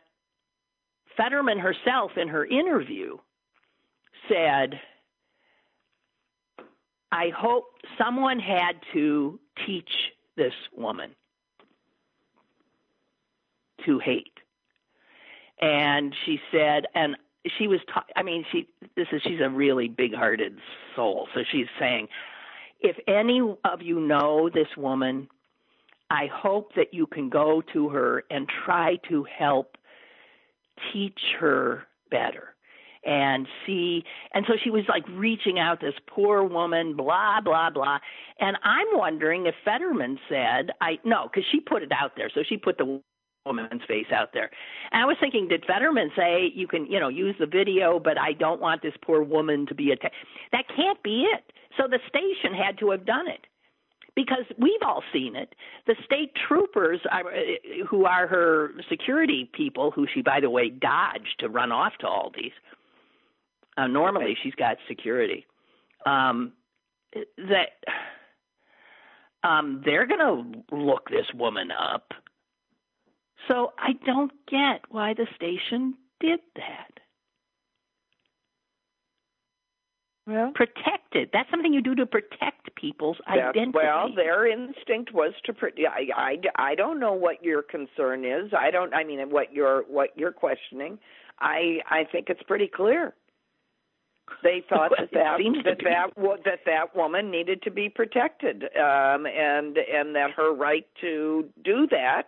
Fetterman 1.17 1.59
herself 1.59 2.13
in 2.17 2.29
her 2.29 2.45
interview 2.45 3.19
said, 4.29 4.81
I 7.13 7.31
hope 7.37 7.65
someone 7.99 8.39
had 8.39 8.77
to 8.93 9.41
teach 9.67 9.91
this 10.37 10.53
woman 10.77 11.11
to 13.85 13.99
hate. 13.99 14.33
And 15.61 16.15
she 16.25 16.41
said, 16.53 16.87
and 16.95 17.17
she 17.59 17.67
was, 17.67 17.81
ta- 17.93 18.05
I 18.17 18.23
mean, 18.23 18.45
she, 18.53 18.69
this 18.97 19.07
is, 19.13 19.23
she's 19.23 19.41
a 19.43 19.49
really 19.49 19.89
big 19.89 20.15
hearted 20.15 20.59
soul. 20.95 21.29
So 21.35 21.41
she's 21.51 21.67
saying, 21.79 22.09
if 22.81 22.97
any 23.07 23.41
of 23.41 23.83
you 23.83 24.01
know 24.01 24.51
this 24.53 24.69
woman, 24.77 25.29
I 26.11 26.29
hope 26.33 26.75
that 26.77 26.93
you 26.93 27.07
can 27.07 27.29
go 27.29 27.63
to 27.73 27.89
her 27.91 28.25
and 28.31 28.49
try 28.65 28.97
to 29.09 29.25
help 29.39 29.77
teach 30.93 31.21
her 31.39 31.85
better 32.11 32.55
and 33.05 33.47
see 33.65 34.05
and 34.35 34.45
so 34.47 34.55
she 34.63 34.69
was 34.71 34.85
like 34.89 35.05
reaching 35.13 35.59
out 35.59 35.81
this 35.81 35.95
poor 36.07 36.45
woman 36.45 36.95
blah 36.95 37.41
blah 37.41 37.71
blah 37.71 37.99
and 38.41 38.59
i'm 38.63 38.87
wondering 38.93 39.47
if 39.47 39.55
fetterman 39.65 40.19
said 40.29 40.71
i 40.83 40.99
no 41.05 41.25
because 41.25 41.45
she 41.51 41.61
put 41.61 41.83
it 41.83 41.91
out 41.93 42.13
there 42.17 42.31
so 42.35 42.43
she 42.47 42.59
put 42.59 42.77
the 42.77 43.01
woman's 43.47 43.83
face 43.89 44.07
out 44.15 44.31
there 44.35 44.51
and 44.93 45.03
i 45.03 45.07
was 45.07 45.17
thinking 45.21 45.49
did 45.49 45.65
fetterman 45.65 46.11
say 46.17 46.53
you 46.55 46.67
can 46.67 46.87
you 46.87 47.01
know 47.01 47.09
use 47.09 47.35
the 47.41 47.47
video 47.47 47.99
but 47.99 48.19
i 48.19 48.33
don't 48.33 48.61
want 48.61 48.83
this 48.83 48.95
poor 49.03 49.23
woman 49.23 49.67
to 49.67 49.75
be 49.75 49.91
attacked 49.93 50.15
that 50.53 50.65
can't 50.77 51.03
be 51.03 51.27
it 51.33 51.53
so 51.77 51.85
the 51.89 51.99
station 52.09 52.55
had 52.55 52.79
to 52.79 52.91
have 52.91 53.07
done 53.07 53.27
it 53.29 53.47
because 54.17 54.45
we've 54.59 54.83
all 54.85 55.03
seen 55.13 55.37
it. 55.37 55.55
The 55.87 55.95
state 56.05 56.33
troopers, 56.49 57.01
are, 57.11 57.25
who 57.89 58.05
are 58.05 58.27
her 58.27 58.73
security 58.89 59.49
people, 59.53 59.91
who 59.91 60.07
she, 60.13 60.23
by 60.23 60.41
the 60.41 60.51
way, 60.51 60.69
dodged 60.69 61.37
to 61.39 61.49
run 61.49 61.73
off 61.73 61.93
to 62.01 62.07
all 62.07 62.33
these, 62.35 62.53
uh, 63.77 63.87
normally, 63.87 64.37
she's 64.43 64.55
got 64.55 64.77
security. 64.89 65.47
Um, 66.07 66.53
that 67.39 67.71
um, 69.43 69.83
they're 69.85 70.07
going 70.07 70.65
to 70.71 70.77
look 70.77 71.09
this 71.09 71.27
woman 71.35 71.71
up. 71.71 72.13
So 73.49 73.73
I 73.79 73.93
don't 74.05 74.33
get 74.49 74.83
why 74.91 75.15
the 75.15 75.27
station 75.35 75.95
did 76.21 76.41
that. 76.57 77.01
Well, 80.27 80.53
protected. 80.55 81.31
That's 81.33 81.51
something 81.51 81.73
you 81.73 81.83
do 81.83 81.95
to 81.97 82.07
protect 82.07 82.75
people's 82.77 83.17
identity. 83.27 83.73
Well, 83.75 84.15
their 84.15 84.47
instinct 84.47 85.13
was 85.13 85.33
to. 85.45 85.55
I, 85.89 86.09
I, 86.15 86.37
I 86.57 86.75
don't 86.75 87.01
know 87.01 87.15
what 87.15 87.43
your 87.43 87.63
concern 87.63 88.25
is. 88.25 88.53
I 88.57 88.71
don't. 88.71 88.95
I 88.95 89.03
mean, 89.03 89.19
what 89.31 89.53
you're 89.53 89.83
what 89.89 90.11
you're 90.17 90.33
questioning. 90.33 90.99
I 91.41 91.79
I 91.89 92.05
think 92.13 92.29
it's 92.29 92.43
pretty 92.45 92.69
clear. 92.69 93.15
They 94.45 94.63
thought 94.69 94.93
that 94.97 95.11
that 95.13 95.39
that, 95.65 95.79
that 95.83 96.45
that 96.45 96.61
that 96.65 96.95
woman 96.97 97.31
needed 97.31 97.63
to 97.63 97.71
be 97.71 97.89
protected, 97.89 98.65
um, 98.77 99.27
and 99.27 99.79
and 99.79 100.15
that 100.15 100.31
her 100.37 100.55
right 100.55 100.87
to 101.01 101.49
do 101.65 101.89
that 101.91 102.27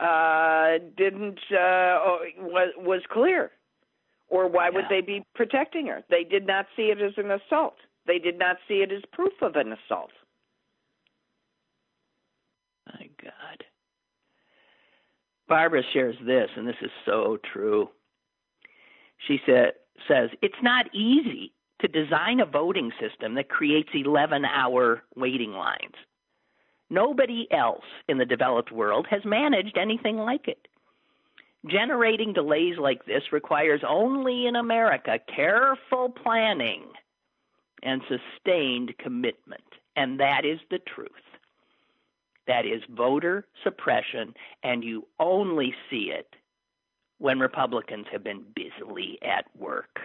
uh, 0.00 0.78
didn't 0.96 1.38
uh, 1.50 2.18
was 2.38 2.72
was 2.78 3.02
clear. 3.10 3.50
Or 4.28 4.48
why 4.48 4.68
yeah. 4.68 4.76
would 4.76 4.84
they 4.88 5.00
be 5.00 5.24
protecting 5.34 5.88
her? 5.88 6.04
They 6.08 6.24
did 6.24 6.46
not 6.46 6.66
see 6.76 6.84
it 6.84 7.00
as 7.02 7.12
an 7.16 7.30
assault. 7.32 7.76
They 8.06 8.18
did 8.18 8.38
not 8.38 8.56
see 8.68 8.74
it 8.74 8.92
as 8.92 9.02
proof 9.12 9.32
of 9.42 9.56
an 9.56 9.72
assault. 9.72 10.12
My 12.86 13.08
God. 13.22 13.64
Barbara 15.48 15.82
shares 15.92 16.16
this, 16.24 16.48
and 16.56 16.66
this 16.66 16.76
is 16.80 16.90
so 17.04 17.38
true. 17.52 17.90
She 19.26 19.40
said, 19.44 19.72
says 20.06 20.30
it's 20.42 20.62
not 20.62 20.86
easy 20.94 21.52
to 21.80 21.88
design 21.88 22.40
a 22.40 22.46
voting 22.46 22.92
system 23.00 23.34
that 23.34 23.48
creates 23.48 23.90
11 23.92 24.44
hour 24.44 25.02
waiting 25.16 25.52
lines. 25.52 25.94
Nobody 26.90 27.46
else 27.52 27.84
in 28.08 28.18
the 28.18 28.26
developed 28.26 28.72
world 28.72 29.06
has 29.08 29.24
managed 29.24 29.78
anything 29.78 30.18
like 30.18 30.48
it. 30.48 30.66
Generating 31.66 32.32
delays 32.32 32.78
like 32.78 33.04
this 33.06 33.32
requires 33.32 33.82
only 33.86 34.46
in 34.46 34.56
America 34.56 35.20
careful 35.34 36.08
planning 36.08 36.84
and 37.82 38.02
sustained 38.08 38.96
commitment. 38.98 39.62
And 39.94 40.18
that 40.20 40.44
is 40.44 40.58
the 40.70 40.78
truth. 40.78 41.10
That 42.46 42.66
is 42.66 42.82
voter 42.88 43.46
suppression, 43.62 44.34
and 44.62 44.82
you 44.82 45.06
only 45.20 45.74
see 45.88 46.10
it 46.10 46.34
when 47.18 47.38
Republicans 47.38 48.06
have 48.10 48.24
been 48.24 48.44
busily 48.54 49.18
at 49.22 49.44
work. 49.56 50.00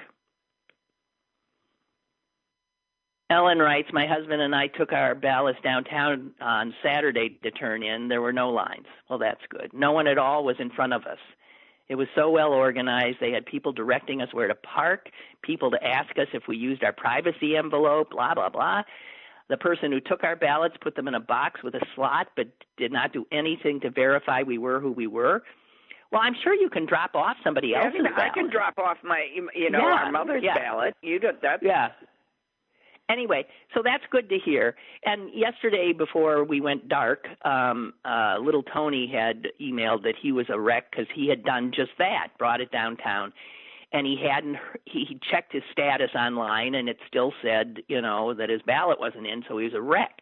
Ellen 3.29 3.57
writes, 3.57 3.89
My 3.91 4.05
husband 4.05 4.41
and 4.41 4.53
I 4.53 4.67
took 4.67 4.91
our 4.91 5.15
ballots 5.15 5.57
downtown 5.63 6.31
on 6.39 6.75
Saturday 6.83 7.39
to 7.43 7.51
turn 7.51 7.81
in. 7.81 8.07
There 8.07 8.21
were 8.21 8.33
no 8.33 8.49
lines. 8.51 8.85
Well, 9.09 9.17
that's 9.17 9.41
good. 9.49 9.71
No 9.73 9.91
one 9.91 10.07
at 10.07 10.19
all 10.19 10.43
was 10.43 10.57
in 10.59 10.69
front 10.69 10.93
of 10.93 11.05
us. 11.05 11.17
It 11.87 11.95
was 11.95 12.07
so 12.15 12.29
well 12.29 12.51
organized. 12.51 13.17
They 13.19 13.31
had 13.31 13.45
people 13.45 13.71
directing 13.71 14.21
us 14.21 14.29
where 14.31 14.47
to 14.47 14.55
park, 14.55 15.09
people 15.43 15.71
to 15.71 15.83
ask 15.83 16.17
us 16.17 16.27
if 16.33 16.43
we 16.47 16.57
used 16.57 16.83
our 16.83 16.93
privacy 16.93 17.55
envelope, 17.55 18.11
blah, 18.11 18.33
blah, 18.33 18.49
blah. 18.49 18.83
The 19.49 19.57
person 19.57 19.91
who 19.91 19.99
took 19.99 20.23
our 20.23 20.35
ballots 20.35 20.75
put 20.81 20.95
them 20.95 21.07
in 21.07 21.13
a 21.13 21.19
box 21.19 21.61
with 21.63 21.75
a 21.75 21.85
slot, 21.95 22.27
but 22.35 22.47
did 22.77 22.91
not 22.91 23.13
do 23.13 23.25
anything 23.31 23.79
to 23.81 23.91
verify 23.91 24.41
we 24.41 24.57
were 24.57 24.79
who 24.79 24.91
we 24.91 25.05
were. 25.05 25.43
Well, 26.11 26.21
I'm 26.23 26.35
sure 26.43 26.53
you 26.53 26.69
can 26.69 26.85
drop 26.85 27.13
off 27.13 27.37
somebody 27.43 27.75
else's 27.75 27.93
I 27.93 27.97
can, 27.97 28.03
ballot. 28.03 28.19
I 28.19 28.33
can 28.33 28.49
drop 28.49 28.77
off 28.79 28.97
my, 29.03 29.27
you 29.53 29.69
know, 29.69 29.79
yeah, 29.79 30.05
our 30.05 30.11
mother's 30.11 30.43
yeah. 30.43 30.55
ballot. 30.55 30.95
You 31.01 31.19
do 31.19 31.29
that. 31.41 31.59
Yeah. 31.61 31.89
Anyway, 33.07 33.45
so 33.73 33.81
that's 33.83 34.03
good 34.09 34.29
to 34.29 34.39
hear. 34.39 34.75
And 35.03 35.29
yesterday, 35.33 35.93
before 35.93 36.43
we 36.43 36.59
went 36.59 36.89
dark, 36.89 37.27
um, 37.43 37.93
uh, 38.03 38.37
little 38.41 38.63
Tony 38.63 39.07
had 39.07 39.47
emailed 39.61 40.03
that 40.03 40.15
he 40.19 40.31
was 40.31 40.47
a 40.49 40.59
wreck 40.59 40.89
because 40.89 41.05
he 41.13 41.29
had 41.29 41.43
done 41.43 41.71
just 41.75 41.91
that, 41.99 42.29
brought 42.39 42.61
it 42.61 42.71
downtown, 42.71 43.31
and 43.91 44.07
he 44.07 44.17
hadn't. 44.27 44.57
He, 44.85 45.05
he 45.07 45.19
checked 45.31 45.53
his 45.53 45.61
status 45.71 46.11
online, 46.15 46.73
and 46.73 46.89
it 46.89 46.97
still 47.07 47.31
said, 47.43 47.77
you 47.87 48.01
know, 48.01 48.33
that 48.33 48.49
his 48.49 48.61
ballot 48.63 48.99
wasn't 48.99 49.27
in, 49.27 49.43
so 49.47 49.57
he 49.59 49.65
was 49.65 49.75
a 49.75 49.81
wreck. 49.81 50.19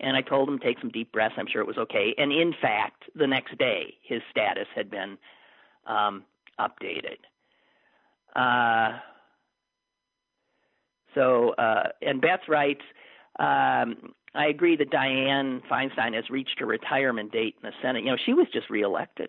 And 0.00 0.16
I 0.16 0.22
told 0.22 0.48
him 0.48 0.58
take 0.58 0.80
some 0.80 0.90
deep 0.90 1.12
breaths. 1.12 1.34
I'm 1.36 1.46
sure 1.46 1.60
it 1.60 1.68
was 1.68 1.78
okay. 1.78 2.14
And 2.16 2.32
in 2.32 2.54
fact, 2.60 3.04
the 3.14 3.26
next 3.26 3.58
day, 3.58 3.94
his 4.02 4.22
status 4.30 4.66
had 4.74 4.90
been 4.90 5.18
um, 5.86 6.24
updated. 6.58 7.18
Uh, 8.34 8.98
so, 11.14 11.50
uh, 11.58 11.88
and 12.02 12.20
Beth 12.20 12.40
writes, 12.48 12.82
um, 13.38 14.14
I 14.34 14.46
agree 14.48 14.76
that 14.76 14.90
Dianne 14.90 15.62
Feinstein 15.70 16.14
has 16.14 16.28
reached 16.28 16.58
her 16.58 16.66
retirement 16.66 17.32
date 17.32 17.56
in 17.62 17.68
the 17.68 17.72
Senate. 17.82 18.04
You 18.04 18.10
know, 18.10 18.16
she 18.24 18.32
was 18.32 18.46
just 18.52 18.68
reelected. 18.68 19.28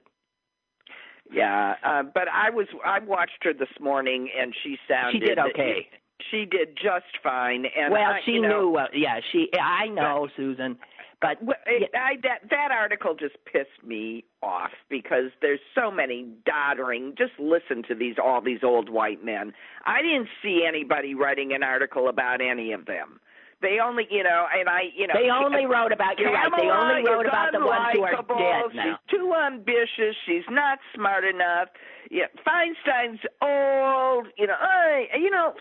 Yeah, 1.32 1.76
uh, 1.84 2.04
but 2.04 2.28
I 2.32 2.50
was 2.52 2.68
I 2.86 3.00
watched 3.00 3.44
her 3.44 3.54
this 3.54 3.70
morning, 3.80 4.30
and 4.40 4.54
she 4.64 4.78
sounded 4.88 5.22
She 5.22 5.26
did 5.26 5.40
okay. 5.40 5.88
She 6.32 6.46
did 6.46 6.76
just 6.76 7.06
fine, 7.24 7.66
and 7.78 7.92
well, 7.92 8.12
I, 8.12 8.20
she 8.26 8.34
you 8.34 8.42
know, 8.42 8.70
knew. 8.70 8.78
Uh, 8.78 8.88
yeah, 8.94 9.20
she. 9.32 9.50
I 9.60 9.88
know, 9.88 10.28
Susan. 10.38 10.78
But 11.22 11.38
it, 11.66 11.92
I, 11.96 12.18
that 12.24 12.50
that 12.50 12.72
article 12.72 13.16
just 13.16 13.36
pissed 13.46 13.84
me 13.86 14.26
off 14.44 14.72
because 14.90 15.32
there's 15.42 15.62
so 15.74 15.90
many 15.90 16.28
doddering. 16.46 17.16
Just 17.18 17.34
listen 17.40 17.84
to 17.88 17.96
these 17.96 18.16
all 18.24 18.42
these 18.42 18.64
old 18.64 18.90
white 18.90 19.24
men. 19.24 19.54
I 19.86 20.02
didn't 20.02 20.28
see 20.44 20.66
anybody 20.68 21.16
writing 21.16 21.54
an 21.54 21.64
article 21.64 22.10
about 22.10 22.42
any 22.42 22.74
of 22.74 22.86
them. 22.86 23.20
They 23.62 23.80
only, 23.80 24.06
you 24.12 24.22
know, 24.22 24.46
and 24.58 24.68
I, 24.68 24.92
you 24.96 25.08
know, 25.08 25.14
they 25.16 25.30
only 25.30 25.66
wrote 25.66 25.92
about. 25.92 26.20
You're 26.20 26.34
right. 26.34 26.52
They 26.56 26.70
only 26.70 27.10
wrote 27.10 27.26
about 27.26 27.54
the 27.54 27.66
ones 27.66 27.88
who 27.94 28.04
are 28.04 28.12
dead 28.12 28.76
now. 28.76 29.00
She's 29.08 29.18
too 29.18 29.34
ambitious. 29.34 30.16
She's 30.26 30.44
not 30.50 30.80
smart 30.94 31.24
enough. 31.24 31.70
Yeah, 32.12 32.26
Feinstein's 32.46 33.22
old. 33.42 34.28
You 34.38 34.48
know, 34.48 34.60
I, 34.60 35.08
you 35.18 35.32
know, 35.32 35.54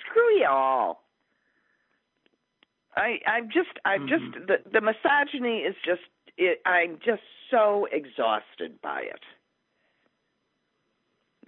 screw 0.00 0.38
you 0.38 0.48
all. 0.48 1.03
I 2.96 3.18
I'm 3.26 3.48
just 3.48 3.78
I'm 3.84 4.02
Mm-hmm. 4.02 4.08
just 4.08 4.46
the 4.46 4.70
the 4.72 4.80
misogyny 4.80 5.58
is 5.58 5.74
just 5.84 6.02
it, 6.36 6.60
I'm 6.66 6.98
just 7.04 7.22
so 7.50 7.86
exhausted 7.92 8.80
by 8.82 9.02
it. 9.02 9.20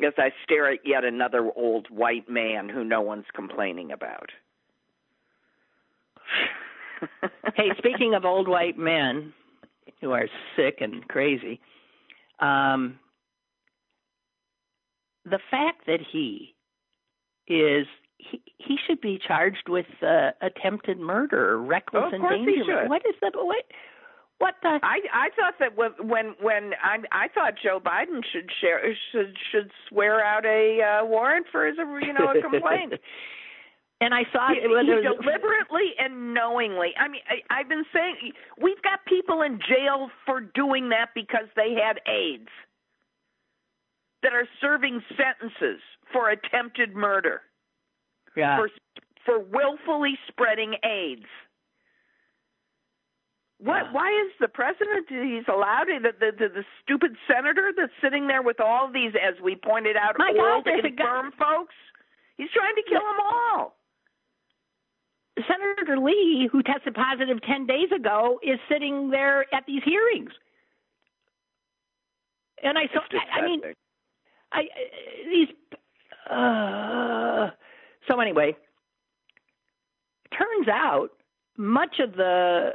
As 0.05 0.13
I 0.19 0.31
stare 0.45 0.71
at 0.71 0.81
yet 0.85 1.05
another 1.05 1.51
old 1.57 1.89
white 1.91 2.29
man 2.29 2.69
who 2.69 2.85
no 2.85 3.01
one's 3.01 3.25
complaining 3.35 3.93
about. 3.93 4.31
hey, 7.55 7.71
speaking 7.79 8.15
of 8.15 8.25
old 8.25 8.47
white 8.47 8.79
men 8.79 9.33
who 10.01 10.13
are 10.13 10.29
sick 10.55 10.79
and 10.81 11.07
crazy, 11.09 11.61
um, 12.41 12.99
the 15.25 15.39
fact 15.51 15.87
that 15.87 16.01
he 16.13 16.55
is 17.49 17.87
he, 18.19 18.43
he 18.59 18.77
should 18.87 19.01
be 19.01 19.19
charged 19.27 19.69
with 19.69 19.87
uh, 20.03 20.31
attempted 20.41 20.99
murder, 20.99 21.59
reckless 21.59 22.13
Of 22.13 22.21
course 22.21 22.35
he 22.35 22.41
endangerment. 22.41 22.81
should. 22.85 22.91
What 22.91 23.03
is 23.07 23.15
the 23.21 23.31
what? 23.35 23.65
What 24.39 24.55
the? 24.63 24.79
I 24.83 25.01
I 25.13 25.29
thought 25.37 25.55
that 25.61 25.77
when 25.77 25.93
when 26.01 26.35
when 26.41 26.73
I 26.83 26.99
I 27.13 27.29
thought 27.29 27.55
Joe 27.63 27.81
Biden 27.81 28.21
should 28.33 28.51
share 28.61 28.81
should 29.13 29.37
should 29.51 29.71
swear 29.89 30.25
out 30.25 30.45
a 30.45 30.83
uh, 30.83 31.07
warrant 31.07 31.47
for 31.51 31.67
his 31.67 31.77
you 31.79 32.13
know 32.13 32.33
a 32.37 32.43
complaint. 32.43 32.95
And 33.99 34.13
I 34.13 34.25
saw 34.31 34.49
he, 34.51 34.59
it 34.59 34.69
he 34.69 34.93
deliberately 34.93 35.97
and 35.99 36.35
knowingly. 36.35 36.93
I 37.01 37.09
mean, 37.09 37.23
I, 37.31 37.61
I've 37.61 37.69
been 37.69 37.87
saying 37.95 38.33
we've 38.61 38.83
got 38.83 39.07
people 39.07 39.41
in 39.41 39.59
jail 39.59 40.11
for 40.27 40.43
doing 40.43 40.91
that 40.91 41.15
because 41.15 41.49
they 41.57 41.73
had 41.73 42.01
AIDS 42.07 42.51
that 44.23 44.35
are 44.35 44.47
serving 44.61 45.01
sentences 45.17 45.81
for 46.13 46.29
attempted 46.29 46.95
murder. 46.95 47.41
Yeah. 48.37 48.59
For 48.59 48.69
for 49.25 49.39
willfully 49.41 50.19
spreading 50.29 50.75
AIDS. 50.85 51.27
What? 53.59 53.87
Yeah. 53.87 53.93
Why 53.93 54.09
is 54.27 54.33
the 54.39 54.49
president? 54.49 55.07
He's 55.09 55.49
allowed 55.49 55.87
the, 55.89 56.13
the 56.21 56.31
the 56.39 56.49
the 56.49 56.65
stupid 56.85 57.17
senator 57.27 57.73
that's 57.77 57.93
sitting 58.03 58.29
there 58.29 58.43
with 58.43 58.61
all 58.61 58.93
these, 58.93 59.13
as 59.17 59.35
we 59.43 59.57
pointed 59.57 59.97
out, 59.97 60.15
My 60.19 60.33
God, 60.33 60.57
old 60.57 60.67
infirm 60.67 61.33
folks. 61.39 61.75
He's 62.37 62.51
trying 62.53 62.75
to 62.77 62.83
kill 62.89 63.01
them 63.01 63.21
all. 63.25 63.77
Senator 65.45 65.99
Lee, 65.99 66.49
who 66.51 66.63
tested 66.63 66.95
positive 66.95 67.43
10 67.43 67.67
days 67.67 67.89
ago, 67.95 68.41
is 68.43 68.59
sitting 68.71 69.11
there 69.11 69.47
at 69.55 69.65
these 69.67 69.83
hearings. 69.85 70.31
And 72.63 72.79
I 72.79 72.87
saw, 72.93 73.01
I, 73.13 73.41
I 73.41 73.45
mean, 73.45 73.61
I, 74.53 74.63
these, 75.27 75.49
uh, 76.31 77.51
so 78.09 78.21
anyway, 78.21 78.57
turns 80.37 80.69
out 80.69 81.09
much 81.57 82.01
of 82.01 82.13
the 82.13 82.71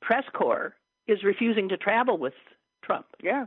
press 0.00 0.24
corps 0.34 0.74
is 1.06 1.22
refusing 1.24 1.68
to 1.68 1.76
travel 1.76 2.18
with 2.18 2.34
Trump. 2.84 3.06
Yeah. 3.22 3.46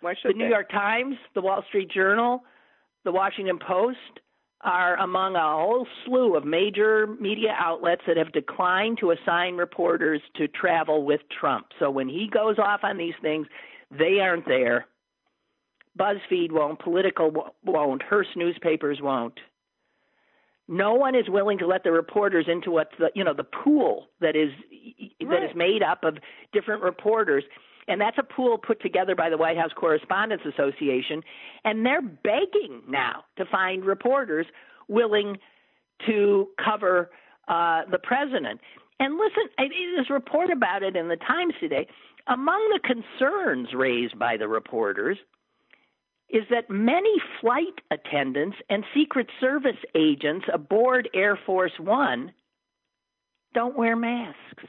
Why 0.00 0.14
should 0.14 0.34
the 0.34 0.38
New 0.38 0.44
they? 0.44 0.50
York 0.50 0.70
Times, 0.70 1.16
the 1.34 1.40
Wall 1.40 1.62
Street 1.68 1.90
Journal, 1.90 2.42
the 3.04 3.12
Washington 3.12 3.58
Post 3.58 3.98
are 4.62 4.96
among 4.98 5.36
a 5.36 5.40
whole 5.40 5.86
slew 6.04 6.36
of 6.36 6.44
major 6.44 7.06
media 7.18 7.54
outlets 7.58 8.02
that 8.06 8.18
have 8.18 8.32
declined 8.32 8.98
to 9.00 9.10
assign 9.10 9.56
reporters 9.56 10.20
to 10.36 10.48
travel 10.48 11.04
with 11.04 11.20
Trump. 11.38 11.68
So 11.78 11.90
when 11.90 12.08
he 12.08 12.28
goes 12.30 12.58
off 12.58 12.80
on 12.82 12.98
these 12.98 13.14
things, 13.22 13.46
they 13.90 14.18
aren't 14.20 14.46
there. 14.46 14.86
BuzzFeed 15.98 16.52
won't, 16.52 16.78
Politico 16.78 17.52
won't, 17.64 18.02
Hearst 18.02 18.30
newspapers 18.36 19.00
won't. 19.00 19.38
No 20.70 20.94
one 20.94 21.16
is 21.16 21.28
willing 21.28 21.58
to 21.58 21.66
let 21.66 21.82
the 21.82 21.90
reporters 21.90 22.46
into 22.48 22.70
what 22.70 22.90
the 22.98 23.10
you 23.14 23.24
know 23.24 23.34
the 23.34 23.44
pool 23.44 24.06
that 24.20 24.36
is 24.36 24.50
that 25.20 25.42
is 25.42 25.54
made 25.54 25.82
up 25.82 26.04
of 26.04 26.18
different 26.52 26.82
reporters 26.82 27.44
and 27.88 28.00
that's 28.00 28.18
a 28.18 28.22
pool 28.22 28.56
put 28.56 28.80
together 28.80 29.16
by 29.16 29.28
the 29.28 29.36
White 29.36 29.56
House 29.56 29.72
Correspondents 29.74 30.44
Association, 30.46 31.22
and 31.64 31.84
they're 31.84 32.00
begging 32.00 32.82
now 32.88 33.24
to 33.36 33.44
find 33.46 33.84
reporters 33.84 34.46
willing 34.86 35.38
to 36.06 36.48
cover 36.64 37.10
uh, 37.48 37.82
the 37.90 37.98
president. 37.98 38.60
And 39.00 39.16
listen, 39.16 39.50
there's 39.58 40.06
a 40.08 40.12
report 40.12 40.50
about 40.50 40.84
it 40.84 40.94
in 40.94 41.08
the 41.08 41.16
Times 41.16 41.54
today. 41.58 41.88
Among 42.28 42.60
the 42.72 42.80
concerns 42.80 43.68
raised 43.74 44.16
by 44.18 44.36
the 44.36 44.46
reporters 44.46 45.18
is 46.32 46.44
that 46.50 46.70
many 46.70 47.14
flight 47.40 47.80
attendants 47.90 48.56
and 48.68 48.84
Secret 48.94 49.28
Service 49.40 49.76
agents 49.94 50.46
aboard 50.52 51.08
Air 51.14 51.38
Force 51.44 51.72
One 51.78 52.32
don't 53.52 53.76
wear 53.76 53.96
masks. 53.96 54.64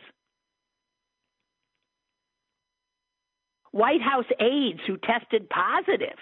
White 3.71 4.01
House 4.01 4.25
aides 4.39 4.81
who 4.85 4.97
tested 4.97 5.49
positive 5.49 6.17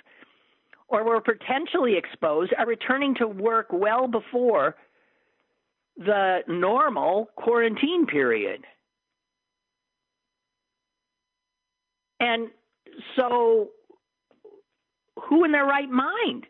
or 0.87 1.03
were 1.03 1.21
potentially 1.21 1.95
exposed 1.97 2.53
are 2.57 2.65
returning 2.65 3.15
to 3.15 3.27
work 3.27 3.67
well 3.71 4.07
before 4.07 4.75
the 5.97 6.39
normal 6.47 7.29
quarantine 7.35 8.05
period. 8.05 8.65
And 12.19 12.49
so, 13.15 13.69
who 15.28 15.43
in 15.43 15.51
their 15.51 15.65
right 15.65 15.89
mind 15.89 16.45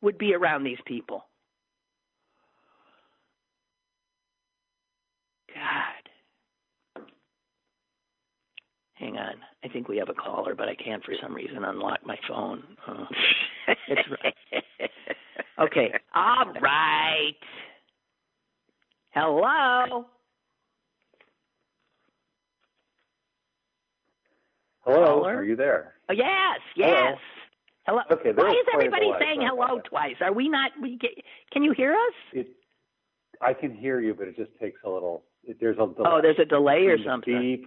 would 0.00 0.18
be 0.18 0.34
around 0.34 0.64
these 0.64 0.78
people? 0.86 1.24
God. 5.54 6.10
Hang 8.94 9.16
on. 9.16 9.34
I 9.64 9.68
think 9.68 9.88
we 9.88 9.96
have 9.98 10.08
a 10.08 10.14
caller, 10.14 10.54
but 10.54 10.68
I 10.68 10.74
can't 10.74 11.04
for 11.04 11.14
some 11.22 11.34
reason 11.34 11.64
unlock 11.64 12.04
my 12.04 12.18
phone. 12.28 12.62
Oh. 12.86 13.06
It's 13.88 14.08
okay. 15.60 15.92
All 16.14 16.52
right. 16.60 17.34
Hello. 19.10 20.06
Hello. 24.84 25.20
Caller? 25.20 25.36
Are 25.36 25.44
you 25.44 25.56
there? 25.56 25.94
Oh, 26.08 26.12
yes, 26.12 26.60
yes. 26.76 27.16
Hello. 27.86 28.00
Okay, 28.10 28.32
Why 28.34 28.50
is 28.50 28.66
everybody 28.72 29.10
saying 29.18 29.40
hello 29.42 29.76
that. 29.76 29.84
twice? 29.86 30.16
Are 30.20 30.32
we 30.32 30.48
not? 30.48 30.72
We 30.80 30.96
get, 30.96 31.10
can 31.52 31.62
you 31.62 31.72
hear 31.72 31.92
us? 31.92 32.14
It, 32.32 32.48
I 33.40 33.52
can 33.52 33.74
hear 33.74 34.00
you, 34.00 34.14
but 34.14 34.28
it 34.28 34.36
just 34.36 34.50
takes 34.60 34.80
a 34.84 34.90
little. 34.90 35.24
It, 35.44 35.58
there's 35.60 35.76
a 35.76 35.86
delay. 35.86 36.08
Oh, 36.10 36.20
there's 36.22 36.38
a 36.38 36.44
delay 36.46 36.86
or 36.86 36.96
something. 37.04 37.38
Beep, 37.40 37.66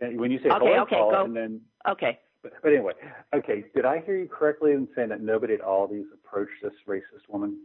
and 0.00 0.18
when 0.20 0.30
you 0.30 0.38
say 0.38 0.48
Okay, 0.48 0.58
hello, 0.66 0.82
okay, 0.82 0.96
call, 0.96 1.10
go. 1.10 1.24
and 1.24 1.36
then. 1.36 1.60
Okay. 1.88 2.18
But, 2.42 2.52
but 2.62 2.72
anyway, 2.72 2.92
okay. 3.34 3.64
Did 3.74 3.84
I 3.84 4.02
hear 4.04 4.16
you 4.16 4.28
correctly 4.28 4.72
in 4.72 4.88
saying 4.96 5.08
that 5.10 5.20
nobody 5.20 5.54
at 5.54 5.60
all 5.60 5.86
these 5.86 6.06
approached 6.12 6.52
this 6.62 6.72
racist 6.88 7.28
woman? 7.28 7.58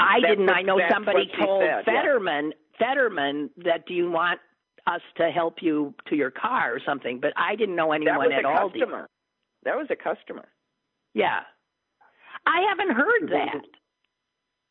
I 0.00 0.18
That's 0.20 0.30
didn't. 0.32 0.46
what- 0.46 0.56
I 0.56 0.62
know 0.62 0.80
somebody 0.90 1.30
told 1.40 1.62
said, 1.62 1.84
yeah. 1.86 2.00
Fetterman, 2.02 2.52
Fetterman, 2.78 3.50
that 3.64 3.86
do 3.86 3.94
you 3.94 4.10
want 4.10 4.40
us 4.86 5.00
to 5.16 5.30
help 5.30 5.56
you 5.62 5.94
to 6.08 6.16
your 6.16 6.30
car 6.30 6.74
or 6.74 6.80
something? 6.84 7.20
But 7.20 7.32
I 7.36 7.56
didn't 7.56 7.76
know 7.76 7.92
anyone 7.92 8.14
at 8.14 8.20
all. 8.20 8.28
that 8.30 8.34
anyone 8.34 8.44
was 8.44 8.52
at 8.54 8.60
a 8.60 8.62
all. 8.62 8.70
customer. 8.70 9.08
That 9.64 9.76
was 9.76 9.86
a 9.90 9.96
customer. 9.96 10.48
Yeah. 11.14 11.40
I 12.46 12.66
haven't 12.68 12.94
heard 12.94 13.28
that. 13.30 13.62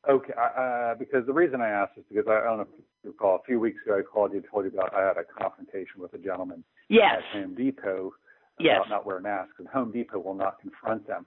Okay, 0.10 0.34
uh, 0.34 0.96
because 0.96 1.26
the 1.26 1.34
reason 1.34 1.62
I 1.62 1.70
asked 1.70 1.94
is 1.98 2.04
because 2.10 2.26
I, 2.28 2.34
I 2.42 2.44
don't 2.44 2.58
know 2.58 2.64
if 2.64 2.68
you 3.04 3.12
recall, 3.12 3.38
a 3.38 3.44
few 3.46 3.60
weeks 3.60 3.80
ago 3.86 3.98
I 3.98 4.02
called 4.02 4.32
you 4.32 4.40
and 4.40 4.46
told 4.52 4.66
you 4.66 4.72
about 4.72 4.94
I 4.94 5.02
had 5.08 5.18
a 5.18 5.24
confrontation 5.24 6.02
with 6.02 6.14
a 6.14 6.18
gentleman 6.18 6.64
Yes. 6.90 7.22
at 7.34 7.42
Home 7.42 7.56
Depot 7.56 8.12
Yes. 8.60 8.76
about 8.86 8.90
not 8.90 9.06
wearing 9.06 9.24
masks, 9.24 9.54
and 9.60 9.68
Home 9.70 9.92
Depot 9.92 10.20
will 10.20 10.34
not 10.36 10.60
confront 10.60 11.08
them. 11.08 11.26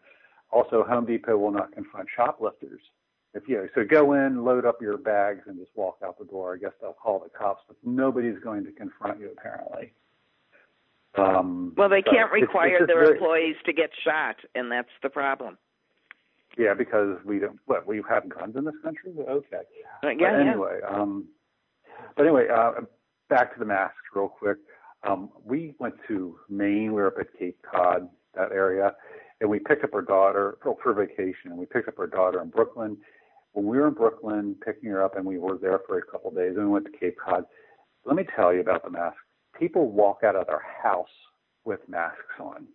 Also, 0.53 0.85
Home 0.85 1.07
Depot 1.07 1.37
will 1.37 1.51
not 1.51 1.73
confront 1.73 2.07
shoplifters. 2.15 2.81
If 3.37 3.47
you 3.49 3.69
so 3.75 3.85
go 3.85 4.15
in, 4.15 4.45
load 4.45 4.65
up 4.65 4.81
your 4.81 4.97
bags, 4.97 5.43
and 5.47 5.59
just 5.59 5.71
walk 5.77 5.99
out 6.03 6.19
the 6.19 6.25
door. 6.25 6.55
I 6.55 6.57
guess 6.59 6.73
they'll 6.81 6.95
call 6.95 7.19
the 7.19 7.29
cops, 7.29 7.63
but 7.69 7.77
nobody's 7.85 8.39
going 8.43 8.65
to 8.65 8.73
confront 8.73 9.21
you 9.21 9.31
apparently. 9.37 9.93
Um, 11.17 11.75
Well, 11.77 11.91
they 11.91 12.03
so 12.03 12.13
can't 12.13 12.31
it's- 12.33 12.43
it's 12.43 12.43
require 12.49 12.87
their 12.87 13.01
very- 13.01 13.13
employees 13.13 13.57
to 13.65 13.73
get 13.75 13.95
shot, 13.95 14.37
and 14.55 14.73
that's 14.73 14.89
the 15.03 15.11
problem. 15.11 15.59
Yeah, 16.57 16.73
because 16.73 17.23
we 17.25 17.39
don't. 17.39 17.59
What 17.67 17.87
we 17.87 18.01
have 18.09 18.27
guns 18.27 18.57
in 18.57 18.65
this 18.65 18.79
country? 18.83 19.13
Okay. 19.19 19.57
Uh, 19.59 19.63
But 20.01 20.19
yeah, 20.19 20.33
yeah. 20.43 20.51
anyway, 20.53 20.81
um, 20.81 21.29
but 22.15 22.23
anyway, 22.25 22.49
uh, 22.49 22.81
back 23.29 23.53
to 23.53 23.59
the 23.59 23.67
masks 23.67 23.99
real 24.15 24.31
quick. 24.31 24.57
Um, 25.03 25.31
we 25.45 25.75
went 25.79 25.95
to 26.09 26.41
Maine. 26.49 26.95
We 26.95 27.03
were 27.03 27.09
up 27.09 27.19
at 27.19 27.35
Cape 27.39 27.61
Cod, 27.61 28.09
that 28.33 28.53
area, 28.53 28.97
and 29.43 29.51
we 29.51 29.59
picked 29.59 29.85
up 29.85 29.93
our 29.95 30.01
daughter 30.01 30.57
for, 30.63 30.77
for 30.83 30.95
vacation. 30.95 31.51
And 31.51 31.59
we 31.59 31.67
picked 31.67 31.89
up 31.89 31.99
our 31.99 32.07
daughter 32.07 32.41
in 32.41 32.49
Brooklyn. 32.49 32.97
When 33.57 33.65
we 33.65 33.79
were 33.79 33.89
in 33.89 33.95
Brooklyn, 33.95 34.55
picking 34.63 34.91
her 34.91 35.03
up, 35.03 35.17
and 35.17 35.25
we 35.25 35.39
were 35.39 35.57
there 35.57 35.81
for 35.87 35.97
a 35.97 36.03
couple 36.03 36.29
of 36.29 36.37
days, 36.37 36.57
and 36.57 36.67
we 36.67 36.73
went 36.73 36.85
to 36.85 36.91
Cape 36.93 37.17
Cod. 37.19 37.47
Let 38.05 38.15
me 38.15 38.27
tell 38.37 38.53
you 38.53 38.61
about 38.61 38.85
the 38.85 38.91
mask. 38.91 39.17
People 39.59 39.91
walk 39.91 40.21
out 40.23 40.37
of 40.37 40.47
their 40.47 40.63
house 40.83 41.09
with 41.65 41.81
masks 41.89 42.39
on, 42.39 42.69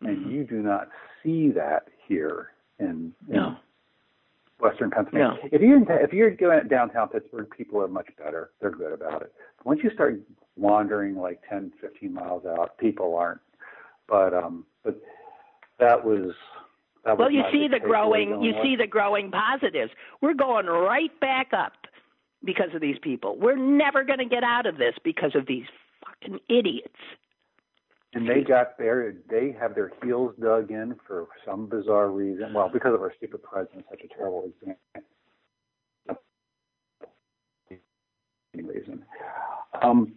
and 0.00 0.24
Mhm. 0.24 0.30
you 0.30 0.44
do 0.44 0.62
not 0.62 0.88
see 1.22 1.50
that 1.50 1.88
here 2.08 2.52
in, 2.78 3.14
in 3.28 3.34
No. 3.34 3.56
Western 4.58 4.90
Pennsylvania. 4.90 5.38
No. 5.42 5.48
If 5.52 5.60
you're 5.60 5.76
in, 5.76 5.86
if 5.90 6.14
you're 6.14 6.30
going 6.30 6.66
downtown 6.68 7.10
Pittsburgh, 7.10 7.50
people 7.50 7.82
are 7.82 7.88
much 7.88 8.08
better. 8.16 8.52
They're 8.58 8.70
good 8.70 8.92
about 8.92 9.20
it. 9.20 9.34
Once 9.64 9.84
you 9.84 9.90
start 9.90 10.18
wandering 10.56 11.14
like 11.14 11.42
10, 11.46 11.72
15 11.78 12.14
miles 12.14 12.46
out, 12.46 12.78
people 12.78 13.18
aren't. 13.18 13.42
But 14.06 14.32
um, 14.32 14.64
but 14.82 14.98
that 15.78 16.02
was 16.02 16.34
Well, 17.04 17.30
you 17.30 17.42
see 17.50 17.66
the 17.68 17.80
growing 17.80 18.42
you 18.42 18.52
see 18.62 18.76
the 18.76 18.86
growing 18.86 19.30
positives. 19.30 19.90
We're 20.20 20.34
going 20.34 20.66
right 20.66 21.10
back 21.20 21.52
up 21.52 21.72
because 22.44 22.74
of 22.74 22.80
these 22.80 22.96
people. 23.02 23.36
We're 23.38 23.56
never 23.56 24.04
going 24.04 24.18
to 24.18 24.24
get 24.24 24.44
out 24.44 24.66
of 24.66 24.76
this 24.78 24.94
because 25.04 25.34
of 25.34 25.46
these 25.46 25.64
fucking 26.04 26.38
idiots. 26.48 26.94
and 28.12 28.28
they 28.28 28.42
got 28.42 28.76
their 28.78 29.14
they 29.30 29.54
have 29.58 29.74
their 29.74 29.92
heels 30.02 30.34
dug 30.40 30.70
in 30.70 30.96
for 31.06 31.26
some 31.46 31.66
bizarre 31.66 32.10
reason. 32.10 32.52
Well, 32.52 32.68
because 32.72 32.92
of 32.94 33.00
our 33.00 33.12
stupid 33.16 33.42
president, 33.42 33.86
such 33.90 34.00
a 34.04 34.08
terrible 34.14 34.44
example. 34.60 34.80
Reason. 38.52 39.04
Um, 39.80 40.14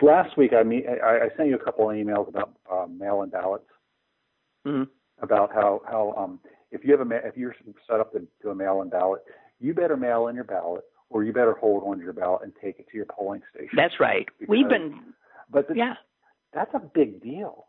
last 0.00 0.36
week, 0.38 0.52
I, 0.58 0.62
mean, 0.62 0.84
I, 1.04 1.26
I 1.26 1.28
sent 1.36 1.48
you 1.48 1.54
a 1.54 1.62
couple 1.62 1.88
of 1.88 1.94
emails 1.96 2.26
about 2.28 2.54
uh, 2.70 2.86
mail-in 2.86 3.28
ballots. 3.28 3.66
Mhm. 4.66 4.88
About 5.22 5.52
how 5.52 5.80
how 5.88 6.14
um, 6.16 6.40
if 6.70 6.84
you 6.84 6.96
have 6.96 7.08
a 7.10 7.26
if 7.26 7.36
you're 7.36 7.54
set 7.88 8.00
up 8.00 8.12
to 8.12 8.26
do 8.42 8.50
a 8.50 8.54
mail-in 8.54 8.88
ballot, 8.90 9.22
you 9.60 9.72
better 9.74 9.96
mail 9.96 10.26
in 10.28 10.34
your 10.34 10.44
ballot, 10.44 10.82
or 11.10 11.24
you 11.24 11.32
better 11.32 11.54
hold 11.54 11.84
on 11.84 11.98
to 11.98 12.04
your 12.04 12.12
ballot 12.12 12.42
and 12.42 12.52
take 12.62 12.78
it 12.78 12.86
to 12.90 12.96
your 12.96 13.06
polling 13.06 13.42
station. 13.54 13.70
That's 13.76 13.98
right. 14.00 14.26
Because, 14.38 14.50
We've 14.50 14.68
been, 14.68 15.00
but 15.50 15.68
the, 15.68 15.74
yeah, 15.76 15.94
that's 16.52 16.74
a 16.74 16.80
big 16.80 17.22
deal. 17.22 17.66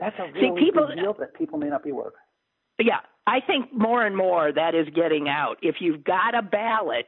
That's 0.00 0.16
a 0.18 0.32
See, 0.34 0.50
people- 0.58 0.88
big 0.88 0.96
deal 0.98 1.14
that 1.20 1.34
people 1.34 1.58
may 1.58 1.68
not 1.68 1.84
be 1.84 1.90
aware. 1.90 2.12
yeah. 2.80 3.00
I 3.26 3.40
think 3.40 3.72
more 3.72 4.04
and 4.04 4.14
more 4.14 4.52
that 4.52 4.74
is 4.74 4.86
getting 4.94 5.30
out. 5.30 5.56
If 5.62 5.76
you've 5.80 6.04
got 6.04 6.34
a 6.34 6.42
ballot 6.42 7.06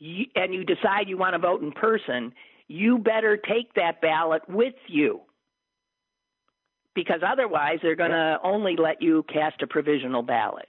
you, 0.00 0.24
and 0.34 0.52
you 0.52 0.64
decide 0.64 1.08
you 1.08 1.16
want 1.16 1.34
to 1.34 1.38
vote 1.38 1.62
in 1.62 1.70
person, 1.70 2.32
you 2.66 2.98
better 2.98 3.36
take 3.36 3.74
that 3.74 4.00
ballot 4.00 4.42
with 4.48 4.74
you. 4.88 5.20
Because 6.98 7.20
otherwise, 7.24 7.78
they're 7.80 7.94
going 7.94 8.10
to 8.10 8.40
only 8.42 8.74
let 8.76 9.00
you 9.00 9.24
cast 9.32 9.62
a 9.62 9.68
provisional 9.68 10.20
ballot. 10.22 10.66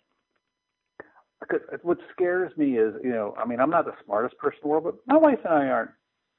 Because 1.39 1.61
what 1.81 1.97
scares 2.13 2.55
me 2.55 2.77
is, 2.77 2.93
you 3.03 3.09
know, 3.09 3.33
I 3.35 3.47
mean, 3.47 3.59
I'm 3.59 3.71
not 3.71 3.85
the 3.85 3.95
smartest 4.05 4.37
person 4.37 4.59
in 4.61 4.67
the 4.67 4.69
world, 4.69 4.83
but 4.83 4.95
my 5.07 5.17
wife 5.17 5.39
and 5.43 5.51
I 5.55 5.67
aren't 5.69 5.89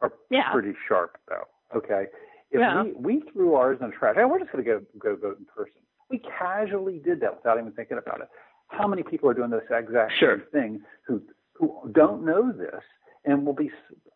are 0.01 0.13
Yeah. 0.31 0.53
pretty 0.53 0.75
sharp 0.87 1.19
though. 1.29 1.49
Okay, 1.75 2.07
if 2.53 2.61
Yeah. 2.61 2.85
we 2.85 2.93
we 2.93 3.21
threw 3.33 3.57
ours 3.57 3.79
in 3.81 3.91
the 3.91 3.97
trash, 3.97 4.15
hey, 4.15 4.25
we're 4.25 4.39
just 4.39 4.53
going 4.53 4.65
to 4.65 4.71
go 4.71 4.81
go 4.99 5.17
vote 5.17 5.39
in 5.41 5.45
person. 5.47 5.81
We 6.09 6.19
casually 6.21 7.01
did 7.01 7.19
that 7.21 7.35
without 7.35 7.59
even 7.59 7.73
thinking 7.73 7.99
about 7.99 8.21
it. 8.21 8.29
How 8.69 8.87
many 8.87 9.03
people 9.03 9.29
are 9.29 9.35
doing 9.35 9.51
this 9.51 9.65
exact 9.71 10.13
Sure. 10.21 10.37
same 10.39 10.47
thing 10.53 10.83
who 11.03 11.21
who 11.55 11.91
don't 11.93 12.25
know 12.25 12.53
this 12.53 12.85
and 13.25 13.45
will 13.47 13.55
be 13.55 13.71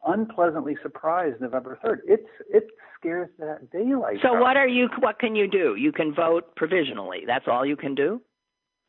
unpleasantly 0.07 0.77
surprised 0.83 1.41
November 1.41 1.79
3rd? 1.85 1.99
It's 2.07 2.29
it 2.49 2.69
scares 2.99 3.29
the 3.39 3.59
daylight. 3.73 4.19
So 4.23 4.35
out 4.35 4.41
what 4.41 4.57
are 4.57 4.69
you? 4.69 4.89
What 5.01 5.19
can 5.19 5.37
you 5.37 5.49
do? 5.49 5.77
You 5.79 5.93
can 5.93 6.15
vote 6.15 6.57
provisionally. 6.57 7.23
That's 7.27 7.47
all 7.49 7.65
you 7.67 7.77
can 7.77 7.95
do. 7.95 8.21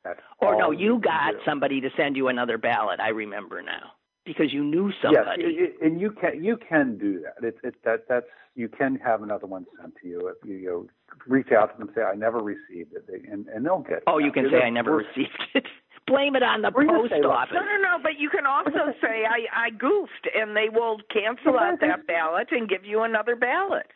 That's 0.04 0.20
Or 0.40 0.56
no, 0.56 0.72
you 0.72 1.00
got 1.00 1.34
somebody 1.46 1.82
to 1.82 1.90
send 1.98 2.16
you 2.16 2.28
another 2.28 2.58
ballot. 2.58 3.00
I 3.00 3.10
remember 3.10 3.62
now 3.62 3.94
because 4.26 4.54
you 4.54 4.64
knew 4.64 4.88
Yes, 4.88 4.96
somebody. 5.02 5.44
y- 5.44 5.52
y- 5.60 5.86
and 5.88 6.00
you 6.00 6.12
can 6.12 6.44
you 6.44 6.58
can 6.58 6.98
do 6.98 7.22
that. 7.22 7.46
It, 7.48 7.58
it 7.64 7.76
that 7.84 8.06
that's 8.08 8.26
you 8.56 8.70
can 8.70 8.96
have 8.98 9.22
another 9.24 9.48
one 9.48 9.66
sent 9.80 9.96
to 10.02 10.08
you 10.08 10.28
if 10.28 10.36
you, 10.48 10.56
you 10.56 10.68
know, 10.70 10.88
reach 11.28 11.52
out 11.52 11.74
to 11.74 11.78
them 11.78 11.94
say 11.96 12.02
I 12.02 12.16
never 12.16 12.40
received 12.40 12.94
it, 12.94 13.08
they, 13.08 13.28
and 13.30 13.48
and 13.48 13.66
they'll 13.66 13.80
get. 13.80 13.98
it. 13.98 14.04
oh, 14.08 14.18
you 14.18 14.32
can 14.32 14.50
say 14.52 14.62
I 14.62 14.70
never 14.70 14.96
received 14.96 15.40
it. 15.54 15.66
Blame 16.08 16.36
it 16.36 16.44
on 16.44 16.62
the 16.62 16.72
We're 16.74 16.86
post 16.86 17.14
office. 17.26 17.54
No, 17.56 17.62
no, 17.62 17.78
no. 17.82 17.98
But 18.04 18.20
you 18.20 18.30
can 18.30 18.46
also 18.46 18.94
say 19.02 19.26
I 19.26 19.46
I 19.66 19.70
goofed, 19.72 20.28
and 20.36 20.56
they 20.56 20.70
will 20.70 20.98
cancel 21.12 21.58
out 21.58 21.80
that 21.82 22.06
ballot 22.08 22.50
and 22.52 22.70
give 22.70 22.86
you 22.86 23.02
another 23.02 23.36
ballot. 23.36 23.88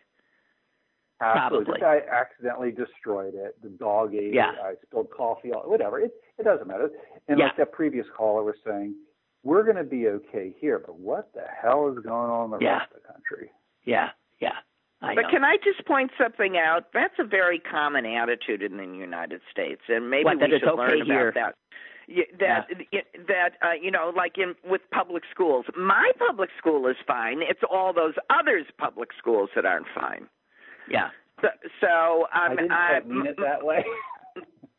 Absolutely. 1.22 1.66
Probably. 1.66 1.74
This 1.74 1.82
guy 1.82 2.16
accidentally 2.16 2.72
destroyed 2.72 3.34
it. 3.36 3.62
The 3.62 3.70
dog 3.70 4.16
ate 4.16 4.34
Yeah. 4.34 4.54
it. 4.54 4.60
I 4.64 4.74
spilled 4.86 5.10
coffee. 5.12 5.52
all 5.52 5.70
Whatever. 5.70 6.00
It 6.00 6.12
it 6.38 6.44
doesn't 6.44 6.68
matter. 6.68 6.90
And 7.28 7.38
Yeah. 7.38 7.46
like 7.48 7.58
that 7.58 7.72
previous 7.74 8.08
caller 8.16 8.42
was 8.44 8.56
saying, 8.66 8.96
we're 9.44 9.64
going 9.64 9.76
to 9.76 9.84
be 9.84 10.08
okay 10.08 10.56
here, 10.58 10.80
but 10.80 10.96
what 10.96 11.32
the 11.34 11.44
hell 11.62 11.90
is 11.90 12.00
going 12.04 12.30
on 12.32 12.46
in 12.46 12.52
the 12.52 12.64
Yeah. 12.64 12.78
rest 12.80 12.92
of 12.96 13.02
the 13.02 13.08
country? 13.14 13.52
Yeah, 13.84 14.12
yeah. 14.40 14.56
I 15.02 15.16
but 15.16 15.24
know. 15.24 15.30
can 15.30 15.44
I 15.44 15.58
just 15.58 15.86
point 15.86 16.12
something 16.18 16.58
out? 16.58 16.92
That's 16.94 17.18
a 17.20 17.24
very 17.26 17.60
common 17.60 18.06
attitude 18.06 18.62
in 18.64 18.78
the 18.78 18.86
United 18.86 19.42
States, 19.52 19.82
and 19.90 20.10
maybe 20.10 20.26
What, 20.26 20.36
we 20.38 20.40
that 20.42 20.52
it's 20.54 20.60
should 20.64 20.70
okay 20.70 20.96
learn 20.98 21.06
here? 21.06 21.30
about 21.30 21.34
that. 21.34 21.56
That 22.40 22.68
that 23.28 23.52
uh, 23.62 23.74
you 23.80 23.92
know, 23.92 24.12
like 24.16 24.38
in 24.38 24.56
with 24.70 24.82
public 24.92 25.24
schools, 25.30 25.66
my 25.78 26.12
public 26.18 26.50
school 26.58 26.88
is 26.88 26.96
fine. 27.06 27.42
It's 27.42 27.62
all 27.70 27.94
those 27.94 28.16
others' 28.30 28.66
public 28.78 29.10
schools 29.18 29.50
that 29.56 29.66
aren't 29.66 29.88
fine. 29.94 30.28
yeah. 30.90 31.10
So, 31.42 31.48
so 31.80 32.28
um, 32.34 32.52
I 32.52 32.56
didn't 32.56 32.72
I, 32.72 32.88
quite 32.90 33.08
mean 33.08 33.26
it 33.28 33.38
that 33.38 33.66
way. 33.66 33.86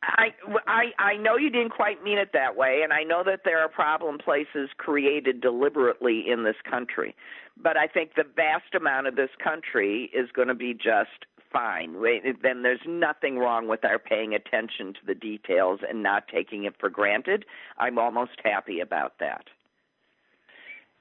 I, 0.02 0.28
I 0.66 0.84
I 0.98 1.16
know 1.16 1.36
you 1.36 1.50
didn't 1.50 1.70
quite 1.70 2.02
mean 2.02 2.18
it 2.18 2.30
that 2.32 2.56
way, 2.56 2.80
and 2.82 2.92
I 2.92 3.02
know 3.02 3.22
that 3.24 3.40
there 3.44 3.60
are 3.60 3.68
problem 3.68 4.18
places 4.18 4.70
created 4.76 5.40
deliberately 5.40 6.24
in 6.26 6.44
this 6.44 6.56
country, 6.68 7.14
but 7.62 7.76
I 7.76 7.86
think 7.86 8.14
the 8.16 8.24
vast 8.24 8.74
amount 8.74 9.08
of 9.08 9.16
this 9.16 9.30
country 9.42 10.10
is 10.14 10.30
going 10.32 10.48
to 10.48 10.54
be 10.54 10.72
just 10.72 11.26
fine. 11.52 11.94
Then 12.42 12.62
there's 12.62 12.80
nothing 12.86 13.38
wrong 13.38 13.68
with 13.68 13.84
our 13.84 13.98
paying 13.98 14.34
attention 14.34 14.94
to 14.94 15.00
the 15.06 15.14
details 15.14 15.80
and 15.88 16.02
not 16.02 16.28
taking 16.28 16.64
it 16.64 16.74
for 16.78 16.88
granted. 16.90 17.44
I'm 17.78 17.98
almost 17.98 18.32
happy 18.44 18.80
about 18.80 19.14
that. 19.20 19.44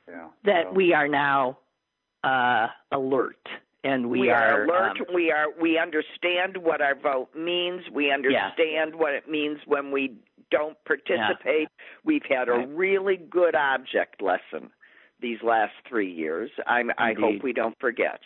yeah. 0.07 0.27
That 0.45 0.65
so- 0.65 0.73
we 0.73 0.93
are 0.93 1.07
now 1.07 1.57
uh 2.21 2.67
alert 2.91 3.47
and 3.85 4.09
we, 4.09 4.29
are, 4.29 4.65
alert. 4.65 4.99
um, 4.99 5.05
we 5.13 5.31
are 5.31 5.47
we 5.59 5.77
understand 5.77 6.57
what 6.57 6.81
our 6.81 6.95
vote 6.95 7.29
means. 7.33 7.83
We 7.91 8.11
understand 8.11 8.95
what 8.95 9.13
it 9.13 9.29
means 9.29 9.59
when 9.65 9.91
we 9.91 10.17
don't 10.51 10.77
participate. 10.83 11.69
We've 12.03 12.25
had 12.27 12.49
a 12.49 12.67
really 12.67 13.17
good 13.17 13.55
object 13.55 14.21
lesson 14.21 14.71
these 15.21 15.39
last 15.43 15.73
three 15.87 16.11
years. 16.11 16.49
I'm, 16.65 16.91
I 16.97 17.13
hope 17.13 17.43
we 17.43 17.53
don't 17.53 17.77
forget. 17.79 18.19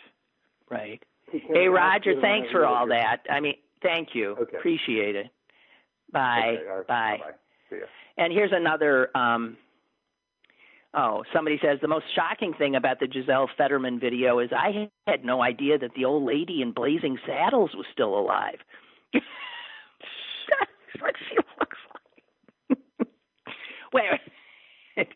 right. 0.70 1.02
Hey 1.30 1.66
Roger, 1.68 2.20
thanks 2.20 2.50
for 2.50 2.66
all 2.66 2.86
that. 2.88 3.22
I 3.30 3.40
mean, 3.40 3.54
thank 3.82 4.08
you. 4.14 4.36
Okay. 4.40 4.56
Appreciate 4.56 5.16
it. 5.16 5.26
Bye. 6.12 6.56
Okay, 6.58 6.68
right, 6.68 6.86
Bye. 6.86 7.18
See 7.70 7.76
ya. 7.76 7.86
And 8.16 8.32
here's 8.32 8.52
another. 8.52 9.16
Um, 9.16 9.56
oh, 10.94 11.24
somebody 11.32 11.58
says 11.60 11.78
the 11.82 11.88
most 11.88 12.04
shocking 12.14 12.54
thing 12.54 12.76
about 12.76 13.00
the 13.00 13.08
Giselle 13.12 13.50
Fetterman 13.56 13.98
video 13.98 14.38
is 14.38 14.50
I 14.52 14.88
had 15.06 15.24
no 15.24 15.42
idea 15.42 15.78
that 15.78 15.94
the 15.96 16.04
old 16.04 16.24
lady 16.24 16.62
in 16.62 16.72
Blazing 16.72 17.18
Saddles 17.26 17.70
was 17.74 17.86
still 17.92 18.16
alive. 18.18 18.58
That's 19.12 19.24
what 21.00 21.14
she 21.28 21.36
looks 21.58 21.78
like. 22.70 23.08
Wait. 23.92 25.06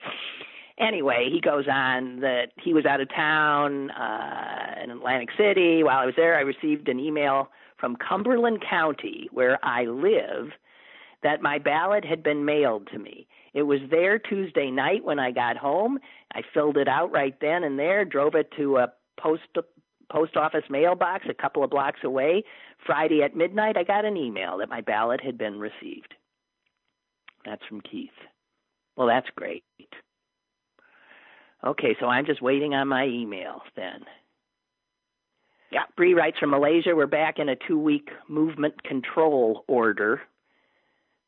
Anyway, 0.79 1.29
he 1.33 1.41
goes 1.41 1.67
on 1.69 2.21
that 2.21 2.53
he 2.63 2.73
was 2.73 2.87
out 2.87 3.01
of 3.01 3.09
town 3.09 3.91
uh, 3.91 4.75
in 4.83 4.91
Atlantic 4.91 5.31
City. 5.37 5.83
While 5.83 5.99
I 5.99 6.07
was 6.07 6.15
there, 6.17 6.37
I 6.37 6.41
received 6.41 6.89
an 6.89 6.99
email 7.01 7.49
from 7.79 7.97
Cumberland 7.97 8.63
County, 8.69 9.29
where 9.33 9.59
I 9.65 9.85
live, 9.85 10.51
that 11.23 11.43
my 11.43 11.59
ballot 11.59 12.05
had 12.05 12.23
been 12.23 12.45
mailed 12.45 12.89
to 12.93 12.99
me. 12.99 13.27
It 13.55 13.63
was 13.63 13.81
there 13.91 14.19
Tuesday 14.19 14.71
night 14.71 15.05
when 15.05 15.19
I 15.19 15.31
got 15.31 15.57
home. 15.57 15.99
I 16.33 16.43
filled 16.55 16.77
it 16.77 16.89
out 16.89 17.11
right 17.11 17.35
then 17.41 17.65
and 17.65 17.79
there, 17.79 18.05
drove 18.05 18.35
it 18.35 18.53
to 18.57 18.79
a 18.79 18.93
post 19.21 19.43
post 20.11 20.37
office 20.37 20.65
mailbox 20.71 21.27
a 21.29 21.35
couple 21.35 21.63
of 21.63 21.71
blocks 21.71 22.01
away. 22.03 22.43
Friday 22.87 23.23
at 23.23 23.37
midnight, 23.37 23.77
I 23.77 23.85
got 23.85 24.05
an 24.05 24.17
email 24.17 24.59
that 24.59 24.69
my 24.69 24.81
ballot 24.81 25.21
had 25.21 25.37
been 25.37 25.59
received. 25.59 26.15
That's 27.45 27.65
from 27.69 27.81
Keith. 27.83 28.11
Well, 28.97 29.07
that's 29.07 29.29
great. 29.37 29.65
Okay, 31.65 31.97
so 32.01 32.07
I'm 32.07 32.27
just 32.27 32.41
waiting 32.43 32.75
on 32.75 32.89
my 32.89 33.07
email 33.07 33.63
then. 33.77 34.05
Yeah, 35.71 35.83
Bree 35.97 36.15
writes 36.15 36.39
from 36.39 36.51
Malaysia. 36.51 36.95
We're 36.97 37.07
back 37.07 37.39
in 37.39 37.49
a 37.49 37.57
two 37.57 37.79
week 37.79 38.09
movement 38.29 38.83
control 38.85 39.65
order. 39.67 40.23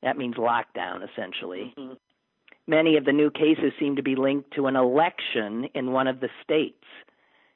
That 0.03 0.17
means 0.17 0.37
lockdown, 0.37 1.07
essentially. 1.11 1.75
Mhm. 1.77 1.99
Many 2.67 2.97
of 2.97 3.05
the 3.05 3.13
new 3.13 3.31
cases 3.31 3.73
seem 3.79 3.97
to 3.97 4.03
be 4.03 4.15
linked 4.15 4.53
to 4.53 4.67
an 4.67 4.77
election 4.77 5.65
in 5.75 5.93
one 5.93 6.07
of 6.07 6.21
the 6.21 6.31
states. 6.43 6.85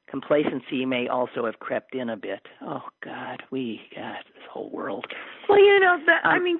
Complacency 0.07 0.85
may 0.85 1.07
also 1.07 1.45
have 1.45 1.57
crept 1.59 1.95
in 1.95 2.09
a 2.09 2.17
bit. 2.17 2.45
Oh, 2.61 2.87
God, 3.01 3.41
we 3.49 3.81
got 3.95 4.23
this 4.35 4.43
whole 4.49 4.69
world. 4.69 5.07
Well, 5.49 5.57
you 5.57 5.79
know 5.79 5.97
that 6.05 6.25
I 6.25 6.37
Um, 6.37 6.43
mean, 6.43 6.59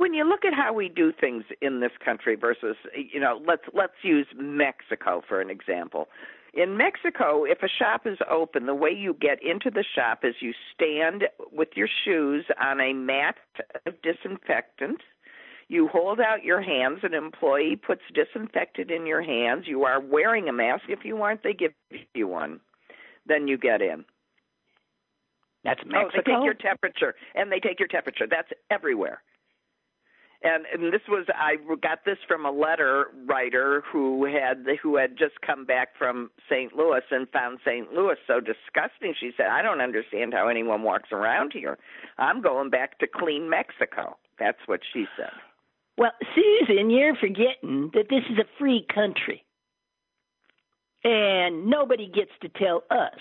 when 0.00 0.14
you 0.14 0.24
look 0.24 0.46
at 0.46 0.54
how 0.54 0.72
we 0.72 0.88
do 0.88 1.12
things 1.12 1.44
in 1.60 1.80
this 1.80 1.92
country 2.02 2.34
versus, 2.34 2.76
you 2.96 3.20
know, 3.20 3.40
let's 3.46 3.64
let's 3.74 3.92
use 4.02 4.26
Mexico 4.34 5.22
for 5.28 5.42
an 5.42 5.50
example. 5.50 6.08
In 6.54 6.76
Mexico, 6.76 7.44
if 7.44 7.62
a 7.62 7.68
shop 7.68 8.06
is 8.06 8.18
open, 8.28 8.64
the 8.66 8.74
way 8.74 8.90
you 8.90 9.14
get 9.20 9.38
into 9.42 9.70
the 9.70 9.84
shop 9.94 10.20
is 10.24 10.36
you 10.40 10.52
stand 10.74 11.24
with 11.52 11.68
your 11.76 11.88
shoes 12.04 12.46
on 12.60 12.80
a 12.80 12.94
mat 12.94 13.36
of 13.86 13.94
disinfectant. 14.02 15.02
You 15.68 15.86
hold 15.86 16.18
out 16.18 16.42
your 16.42 16.62
hands. 16.62 17.00
An 17.02 17.14
employee 17.14 17.76
puts 17.76 18.00
disinfectant 18.12 18.90
in 18.90 19.06
your 19.06 19.22
hands. 19.22 19.66
You 19.68 19.84
are 19.84 20.00
wearing 20.00 20.48
a 20.48 20.52
mask. 20.52 20.84
If 20.88 21.04
you 21.04 21.22
aren't, 21.22 21.44
they 21.44 21.52
give 21.52 21.72
you 22.14 22.26
one. 22.26 22.60
Then 23.26 23.46
you 23.46 23.58
get 23.58 23.82
in. 23.82 24.04
That's 25.62 25.82
Mexico. 25.84 26.06
Oh, 26.06 26.10
they 26.16 26.32
take 26.32 26.44
your 26.44 26.54
temperature, 26.54 27.14
and 27.34 27.52
they 27.52 27.60
take 27.60 27.78
your 27.78 27.86
temperature. 27.86 28.26
That's 28.28 28.48
everywhere. 28.70 29.22
And, 30.42 30.64
and 30.72 30.92
this 30.92 31.02
was 31.06 31.26
I 31.34 31.56
got 31.82 32.06
this 32.06 32.16
from 32.26 32.46
a 32.46 32.50
letter 32.50 33.08
writer 33.28 33.82
who 33.92 34.24
had 34.24 34.64
who 34.82 34.96
had 34.96 35.18
just 35.18 35.34
come 35.46 35.66
back 35.66 35.90
from 35.98 36.30
St. 36.48 36.74
Louis 36.74 37.02
and 37.10 37.28
found 37.28 37.58
St. 37.64 37.92
Louis 37.92 38.16
so 38.26 38.40
disgusting. 38.40 39.14
She 39.20 39.32
said, 39.36 39.46
"I 39.46 39.60
don't 39.60 39.82
understand 39.82 40.32
how 40.32 40.48
anyone 40.48 40.82
walks 40.82 41.10
around 41.12 41.52
here. 41.52 41.76
I'm 42.16 42.40
going 42.40 42.70
back 42.70 42.98
to 43.00 43.06
clean 43.06 43.50
Mexico." 43.50 44.16
That's 44.38 44.58
what 44.64 44.80
she 44.94 45.04
said. 45.14 45.32
Well, 45.98 46.12
Susan, 46.34 46.88
you're 46.88 47.14
forgetting 47.16 47.90
that 47.92 48.06
this 48.08 48.24
is 48.30 48.38
a 48.38 48.48
free 48.58 48.86
country. 48.94 49.44
And 51.04 51.66
nobody 51.66 52.08
gets 52.08 52.30
to 52.40 52.48
tell 52.48 52.84
us 52.90 53.18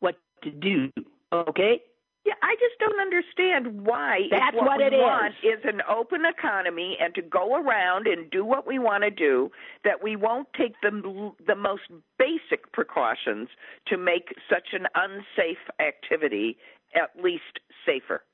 what 0.00 0.16
to 0.42 0.50
do, 0.50 0.90
okay? 1.32 1.80
Yeah, 2.26 2.34
I 2.42 2.56
just 2.58 2.76
don't 2.80 3.00
understand 3.00 3.86
why. 3.86 4.22
That's 4.32 4.56
what, 4.56 4.66
what 4.66 4.78
we 4.78 4.84
it 4.86 4.94
is. 4.94 5.00
want 5.00 5.34
is 5.44 5.60
an 5.62 5.80
open 5.88 6.22
economy 6.26 6.96
and 7.00 7.14
to 7.14 7.22
go 7.22 7.54
around 7.54 8.08
and 8.08 8.28
do 8.30 8.44
what 8.44 8.66
we 8.66 8.80
want 8.80 9.04
to 9.04 9.10
do. 9.10 9.52
That 9.84 10.02
we 10.02 10.16
won't 10.16 10.48
take 10.58 10.74
the 10.82 11.32
the 11.46 11.54
most 11.54 11.82
basic 12.18 12.72
precautions 12.72 13.48
to 13.86 13.96
make 13.96 14.34
such 14.50 14.68
an 14.72 14.88
unsafe 14.96 15.62
activity 15.78 16.58
at 16.96 17.22
least 17.22 17.60
safer. 17.86 18.24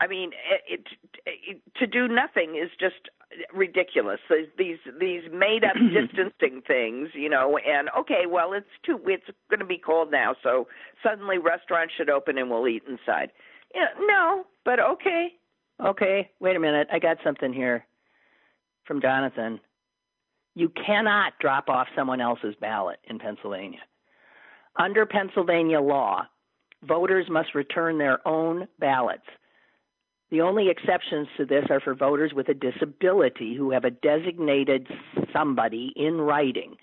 I 0.00 0.08
mean, 0.08 0.32
it, 0.68 0.84
it, 1.24 1.60
to 1.76 1.86
do 1.86 2.08
nothing 2.08 2.56
is 2.56 2.70
just 2.78 3.08
ridiculous. 3.54 4.20
These 4.58 4.78
these 4.98 5.22
made 5.32 5.64
up 5.64 5.76
distancing 5.92 6.62
things, 6.66 7.08
you 7.14 7.28
know, 7.28 7.58
and 7.58 7.88
okay, 7.98 8.24
well, 8.28 8.52
it's 8.52 8.66
too 8.84 9.00
it's 9.06 9.24
going 9.50 9.60
to 9.60 9.66
be 9.66 9.78
cold 9.78 10.10
now, 10.10 10.34
so 10.42 10.68
suddenly 11.02 11.38
restaurants 11.38 11.94
should 11.96 12.10
open 12.10 12.38
and 12.38 12.50
we'll 12.50 12.68
eat 12.68 12.82
inside. 12.88 13.30
Yeah, 13.74 13.88
no, 14.00 14.44
but 14.64 14.80
okay. 14.80 15.28
Okay, 15.84 16.30
wait 16.40 16.56
a 16.56 16.60
minute. 16.60 16.88
I 16.90 16.98
got 16.98 17.18
something 17.22 17.52
here 17.52 17.84
from 18.86 19.02
Jonathan. 19.02 19.60
You 20.54 20.70
cannot 20.70 21.34
drop 21.38 21.68
off 21.68 21.88
someone 21.94 22.20
else's 22.20 22.54
ballot 22.60 22.98
in 23.04 23.18
Pennsylvania. 23.18 23.80
Under 24.78 25.04
Pennsylvania 25.04 25.80
law, 25.80 26.22
voters 26.82 27.26
must 27.28 27.54
return 27.54 27.98
their 27.98 28.26
own 28.26 28.66
ballots. 28.78 29.26
The 30.30 30.40
only 30.40 30.68
exceptions 30.70 31.28
to 31.36 31.46
this 31.46 31.66
are 31.70 31.80
for 31.80 31.94
voters 31.94 32.32
with 32.34 32.48
a 32.48 32.54
disability 32.54 33.54
who 33.56 33.70
have 33.70 33.84
a 33.84 33.90
designated 33.90 34.88
somebody 35.32 35.92
in 35.94 36.20
writing 36.20 36.76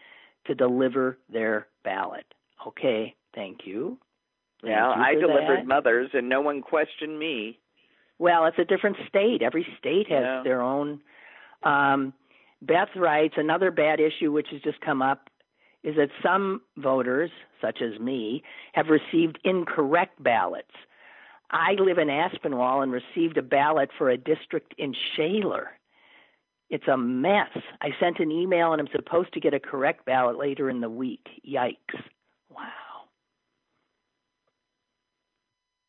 to 0.45 0.55
deliver 0.55 1.17
their 1.31 1.67
ballot. 1.83 2.25
Okay, 2.65 3.15
thank 3.35 3.59
you. 3.65 3.97
Thank 4.61 4.71
yeah, 4.71 4.95
you 4.95 5.01
I 5.03 5.13
delivered 5.15 5.59
that. 5.59 5.67
mothers 5.67 6.09
and 6.13 6.29
no 6.29 6.39
one 6.39 6.61
questioned 6.61 7.19
me. 7.19 7.59
Well, 8.19 8.45
it's 8.45 8.59
a 8.59 8.63
different 8.63 8.95
state. 9.09 9.41
Every 9.41 9.65
state 9.77 10.07
has 10.09 10.21
Yeah. 10.23 10.41
their 10.43 10.61
own. 10.61 11.01
Um, 11.63 12.13
Beth 12.61 12.95
writes 12.95 13.33
another 13.35 13.71
bad 13.71 13.99
issue 13.99 14.31
which 14.31 14.47
has 14.51 14.61
just 14.61 14.79
come 14.79 15.01
up 15.01 15.29
is 15.83 15.97
that 15.97 16.09
some 16.21 16.61
voters, 16.77 17.29
such 17.59 17.81
as 17.81 17.99
me, 17.99 18.41
have 18.71 18.87
received 18.87 19.37
incorrect 19.43 20.21
ballots. 20.23 20.71
I 21.53 21.73
live 21.73 21.99
in 21.99 22.07
Aspinwall 22.09 22.81
and 22.81 22.91
received 22.91 23.37
a 23.37 23.43
ballot 23.43 23.91
for 23.97 24.09
a 24.09 24.17
district 24.17 24.73
in 24.77 24.95
Shaler. 25.15 25.69
It's 26.69 26.87
a 26.87 26.97
mess. 26.97 27.49
I 27.81 27.89
sent 27.99 28.19
an 28.19 28.31
email 28.31 28.73
and 28.73 28.81
I'm 28.81 28.87
supposed 28.91 29.31
to 29.33 29.39
get 29.39 29.53
a 29.53 29.59
correct 29.59 30.05
ballot 30.05 30.37
later 30.37 30.69
in 30.69 30.81
the 30.81 30.89
week. 30.89 31.27
Yikes. 31.47 32.01
Wow. 32.49 32.63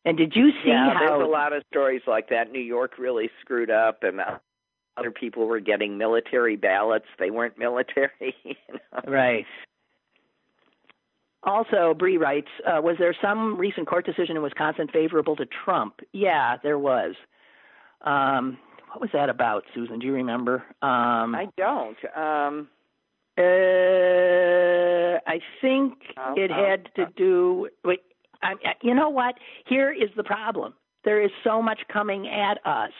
And 0.04 0.18
did 0.18 0.36
you 0.36 0.50
see 0.62 0.68
yeah, 0.68 0.92
how 0.92 0.98
there's 1.00 1.22
a 1.22 1.30
lot 1.30 1.54
of 1.54 1.62
stories 1.70 2.02
like 2.06 2.28
that. 2.28 2.52
New 2.52 2.60
York 2.60 2.98
really 2.98 3.30
screwed 3.40 3.70
up, 3.70 4.02
and 4.02 4.20
other 4.98 5.10
people 5.10 5.46
were 5.46 5.60
getting 5.60 5.96
military 5.96 6.56
ballots. 6.56 7.06
They 7.18 7.30
weren't 7.30 7.58
military. 7.58 8.10
You 8.44 8.54
know? 8.70 9.10
Right. 9.10 9.46
Also, 11.44 11.94
Bree 11.98 12.16
writes, 12.16 12.48
uh, 12.66 12.80
was 12.80 12.96
there 12.98 13.14
some 13.20 13.56
recent 13.58 13.86
court 13.86 14.06
decision 14.06 14.36
in 14.36 14.42
Wisconsin 14.42 14.88
favorable 14.92 15.36
to 15.36 15.46
Trump? 15.64 16.00
Yeah, 16.12 16.56
there 16.62 16.78
was. 16.78 17.14
Um, 18.02 18.58
what 18.90 19.00
was 19.00 19.10
that 19.12 19.28
about, 19.28 19.64
Susan? 19.74 19.98
Do 19.98 20.06
you 20.06 20.14
remember? 20.14 20.64
Um, 20.80 21.34
I 21.34 21.48
don't. 21.56 21.96
Um, 22.16 22.68
uh, 23.36 23.42
I 25.26 25.40
think 25.60 25.94
Oh, 26.16 26.34
it 26.36 26.50
oh, 26.50 26.54
had 26.54 26.88
to 26.94 27.06
do. 27.16 27.68
Wait, 27.84 28.00
I- 28.42 28.54
you 28.82 28.94
know 28.94 29.08
what? 29.10 29.34
Here 29.66 29.90
is 29.92 30.10
the 30.16 30.24
problem. 30.24 30.74
There 31.04 31.20
is 31.20 31.30
so 31.42 31.60
much 31.60 31.80
coming 31.92 32.28
at 32.28 32.64
us. 32.66 32.92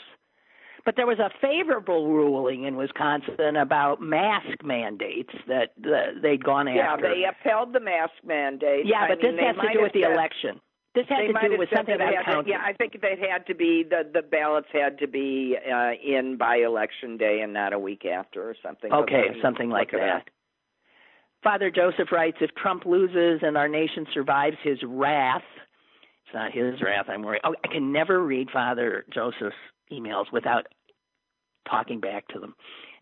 But 0.85 0.97
there 0.97 1.07
was 1.07 1.19
a 1.19 1.31
favorable 1.41 2.09
ruling 2.13 2.65
in 2.65 2.77
Wisconsin 2.77 3.57
about 3.57 4.03
mask 4.03 4.63
mandates 4.63 5.33
that 5.49 5.73
uh, 5.83 6.21
they'd 6.23 6.45
gone 6.45 6.69
after 6.69 7.09
yeah, 7.09 7.15
they 7.15 7.25
upheld 7.25 7.73
the 7.73 7.81
mask 7.81 8.13
mandate. 8.23 8.85
Yeah, 8.85 9.01
I 9.05 9.09
but 9.09 9.23
mean, 9.23 9.37
this 9.37 9.45
has 9.47 9.57
to 9.57 9.73
do 9.73 9.83
with 9.83 9.93
the 9.93 10.03
said- 10.03 10.13
election. 10.13 10.61
This 10.95 11.07
had 11.09 11.27
to 11.27 11.49
do 11.49 11.59
with 11.59 11.71
something 11.75 11.97
about 11.97 12.15
had 12.15 12.25
counting. 12.25 12.53
Yeah, 12.53 12.61
I 12.65 12.73
think 12.73 13.01
they 13.03 13.17
had 13.29 13.47
to 13.49 13.55
be 13.55 13.83
the 13.83 14.09
the 14.13 14.23
ballots 14.23 14.69
had 14.73 14.99
to 14.99 15.09
be 15.09 15.57
uh, 15.59 15.91
in 16.01 16.37
by 16.37 16.59
election 16.59 17.17
day 17.17 17.41
and 17.43 17.53
not 17.53 17.73
a 17.73 17.79
week 17.81 18.05
after 18.05 18.49
or 18.49 18.55
something. 18.63 18.93
Okay, 18.93 19.31
something 19.43 19.71
like 19.71 19.91
that. 19.91 20.29
Father 21.43 21.71
Joseph 21.71 22.13
writes 22.13 22.37
if 22.41 22.55
Trump 22.55 22.87
loses 22.87 23.41
and 23.43 23.57
our 23.57 23.67
nation 23.69 24.07
survives 24.15 24.57
his 24.63 24.79
wrath, 24.87 25.43
it's 26.27 26.35
not 26.35 26.53
his 26.53 26.81
wrath, 26.81 27.07
I'm 27.09 27.23
worried. 27.23 27.41
Oh, 27.43 27.57
I 27.65 27.69
can 27.69 27.93
never 27.93 28.25
read 28.25 28.49
Father 28.53 29.05
Joseph's 29.13 29.57
emails 29.93 30.27
without 30.33 30.67
talking 31.69 32.01
back 32.01 32.29
to 32.29 32.39
them 32.39 32.55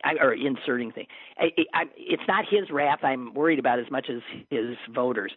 I, 0.04 0.14
or 0.20 0.34
inserting 0.34 0.92
things. 0.92 1.08
I, 1.38 1.50
I, 1.74 1.84
it's 1.96 2.22
not 2.26 2.44
his 2.48 2.70
wrath 2.70 3.00
I'm 3.02 3.34
worried 3.34 3.58
about 3.58 3.78
as 3.78 3.90
much 3.90 4.08
as 4.10 4.20
his 4.50 4.76
voters. 4.94 5.32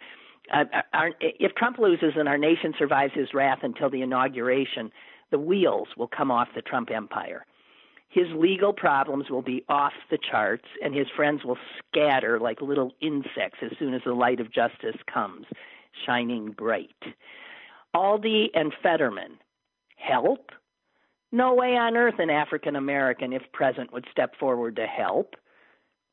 Uh, 0.54 0.66
our, 0.94 1.12
if 1.20 1.54
Trump 1.56 1.80
loses 1.80 2.14
and 2.16 2.28
our 2.28 2.38
nation 2.38 2.74
survives 2.78 3.14
his 3.14 3.34
wrath 3.34 3.60
until 3.64 3.90
the 3.90 4.02
inauguration, 4.02 4.92
the 5.32 5.40
wheels 5.40 5.88
will 5.98 6.08
come 6.08 6.32
off 6.32 6.48
the 6.56 6.62
Trump 6.62 6.90
empire. 6.92 7.46
His 8.10 8.28
legal 8.36 8.72
problems 8.72 9.30
will 9.30 9.42
be 9.42 9.66
off 9.68 9.94
the 10.10 10.18
charts, 10.18 10.66
and 10.82 10.96
his 10.96 11.08
friends 11.16 11.44
will 11.44 11.58
scatter 11.78 12.40
like 12.40 12.62
little 12.62 12.92
insects 13.02 13.60
as 13.62 13.72
soon 13.78 13.94
as 13.94 14.02
the 14.06 14.14
light 14.14 14.40
of 14.40 14.54
justice 14.54 14.96
comes, 15.12 15.46
shining 16.06 16.52
bright. 16.52 16.96
Aldi 17.96 18.48
and 18.54 18.74
Fetterman 18.82 19.38
help? 19.98 20.52
No 21.32 21.54
way 21.54 21.76
on 21.76 21.98
earth 21.98 22.20
an 22.20 22.30
African 22.30 22.76
American, 22.76 23.34
if 23.34 23.42
present, 23.52 23.92
would 23.92 24.06
step 24.12 24.36
forward 24.40 24.76
to 24.78 24.86
help, 24.86 25.36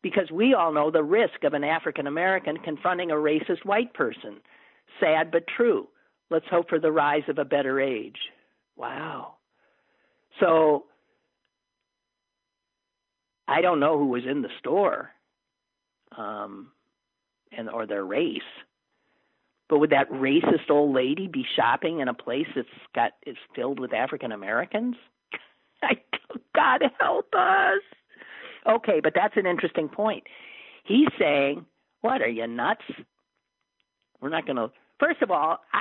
because 0.02 0.30
we 0.32 0.54
all 0.54 0.72
know 0.72 0.90
the 0.90 1.02
risk 1.02 1.44
of 1.44 1.54
an 1.54 1.64
African 1.64 2.06
American 2.06 2.56
confronting 2.56 3.10
a 3.10 3.14
racist 3.14 3.64
white 3.64 3.94
person. 3.94 4.40
Sad 4.98 5.30
but 5.30 5.44
true. 5.46 5.88
Let's 6.30 6.48
hope 6.50 6.68
for 6.68 6.80
the 6.80 6.90
rise 6.90 7.22
of 7.28 7.38
a 7.38 7.44
better 7.44 7.80
age. 7.80 8.18
Wow. 8.76 9.34
So 10.40 10.86
I 13.46 13.60
don't 13.60 13.80
know 13.80 13.98
who 13.98 14.06
was 14.06 14.24
in 14.28 14.42
the 14.42 14.48
store, 14.58 15.10
um, 16.16 16.72
and 17.56 17.68
or 17.68 17.86
their 17.86 18.04
race. 18.04 18.40
But 19.72 19.78
would 19.78 19.88
that 19.88 20.10
racist 20.10 20.68
old 20.68 20.94
lady 20.94 21.28
be 21.28 21.46
shopping 21.56 22.00
in 22.00 22.08
a 22.08 22.12
place 22.12 22.46
that's 22.54 22.68
got 22.94 23.12
is 23.26 23.38
filled 23.56 23.80
with 23.80 23.94
African 23.94 24.30
Americans? 24.30 24.96
I, 25.82 25.92
God 26.54 26.82
help 27.00 27.34
us. 27.34 27.80
Okay, 28.68 29.00
but 29.02 29.14
that's 29.14 29.34
an 29.38 29.46
interesting 29.46 29.88
point. 29.88 30.24
He's 30.84 31.08
saying, 31.18 31.64
"What 32.02 32.20
are 32.20 32.28
you 32.28 32.46
nuts? 32.46 32.82
We're 34.20 34.28
not 34.28 34.44
going 34.44 34.56
to." 34.56 34.70
First 35.00 35.22
of 35.22 35.30
all, 35.30 35.56
I, 35.72 35.80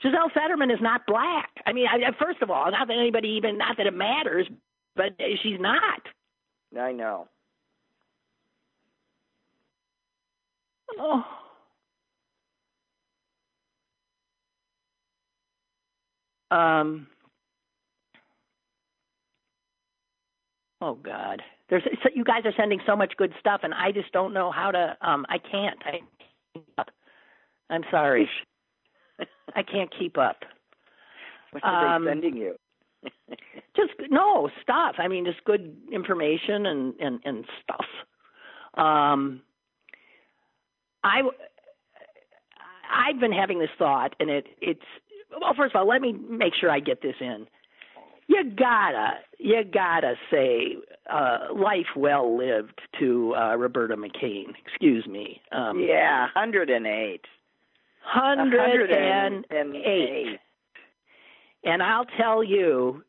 Giselle 0.00 0.30
Fetterman 0.32 0.70
is 0.70 0.80
not 0.80 1.02
black. 1.06 1.50
I 1.66 1.74
mean, 1.74 1.86
I, 1.86 1.98
first 2.18 2.40
of 2.40 2.48
all, 2.48 2.70
not 2.70 2.88
that 2.88 2.96
anybody 2.96 3.28
even, 3.36 3.58
not 3.58 3.76
that 3.76 3.86
it 3.86 3.92
matters, 3.92 4.46
but 4.96 5.12
she's 5.42 5.60
not. 5.60 6.00
I 6.80 6.92
know. 6.92 7.28
Oh. 10.98 11.24
Um. 16.50 17.06
Oh 20.80 20.94
God, 20.94 21.42
there's 21.70 21.82
so 22.02 22.10
you 22.14 22.24
guys 22.24 22.42
are 22.44 22.52
sending 22.56 22.80
so 22.86 22.94
much 22.96 23.14
good 23.16 23.32
stuff, 23.40 23.60
and 23.64 23.72
I 23.74 23.92
just 23.92 24.12
don't 24.12 24.34
know 24.34 24.50
how 24.50 24.70
to. 24.70 24.96
Um, 25.00 25.24
I 25.28 25.38
can't. 25.38 25.78
I, 25.84 26.84
I'm 27.70 27.84
sorry. 27.90 28.28
I 29.54 29.62
can't 29.62 29.92
keep 29.98 30.18
up. 30.18 30.44
What 31.52 31.64
are 31.64 31.96
Um, 31.96 32.04
they 32.04 32.10
sending 32.10 32.36
you? 32.36 32.56
just 33.76 33.92
no 34.10 34.50
stuff. 34.62 34.96
I 34.98 35.08
mean, 35.08 35.24
just 35.24 35.44
good 35.44 35.76
information 35.92 36.66
and 36.66 36.94
and 37.00 37.20
and 37.24 37.44
stuff. 37.62 37.86
Um, 38.74 39.42
I 41.04 41.20
I've 42.92 43.20
been 43.20 43.32
having 43.32 43.58
this 43.58 43.70
thought, 43.78 44.14
and 44.18 44.30
it 44.30 44.46
it's 44.60 44.80
well. 45.40 45.54
First 45.56 45.74
of 45.74 45.80
all, 45.80 45.86
let 45.88 46.00
me 46.00 46.12
make 46.12 46.54
sure 46.58 46.70
I 46.70 46.80
get 46.80 47.02
this 47.02 47.16
in. 47.20 47.46
You 48.26 48.44
gotta 48.56 49.18
you 49.38 49.62
gotta 49.64 50.14
say 50.30 50.76
uh, 51.12 51.48
life 51.54 51.94
well 51.96 52.36
lived 52.36 52.80
to 52.98 53.34
uh, 53.36 53.54
Roberta 53.56 53.96
McCain. 53.96 54.54
Excuse 54.66 55.06
me. 55.06 55.40
Um, 55.52 55.78
yeah, 55.80 56.28
hundred 56.34 56.70
and 56.70 56.86
eight. 56.86 57.20
hundred 58.02 58.90
and 59.50 59.76
eight. 59.76 60.38
And 61.64 61.82
I'll 61.82 62.04
tell 62.04 62.42
you, 62.44 63.02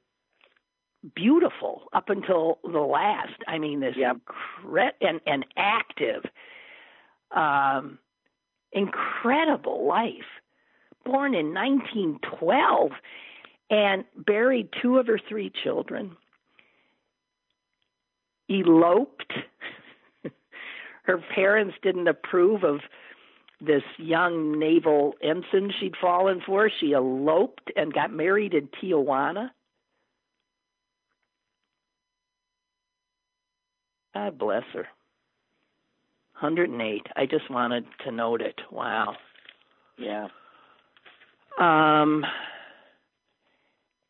beautiful 1.15 1.83
up 1.93 2.09
until 2.09 2.59
the 2.63 2.79
last. 2.79 3.41
I 3.47 3.57
mean, 3.57 3.79
this 3.79 3.95
Yep. 3.97 4.17
incre- 4.65 4.91
and 5.01 5.21
and 5.25 5.45
active, 5.57 6.23
um, 7.31 7.99
incredible 8.71 9.87
life. 9.87 10.11
born 11.05 11.35
in 11.35 11.53
1912 11.53 12.91
and 13.69 14.05
buried 14.17 14.69
two 14.81 14.97
of 14.97 15.07
her 15.07 15.19
three 15.29 15.51
children. 15.63 16.15
Eloped. 18.49 19.33
her 21.03 21.17
parents 21.33 21.75
didn't 21.81 22.07
approve 22.07 22.63
of 22.63 22.81
this 23.61 23.83
young 23.97 24.59
naval 24.59 25.13
ensign 25.23 25.71
she'd 25.79 25.95
fallen 25.99 26.41
for. 26.45 26.69
She 26.79 26.93
eloped 26.93 27.71
and 27.75 27.93
got 27.93 28.11
married 28.11 28.53
in 28.53 28.67
Tijuana. 28.67 29.49
God 34.13 34.37
bless 34.37 34.63
her. 34.73 34.87
108. 36.39 37.07
I 37.15 37.25
just 37.25 37.49
wanted 37.49 37.85
to 38.05 38.11
note 38.11 38.41
it. 38.41 38.59
Wow. 38.71 39.15
Yeah. 39.97 40.27
Um, 41.59 42.25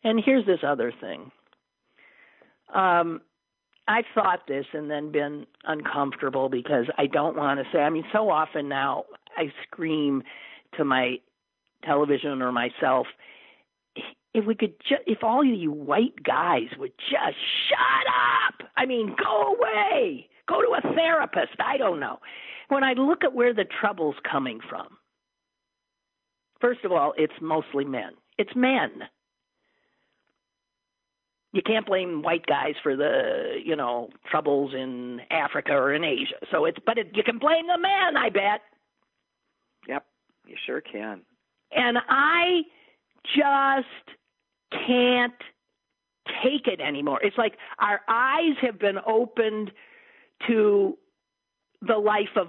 and 0.04 0.22
here's 0.24 0.46
this 0.46 0.60
other 0.66 0.92
thing. 1.00 1.32
Um, 2.74 3.22
I've 3.88 4.06
thought 4.16 4.48
this 4.48 4.66
and 4.74 4.90
then 4.90 5.12
been 5.12 5.46
uncomfortable 5.66 6.50
because 6.50 6.86
I 6.98 7.06
don't 7.06 7.38
want 7.38 7.60
to 7.60 7.66
say. 7.72 7.80
I 7.80 7.90
mean, 7.90 8.06
so 8.12 8.30
often 8.30 8.68
now 8.68 9.06
I 9.38 9.54
scream 9.64 10.24
to 10.78 10.84
my 10.84 11.18
television 11.84 12.42
or 12.42 12.52
myself, 12.52 13.08
if 14.34 14.46
we 14.46 14.56
could 14.56 14.74
just, 14.80 15.02
if 15.06 15.24
all 15.24 15.42
of 15.42 15.48
you 15.48 15.72
white 15.72 16.22
guys 16.24 16.68
would 16.78 16.94
just 16.98 17.38
shut 17.70 18.08
up. 18.08 18.68
I 18.76 18.86
mean, 18.86 19.16
go 19.24 19.56
away. 19.56 20.28
Go 20.48 20.62
to 20.62 20.88
a 20.88 20.94
therapist. 20.94 21.56
I 21.60 21.78
don't 21.78 22.00
know. 22.00 22.20
When 22.70 22.84
I 22.84 22.94
look 22.94 23.24
at 23.24 23.34
where 23.34 23.54
the 23.54 23.66
trouble's 23.80 24.16
coming 24.30 24.60
from, 24.70 24.98
first 26.60 26.84
of 26.84 26.92
all, 26.92 27.14
it's 27.18 27.34
mostly 27.42 27.86
men. 27.86 28.12
It's 28.38 28.56
men. 28.56 29.04
You 31.54 31.62
can't 31.62 31.86
blame 31.86 32.22
white 32.22 32.46
guys 32.46 32.74
for 32.84 32.98
the, 32.98 33.54
you 33.64 33.78
know, 33.78 34.10
troubles 34.30 34.74
in 34.74 35.22
Africa 35.32 35.72
or 35.72 35.94
in 35.94 36.04
Asia. 36.04 36.36
So 36.52 36.66
it's, 36.66 36.78
but 36.86 36.98
it, 36.98 37.12
you 37.14 37.24
can 37.24 37.40
blame 37.40 37.68
the 37.68 37.78
men, 37.78 38.18
I 38.18 38.30
bet. 38.30 38.62
Yep, 39.88 40.06
you 40.48 40.56
sure 40.66 40.82
can. 40.82 41.22
And 41.72 41.98
I 42.10 42.64
just 43.24 44.18
can't 44.86 45.34
take 46.44 46.68
it 46.68 46.82
anymore. 46.82 47.20
It's 47.24 47.38
like 47.38 47.54
our 47.80 48.02
eyes 48.10 48.56
have 48.62 48.78
been 48.78 48.98
opened 49.08 49.72
to 50.48 50.98
the 51.82 51.98
life 51.98 52.36
of 52.36 52.48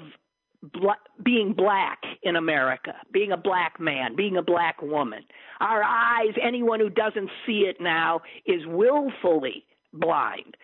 being 1.22 1.53
black 1.53 1.99
in 2.22 2.37
America, 2.37 2.95
being 3.12 3.32
a 3.32 3.37
black 3.37 3.78
man, 3.78 4.16
being 4.16 4.37
a 4.37 4.43
black 4.43 4.80
woman. 4.82 5.22
Our 5.61 5.82
eyes, 5.82 6.34
anyone 6.43 6.80
who 6.80 6.91
doesn't 6.91 7.30
see 7.47 7.61
it 7.61 7.76
now, 7.80 8.22
is 8.47 8.62
willfully 8.66 9.64
blind. 9.93 10.57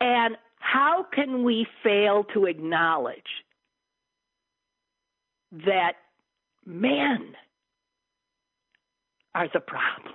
And 0.00 0.36
how 0.56 1.06
can 1.12 1.44
we 1.44 1.66
fail 1.82 2.24
to 2.34 2.46
acknowledge 2.46 3.44
that 5.66 5.94
men 6.64 7.34
are 9.34 9.48
the 9.52 9.60
problem? 9.60 10.14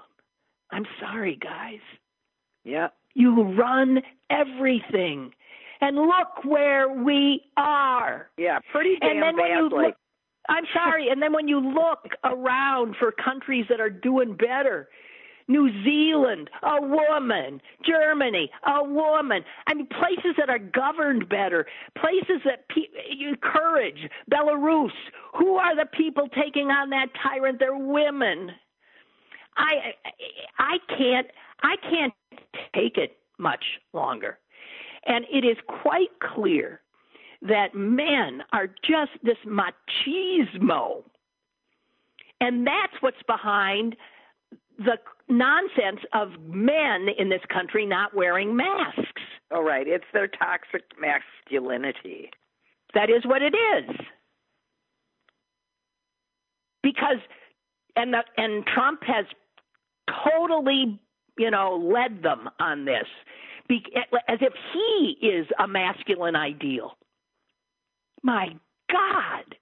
I'm 0.71 0.85
sorry, 0.99 1.35
guys. 1.35 1.79
Yeah. 2.63 2.89
You 3.13 3.43
run 3.53 4.01
everything. 4.29 5.31
And 5.81 5.97
look 5.97 6.43
where 6.43 6.89
we 6.89 7.41
are. 7.57 8.29
Yeah, 8.37 8.59
pretty 8.71 8.97
damn 9.01 9.11
and 9.11 9.21
then 9.23 9.35
badly. 9.35 9.43
when 9.43 9.57
you 9.57 9.87
look, 9.87 9.95
I'm 10.49 10.63
sorry. 10.73 11.09
and 11.09 11.21
then 11.21 11.33
when 11.33 11.47
you 11.47 11.59
look 11.59 12.13
around 12.23 12.95
for 12.99 13.11
countries 13.11 13.65
that 13.69 13.79
are 13.79 13.89
doing 13.89 14.35
better, 14.35 14.87
New 15.47 15.69
Zealand, 15.83 16.49
a 16.63 16.81
woman. 16.81 17.61
Germany, 17.85 18.49
a 18.65 18.83
woman. 18.83 19.43
I 19.67 19.73
mean, 19.75 19.87
places 19.87 20.35
that 20.37 20.49
are 20.49 20.59
governed 20.59 21.29
better, 21.29 21.67
places 21.97 22.41
that 22.45 22.67
pe- 22.69 23.27
encourage 23.27 24.09
Belarus. 24.31 24.89
Who 25.37 25.55
are 25.55 25.75
the 25.75 25.85
people 25.85 26.27
taking 26.29 26.69
on 26.69 26.89
that 26.91 27.07
tyrant? 27.21 27.59
They're 27.59 27.77
women. 27.77 28.51
I, 29.57 29.93
I 30.57 30.77
can't, 30.97 31.27
I 31.61 31.75
can't 31.89 32.13
take 32.73 32.97
it 32.97 33.17
much 33.37 33.63
longer. 33.93 34.39
And 35.05 35.25
it 35.31 35.45
is 35.45 35.57
quite 35.67 36.09
clear 36.19 36.81
that 37.41 37.75
men 37.75 38.41
are 38.53 38.67
just 38.67 39.11
this 39.23 39.37
machismo. 39.45 41.03
And 42.41 42.65
that's 42.65 42.93
what's 43.01 43.21
behind 43.27 43.95
the 44.77 44.97
nonsense 45.29 46.01
of 46.13 46.29
men 46.47 47.07
in 47.17 47.29
this 47.29 47.41
country 47.51 47.85
not 47.85 48.15
wearing 48.15 48.55
masks. 48.55 49.21
Oh, 49.51 49.63
right. 49.63 49.87
It's 49.87 50.05
their 50.13 50.27
toxic 50.27 50.83
masculinity. 50.99 52.29
That 52.93 53.09
is 53.09 53.25
what 53.25 53.41
it 53.41 53.55
is. 53.55 53.95
Because 56.81 57.17
and 57.95 58.13
the, 58.13 58.23
and 58.37 58.65
Trump 58.65 59.03
has 59.03 59.25
totally, 60.23 60.99
you 61.37 61.51
know, 61.51 61.75
led 61.75 62.23
them 62.23 62.49
on 62.59 62.85
this, 62.85 63.07
as 63.69 64.39
if 64.41 64.53
he 64.73 65.17
is 65.25 65.47
a 65.59 65.67
masculine 65.67 66.35
ideal. 66.35 66.97
My 68.23 68.55
God. 68.91 69.55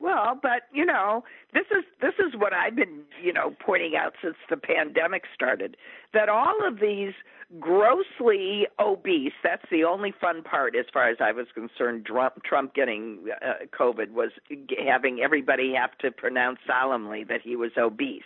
Well, 0.00 0.38
but 0.40 0.62
you 0.72 0.86
know, 0.86 1.24
this 1.52 1.66
is 1.70 1.84
this 2.00 2.14
is 2.18 2.34
what 2.34 2.54
I've 2.54 2.74
been, 2.74 3.02
you 3.22 3.34
know, 3.34 3.54
pointing 3.60 3.96
out 3.96 4.14
since 4.22 4.36
the 4.48 4.56
pandemic 4.56 5.24
started 5.34 5.76
that 6.14 6.30
all 6.30 6.66
of 6.66 6.80
these 6.80 7.12
grossly 7.58 8.66
obese, 8.78 9.32
that's 9.42 9.64
the 9.70 9.84
only 9.84 10.14
fun 10.18 10.42
part 10.42 10.74
as 10.74 10.86
far 10.92 11.10
as 11.10 11.16
I 11.20 11.32
was 11.32 11.48
concerned 11.52 12.06
Trump, 12.06 12.42
Trump 12.44 12.74
getting 12.74 13.26
uh, 13.44 13.66
COVID 13.78 14.12
was 14.12 14.30
having 14.86 15.20
everybody 15.20 15.74
have 15.74 15.96
to 15.98 16.10
pronounce 16.10 16.60
solemnly 16.66 17.24
that 17.24 17.42
he 17.42 17.54
was 17.56 17.72
obese. 17.76 18.22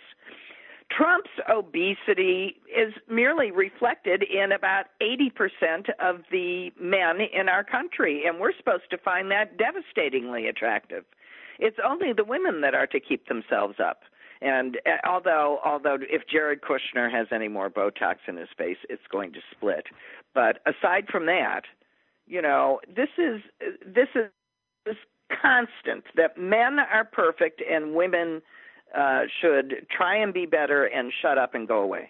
Trump's 0.95 1.29
obesity 1.49 2.55
is 2.75 2.93
merely 3.09 3.51
reflected 3.51 4.23
in 4.23 4.51
about 4.51 4.85
80% 5.01 5.89
of 5.99 6.21
the 6.31 6.71
men 6.79 7.19
in 7.33 7.49
our 7.49 7.63
country, 7.63 8.23
and 8.25 8.39
we're 8.39 8.55
supposed 8.55 8.89
to 8.91 8.97
find 8.97 9.29
that 9.31 9.57
devastatingly 9.57 10.47
attractive. 10.47 11.03
It's 11.59 11.77
only 11.85 12.13
the 12.13 12.23
women 12.23 12.61
that 12.61 12.73
are 12.73 12.87
to 12.87 12.99
keep 12.99 13.27
themselves 13.27 13.75
up. 13.83 14.03
And 14.41 14.77
uh, 14.85 15.07
although 15.07 15.59
although 15.63 15.97
if 16.01 16.23
Jared 16.27 16.59
Kushner 16.61 17.09
has 17.11 17.27
any 17.31 17.47
more 17.47 17.69
Botox 17.69 18.15
in 18.27 18.35
his 18.35 18.49
face, 18.57 18.77
it's 18.89 19.07
going 19.09 19.31
to 19.33 19.39
split. 19.51 19.87
But 20.33 20.59
aside 20.65 21.05
from 21.09 21.25
that, 21.27 21.61
you 22.27 22.41
know, 22.41 22.81
this 22.87 23.09
is 23.17 23.41
this 23.85 24.09
is, 24.13 24.29
is 24.85 24.97
constant 25.41 26.03
that 26.15 26.37
men 26.37 26.79
are 26.79 27.05
perfect 27.05 27.61
and 27.69 27.95
women 27.95 28.41
uh, 28.93 29.21
should 29.41 29.87
try 29.95 30.17
and 30.17 30.33
be 30.33 30.45
better 30.45 30.85
and 30.85 31.11
shut 31.21 31.37
up 31.37 31.55
and 31.55 31.67
go 31.67 31.81
away. 31.81 32.09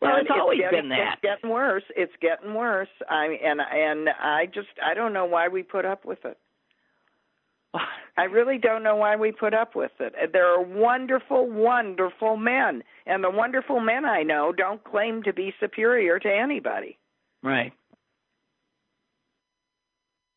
Well, 0.00 0.12
and 0.12 0.20
it's 0.20 0.30
always 0.30 0.60
getting, 0.60 0.82
been 0.82 0.88
that. 0.90 1.14
It's 1.14 1.22
getting 1.22 1.50
worse. 1.50 1.82
It's 1.96 2.12
getting 2.20 2.54
worse. 2.54 2.88
I 3.08 3.36
and 3.44 3.60
and 3.60 4.08
I 4.08 4.46
just 4.46 4.68
I 4.84 4.94
don't 4.94 5.12
know 5.12 5.24
why 5.24 5.48
we 5.48 5.62
put 5.62 5.84
up 5.84 6.04
with 6.04 6.24
it. 6.24 6.38
I 8.16 8.24
really 8.24 8.58
don't 8.58 8.82
know 8.82 8.96
why 8.96 9.16
we 9.16 9.32
put 9.32 9.54
up 9.54 9.76
with 9.76 9.90
it. 10.00 10.14
There 10.32 10.46
are 10.46 10.62
wonderful, 10.62 11.48
wonderful 11.48 12.36
men, 12.36 12.82
and 13.06 13.22
the 13.22 13.30
wonderful 13.30 13.80
men 13.80 14.04
I 14.04 14.22
know 14.22 14.52
don't 14.52 14.82
claim 14.82 15.22
to 15.24 15.32
be 15.32 15.52
superior 15.60 16.18
to 16.18 16.28
anybody. 16.28 16.98
Right. 17.42 17.72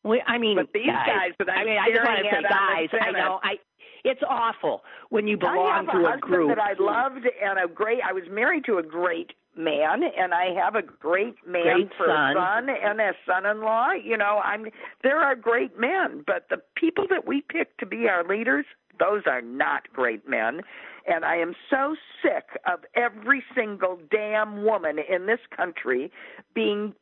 Well, 0.04 0.20
I 0.28 0.38
mean, 0.39 0.58
but 0.58 0.74
these 0.74 0.88
guys, 0.88 1.08
guys 1.08 1.32
that 1.39 1.49
I'm 1.49 1.60
I 1.60 1.64
mean, 1.64 1.78
I 1.78 1.89
just 1.89 2.04
want 2.04 2.18
to 2.18 2.24
say, 2.24 2.30
staring 2.30 2.45
at 2.45 2.52
on 2.52 2.89
guys. 2.89 2.99
I 3.02 3.12
know. 3.12 3.39
I. 3.43 3.56
It's 4.04 4.22
awful 4.28 4.84
when 5.10 5.28
you 5.28 5.38
belong 5.38 5.70
I 5.72 5.78
have 5.78 5.86
to 5.86 5.91
a 5.91 6.02
a 6.02 6.12
husband 6.12 6.22
group 6.22 6.49
that 6.49 6.60
I 6.60 6.74
loved 6.80 7.26
and 7.26 7.60
a 7.60 7.72
great. 7.74 7.99
I 8.08 8.14
was 8.14 8.24
married 8.30 8.66
to 8.66 8.78
a 8.78 8.84
great 8.84 9.34
man, 9.56 10.02
and 10.18 10.34
I 10.34 10.54
have 10.54 10.76
a 10.76 10.82
great 10.82 11.36
man 11.45 11.64
Great 11.64 11.89
for 11.97 12.08
son. 12.08 12.32
a 12.32 12.39
son 12.39 12.70
and 12.70 13.02
a 13.02 13.12
son-in-law. 13.26 13.91
You 14.04 14.18
know, 14.18 14.41
I'm. 14.43 14.66
There 15.04 15.20
are 15.20 15.36
great 15.36 15.80
men, 15.80 16.24
but 16.26 16.47
the 16.49 16.58
people 16.76 17.06
that 17.10 17.28
we 17.28 17.41
pick 17.41 17.78
to 17.78 17.86
be 17.86 18.08
our 18.08 18.24
leaders, 18.24 18.66
those 18.99 19.24
are 19.26 19.41
not 19.41 19.91
great 19.93 20.28
men. 20.28 20.62
And 21.08 21.26
I 21.26 21.38
am 21.38 21.56
so 21.70 21.95
sick 22.22 22.45
of 22.72 22.82
every 22.95 23.43
single 23.56 23.99
damn 24.12 24.64
woman 24.64 24.97
in 24.99 25.26
this 25.26 25.39
country 25.56 26.12
being 26.54 26.93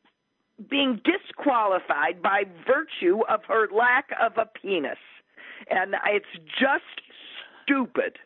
being 0.70 1.00
disqualified 1.06 2.22
by 2.22 2.43
virtue 2.68 3.22
of 3.30 3.41
her 3.47 3.68
lack 3.74 4.10
of 4.22 4.34
a 4.38 4.45
penis. 4.45 4.97
And 5.70 5.95
it's 6.07 6.26
just 6.60 6.84
stupid. 7.64 8.18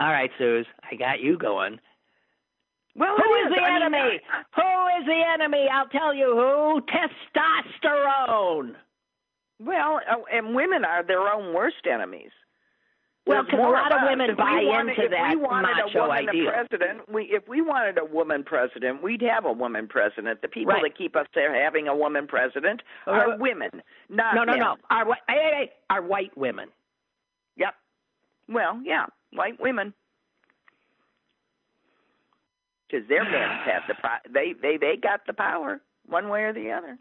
All 0.00 0.10
right, 0.10 0.30
Suze, 0.38 0.66
I 0.90 0.96
got 0.96 1.20
you 1.20 1.38
going. 1.38 1.78
Well, 2.96 3.16
who 3.16 3.34
is 3.46 3.52
the 3.54 3.60
I 3.60 3.74
mean, 3.74 3.94
enemy? 3.94 4.20
Who 4.54 5.00
is 5.00 5.06
the 5.06 5.22
enemy? 5.34 5.66
I'll 5.72 5.88
tell 5.88 6.14
you 6.14 6.34
who. 6.34 6.80
Testosterone. 6.82 8.74
Well, 9.60 10.00
uh, 10.10 10.16
and 10.32 10.54
women 10.54 10.84
are 10.84 11.02
their 11.04 11.28
own 11.32 11.54
worst 11.54 11.86
enemies. 11.90 12.30
Well, 13.26 13.42
because 13.42 13.58
a 13.58 13.62
lot 13.62 13.90
of 13.90 14.00
women 14.06 14.36
buy 14.36 14.60
wanted, 14.66 14.90
into 14.90 15.04
if 15.04 15.10
that 15.12 15.30
we 15.30 15.36
wanted 15.36 15.70
macho 15.76 15.98
a 15.98 16.02
woman 16.08 16.28
ideal. 16.28 16.50
president, 16.52 17.08
we 17.08 17.22
if 17.24 17.48
we 17.48 17.62
wanted 17.62 17.96
a 17.96 18.04
woman 18.04 18.44
president, 18.44 19.02
we'd 19.02 19.22
have 19.22 19.46
a 19.46 19.52
woman 19.52 19.88
president. 19.88 20.42
The 20.42 20.48
people 20.48 20.74
Right. 20.74 20.82
that 20.82 20.98
keep 20.98 21.16
us 21.16 21.26
there 21.34 21.54
having 21.54 21.88
a 21.88 21.96
woman 21.96 22.26
president 22.26 22.82
are 23.06 23.32
Uh, 23.32 23.36
women, 23.38 23.82
not 24.10 24.34
no, 24.34 24.44
no, 24.44 24.52
men. 24.52 24.60
no. 24.60 24.76
Our 24.90 25.06
whi- 25.06 25.20
hey, 25.26 25.34
hey, 25.38 25.50
hey, 25.54 25.72
our 25.88 26.02
white 26.02 26.36
women. 26.36 26.68
Yep. 27.56 27.74
Well, 28.48 28.80
yeah, 28.84 29.06
white 29.32 29.58
women. 29.58 29.94
Because 32.88 33.08
their 33.08 33.24
men 33.24 33.48
have 33.64 33.86
the 33.88 33.94
po- 33.94 34.28
they 34.28 34.52
they 34.52 34.76
they 34.76 34.96
got 34.96 35.24
the 35.26 35.32
power 35.32 35.80
one 36.06 36.28
way 36.28 36.44
or 36.44 36.52
the 36.52 36.70
other. 36.72 36.98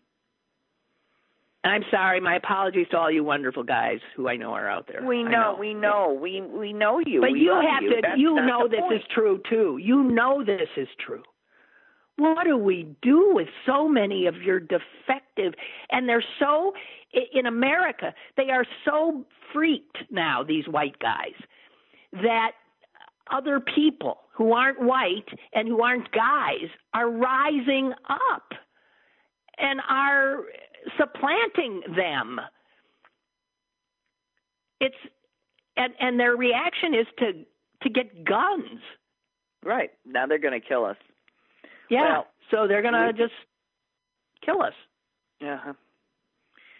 I'm 1.64 1.84
sorry. 1.90 2.20
My 2.20 2.36
apologies 2.36 2.88
to 2.92 2.98
all 2.98 3.12
you 3.12 3.24
wonderful 3.24 3.64
guys 3.64 4.00
who 4.16 4.28
I 4.28 4.36
know 4.36 4.52
are 4.52 4.70
out 4.70 4.88
there. 4.88 5.06
We 5.06 5.24
I 5.24 5.32
know, 5.32 5.56
we 5.58 5.74
know, 5.74 6.18
we 6.20 6.42
we 6.42 6.74
know 6.74 7.00
you. 7.00 7.22
But 7.22 7.32
we 7.32 7.40
you 7.40 7.54
have 7.54 7.84
you. 7.84 7.90
to. 7.96 8.02
That's 8.02 8.20
you 8.20 8.36
know 8.36 8.68
this 8.68 8.82
point. 8.82 8.96
is 8.96 9.02
true 9.14 9.42
too. 9.50 9.80
You 9.82 10.04
know 10.04 10.44
this 10.44 10.68
is 10.76 10.90
true. 11.06 11.24
What 12.18 12.44
do 12.44 12.58
we 12.58 12.96
do 13.02 13.32
with 13.34 13.48
so 13.66 13.88
many 13.88 14.28
of 14.28 14.36
your 14.42 14.60
defective? 14.60 15.54
And 15.90 16.08
they're 16.08 16.24
so 16.40 16.74
in 17.34 17.46
America. 17.46 18.14
They 18.36 18.50
are 18.50 18.66
so 18.86 19.26
freaked 19.54 19.98
now. 20.12 20.44
These 20.44 20.68
white 20.68 21.00
guys 21.00 21.34
that 22.12 22.52
other 23.32 23.60
people 23.60 24.18
who 24.34 24.52
aren't 24.52 24.82
white 24.82 25.30
and 25.54 25.68
who 25.68 25.82
aren't 25.82 26.12
guys 26.12 26.68
are 26.94 27.10
rising 27.10 27.94
up 28.10 28.52
and 29.58 29.80
are 29.90 30.44
supplanting 30.98 31.82
them. 31.96 32.40
It's 34.80 34.96
and 35.78 35.94
and 36.00 36.20
their 36.20 36.36
reaction 36.36 36.94
is 36.94 37.08
to 37.20 37.46
to 37.84 37.90
get 37.90 38.26
guns. 38.26 38.82
Right 39.64 39.92
now, 40.06 40.28
they're 40.28 40.40
going 40.40 40.60
to 40.60 40.66
kill 40.66 40.84
us. 40.84 40.98
Yeah. 41.90 42.02
Well, 42.02 42.28
so 42.52 42.68
they're 42.68 42.82
going 42.82 42.94
to 42.94 43.14
just 43.14 43.34
kill 44.46 44.62
us. 44.62 44.74
Uh-huh. 45.42 45.74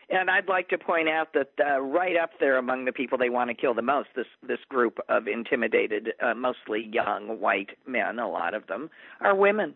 And 0.10 0.30
I'd 0.30 0.48
like 0.50 0.68
to 0.70 0.78
point 0.78 1.08
out 1.08 1.34
that 1.34 1.52
uh, 1.66 1.80
right 1.80 2.18
up 2.18 2.32
there 2.40 2.58
among 2.58 2.86
the 2.86 2.92
people 2.92 3.18
they 3.18 3.30
want 3.30 3.50
to 3.50 3.54
kill 3.54 3.74
the 3.74 3.82
most, 3.82 4.10
this 4.16 4.28
this 4.46 4.60
group 4.70 5.00
of 5.10 5.28
intimidated, 5.28 6.10
uh, 6.22 6.34
mostly 6.34 6.90
young 6.92 7.40
white 7.40 7.72
men, 7.88 8.20
a 8.20 8.30
lot 8.30 8.54
of 8.54 8.68
them 8.68 8.90
are 9.22 9.34
women, 9.34 9.74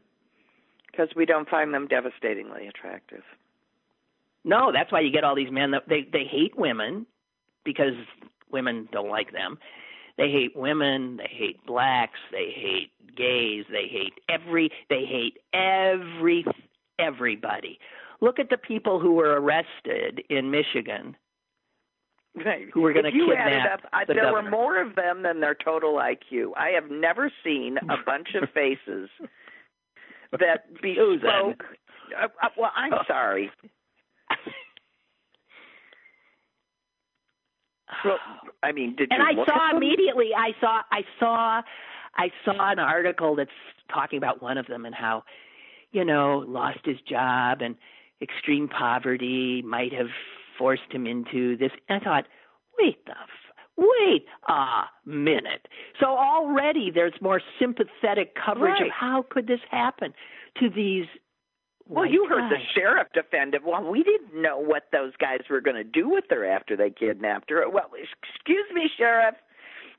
because 0.91 1.07
we 1.15 1.25
don't 1.25 1.49
find 1.49 1.73
them 1.73 1.87
devastatingly 1.87 2.67
attractive. 2.67 3.23
No, 4.47 4.71
that's 4.71 4.91
why 4.91 5.01
you 5.01 5.11
get 5.11 5.23
all 5.23 5.35
these 5.35 5.51
men 5.51 5.71
that 5.71 5.83
they 5.89 6.07
they 6.11 6.23
hate 6.23 6.57
women 6.57 7.05
because 7.65 7.93
women 8.49 8.87
don't 8.91 9.09
like 9.09 9.31
them. 9.33 9.59
They 10.17 10.31
hate 10.31 10.55
women, 10.55 11.17
they 11.17 11.29
hate 11.29 11.63
blacks, 11.65 12.17
they 12.31 12.49
hate 12.55 12.91
gays, 13.15 13.65
they 13.69 13.87
hate 13.87 14.13
every 14.29 14.71
they 14.89 15.05
hate 15.05 15.37
every 15.53 16.45
everybody. 16.97 17.77
Look 18.21 18.39
at 18.39 18.49
the 18.49 18.57
people 18.57 18.99
who 18.99 19.13
were 19.13 19.39
arrested 19.39 20.23
in 20.29 20.49
Michigan 20.49 21.15
Right. 22.45 22.67
who 22.71 22.81
were 22.81 22.93
going 22.93 23.05
to 23.05 23.11
kidnap 23.11 23.83
up, 23.83 23.89
I, 23.93 24.05
the 24.05 24.13
there 24.13 24.25
governor. 24.25 24.43
were 24.43 24.49
more 24.51 24.79
of 24.81 24.95
them 24.95 25.23
than 25.23 25.39
their 25.39 25.55
total 25.55 25.95
IQ. 25.95 26.51
I 26.55 26.69
have 26.69 26.89
never 26.91 27.31
seen 27.43 27.77
a 27.89 27.97
bunch 28.05 28.29
of 28.35 28.47
faces 28.51 29.09
that 30.39 30.71
bespoke. 30.81 31.63
Uh, 32.15 32.27
uh, 32.43 32.49
well, 32.55 32.71
I'm 32.75 32.93
sorry. 33.07 33.49
Well, 38.05 38.17
I 38.63 38.71
mean, 38.71 38.95
did 38.95 39.11
and 39.11 39.21
you 39.35 39.43
I 39.43 39.45
saw 39.45 39.75
immediately. 39.77 40.31
I 40.37 40.51
saw. 40.59 40.81
I 40.91 41.01
saw. 41.19 41.61
I 42.15 42.31
saw 42.43 42.71
an 42.71 42.79
article 42.79 43.35
that's 43.35 43.51
talking 43.93 44.17
about 44.17 44.41
one 44.41 44.57
of 44.57 44.65
them 44.65 44.85
and 44.85 44.95
how, 44.95 45.23
you 45.91 46.03
know, 46.03 46.43
lost 46.47 46.79
his 46.83 46.97
job 47.07 47.61
and 47.61 47.75
extreme 48.21 48.67
poverty 48.67 49.61
might 49.63 49.93
have 49.93 50.07
forced 50.57 50.91
him 50.91 51.05
into 51.05 51.55
this. 51.57 51.69
And 51.87 52.01
I 52.01 52.03
thought, 52.03 52.25
wait 52.79 53.05
the. 53.05 53.11
F- 53.11 53.29
Wait 53.79 54.25
a 54.49 54.85
minute. 55.05 55.67
So 55.99 56.07
already 56.07 56.89
there's 56.91 57.13
more 57.21 57.39
sympathetic 57.59 58.33
coverage 58.43 58.79
Right. 58.79 58.87
of 58.87 58.91
how 58.91 59.23
could 59.29 59.45
this 59.45 59.59
happen 59.69 60.15
to 60.59 60.67
these. 60.67 61.05
Well, 61.89 62.05
you 62.05 62.27
heard 62.27 62.51
the 62.51 62.57
sheriff 62.75 63.07
defend 63.13 63.55
it. 63.55 63.63
Well, 63.63 63.83
we 63.83 64.03
didn't 64.03 64.41
know 64.41 64.57
what 64.57 64.83
those 64.91 65.13
guys 65.19 65.39
were 65.49 65.61
going 65.61 65.77
to 65.77 65.83
do 65.83 66.09
with 66.09 66.25
her 66.29 66.45
after 66.45 66.75
they 66.75 66.89
kidnapped 66.89 67.49
her. 67.49 67.69
Well, 67.69 67.91
excuse 67.95 68.65
me, 68.73 68.89
sheriff. 68.97 69.35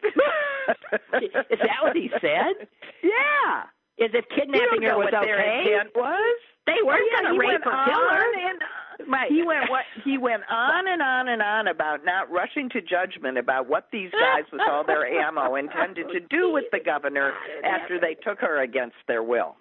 Is 0.05 1.59
that 1.59 1.83
what 1.83 1.97
he 1.97 2.11
said? 2.21 2.69
Yeah. 3.03 3.65
Is 3.99 4.11
if 4.15 4.25
kidnapping 4.29 4.83
her 4.83 4.97
was 4.97 5.13
okay? 5.13 5.77
was. 5.95 6.39
They 6.67 6.83
weren't 6.85 7.03
yeah, 7.11 7.23
going 7.23 7.35
to 7.35 7.41
rape 7.41 7.67
or 7.67 7.85
kill 7.87 8.09
her. 8.11 8.51
And, 8.51 8.61
Right. 9.07 9.31
He 9.31 9.43
went 9.45 9.71
what 9.71 9.85
he 10.05 10.19
went 10.19 10.43
on 10.51 10.89
and 10.89 11.01
on 11.01 11.29
and 11.29 11.41
on 11.41 11.69
about 11.69 12.05
not 12.05 12.31
rushing 12.31 12.69
to 12.71 12.81
judgment 12.81 13.39
about 13.39 13.69
what 13.69 13.89
these 13.93 14.11
guys 14.11 14.43
with 14.53 14.61
all 14.69 14.85
their 14.85 15.07
ammo 15.07 15.55
intended 15.55 16.09
to 16.13 16.21
do 16.21 16.53
with 16.53 16.65
the 16.73 16.81
governor 16.85 17.33
after 17.65 18.01
they 18.01 18.15
took 18.15 18.41
her 18.41 18.61
against 18.61 18.97
their 19.07 19.23
will, 19.23 19.57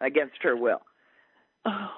against 0.00 0.36
her 0.42 0.56
will. 0.56 0.82
Oh. 1.66 1.88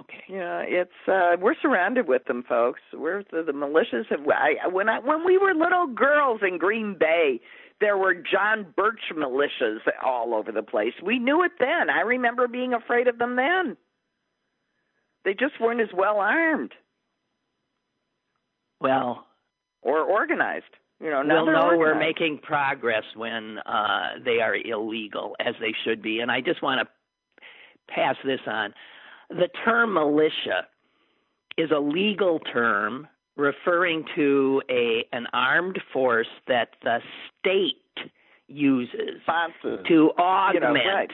Okay. 0.00 0.24
Yeah, 0.28 0.62
it's 0.66 0.90
uh 1.08 1.36
we're 1.40 1.56
surrounded 1.62 2.08
with 2.08 2.24
them, 2.26 2.44
folks. 2.48 2.80
We're 2.94 3.24
the, 3.32 3.44
the 3.44 3.52
militias 3.52 4.06
have. 4.10 4.20
I 4.28 4.68
when 4.68 4.88
I 4.88 5.00
when 5.00 5.24
we 5.24 5.38
were 5.38 5.54
little 5.54 5.86
girls 5.88 6.42
in 6.46 6.58
Green 6.58 6.96
Bay, 6.98 7.40
there 7.80 7.98
were 7.98 8.14
John 8.14 8.66
Birch 8.76 9.00
militias 9.16 9.80
all 10.04 10.34
over 10.34 10.52
the 10.52 10.62
place. 10.62 10.94
We 11.04 11.18
knew 11.18 11.44
it 11.44 11.52
then. 11.60 11.90
I 11.90 12.02
remember 12.02 12.48
being 12.48 12.74
afraid 12.74 13.08
of 13.08 13.18
them 13.18 13.36
then. 13.36 13.76
They 15.24 15.34
just 15.34 15.60
weren't 15.60 15.80
as 15.80 15.88
well 15.94 16.18
armed 16.18 16.72
Well, 18.80 19.26
or 19.82 20.00
organized. 20.00 20.66
You 21.00 21.10
know, 21.10 21.22
now 21.22 21.44
we'll 21.44 21.52
know 21.52 21.76
we're 21.76 21.98
making 21.98 22.38
progress 22.42 23.04
when 23.14 23.58
uh, 23.66 24.18
they 24.24 24.40
are 24.40 24.56
illegal, 24.56 25.36
as 25.40 25.54
they 25.60 25.74
should 25.84 26.00
be. 26.00 26.20
And 26.20 26.30
I 26.30 26.40
just 26.40 26.62
want 26.62 26.80
to 26.80 27.92
pass 27.92 28.16
this 28.24 28.40
on. 28.46 28.72
The 29.28 29.48
term 29.64 29.92
militia 29.92 30.66
is 31.58 31.70
a 31.70 31.78
legal 31.78 32.40
term 32.40 33.08
referring 33.36 34.04
to 34.14 34.62
a 34.70 35.04
an 35.12 35.26
armed 35.34 35.78
force 35.92 36.28
that 36.48 36.70
the 36.82 37.00
state 37.38 38.10
uses 38.48 39.20
sponsors. 39.22 39.84
to 39.88 40.12
augment 40.18 40.54
You 40.54 40.60
know, 40.60 40.94
right. 40.94 41.10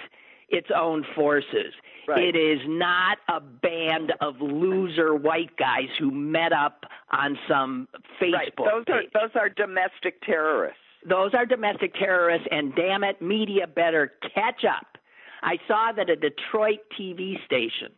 its 0.48 0.68
own 0.74 1.04
forces. 1.14 1.72
Right. 2.08 2.34
It 2.34 2.36
is 2.36 2.60
not 2.66 3.18
a 3.28 3.40
band 3.40 4.12
of 4.20 4.40
loser 4.40 5.14
white 5.14 5.56
guys 5.56 5.88
who 5.98 6.10
met 6.10 6.52
up 6.52 6.84
on 7.12 7.38
some 7.48 7.88
Facebook 8.20 8.32
right. 8.32 8.52
Those 8.56 8.84
are 8.88 9.02
those 9.14 9.30
are 9.36 9.48
domestic 9.48 10.20
terrorists. 10.22 10.78
Those 11.08 11.32
are 11.34 11.46
domestic 11.46 11.94
terrorists, 11.94 12.46
and 12.50 12.74
damn 12.74 13.04
it, 13.04 13.20
media 13.20 13.66
better 13.66 14.12
catch 14.34 14.64
up. 14.64 14.98
I 15.42 15.58
saw 15.66 15.92
that 15.96 16.08
a 16.08 16.16
Detroit 16.16 16.78
TV 16.98 17.44
station 17.44 17.90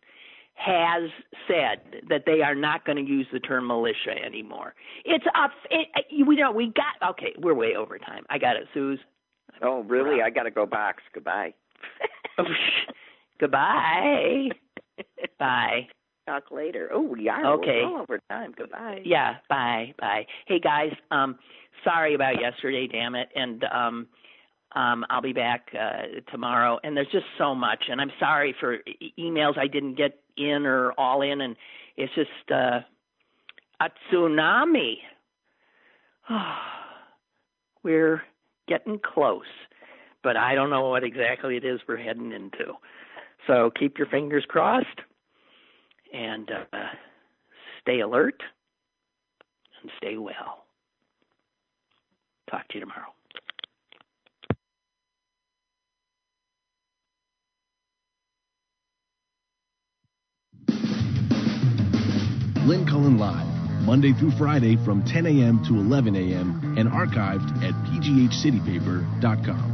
has 0.55 1.11
said 1.48 2.02
that 2.09 2.24
they 2.26 2.40
are 2.40 2.55
not 2.55 2.86
going 2.86 2.96
to 2.96 3.11
use 3.11 3.26
the 3.32 3.40
term 3.40 3.66
militia 3.66 4.14
anymore. 4.24 4.74
It's 5.05 5.24
a, 5.26 5.48
it, 5.70 6.26
we 6.26 6.36
know 6.36 6.52
we 6.52 6.72
got 6.72 7.11
okay. 7.11 7.34
We're 7.38 7.55
way 7.55 7.74
over 7.76 7.98
time. 7.98 8.24
I 8.30 8.38
got 8.38 8.57
it, 8.57 8.68
Suze. 8.72 9.00
Oh, 9.62 9.82
really? 9.82 10.22
I 10.22 10.30
got 10.30 10.44
to 10.44 10.50
go 10.50 10.66
box. 10.66 11.02
Goodbye. 11.12 11.55
Goodbye. 13.41 14.49
Bye. 15.39 15.89
Talk 16.26 16.51
later. 16.51 16.89
Oh, 16.93 17.14
are. 17.30 17.55
Okay. 17.59 17.80
We're 17.82 17.93
well 17.93 18.03
over 18.03 18.20
time. 18.30 18.55
Goodbye. 18.57 19.01
Yeah, 19.05 19.37
bye, 19.51 19.93
bye. 19.99 20.26
Hey 20.47 20.59
guys, 20.59 20.93
um 21.11 21.39
sorry 21.85 22.14
about 22.14 22.41
yesterday, 22.41 22.87
damn 22.87 23.14
it. 23.14 23.28
And 23.37 23.64
um 23.64 24.07
um 24.74 25.05
I'll 25.11 25.20
be 25.20 25.35
back 25.35 25.68
uh 25.78 26.20
tomorrow 26.30 26.78
and 26.82 26.97
there's 26.97 27.11
just 27.12 27.26
so 27.37 27.55
much 27.55 27.85
and 27.91 28.01
I'm 28.01 28.12
sorry 28.18 28.55
for 28.59 28.76
e- 28.76 29.12
emails 29.18 29.59
I 29.59 29.66
didn't 29.66 29.97
get 29.97 30.18
in 30.39 30.64
or 30.64 30.93
all 30.93 31.20
in 31.22 31.43
and 31.43 31.57
it's 31.97 32.14
just 32.14 32.30
uh 32.51 32.80
a 33.80 33.91
tsunami. 34.11 34.95
We're 37.82 38.22
getting 38.66 38.99
close, 38.99 39.43
but 40.22 40.39
I 40.39 40.55
don't 40.55 40.70
know 40.70 40.89
what 40.89 41.05
exactly 41.05 41.59
it 41.59 41.66
is 41.66 41.80
we're 41.87 41.99
heading 41.99 42.32
into. 42.32 42.72
So 43.47 43.70
keep 43.78 43.99
your 43.99 44.07
fingers 44.07 44.45
crossed 44.49 45.01
and 46.12 46.51
uh, 46.51 46.76
stay 47.80 48.01
alert 48.01 48.42
and 49.82 49.90
stay 49.99 50.16
well. 50.16 50.64
Talk 52.51 52.66
to 52.68 52.74
you 52.74 52.80
tomorrow. 52.80 53.12
Lynn 62.66 62.86
Cullen 62.86 63.18
Live 63.18 63.55
Monday 63.82 64.14
through 64.14 64.30
Friday 64.32 64.76
from 64.76 65.05
10 65.05 65.26
a.m. 65.26 65.62
to 65.64 65.74
11 65.74 66.16
a.m. 66.16 66.76
and 66.78 66.88
archived 66.88 67.62
at 67.62 67.74
pghcitypaper.com. 67.84 69.74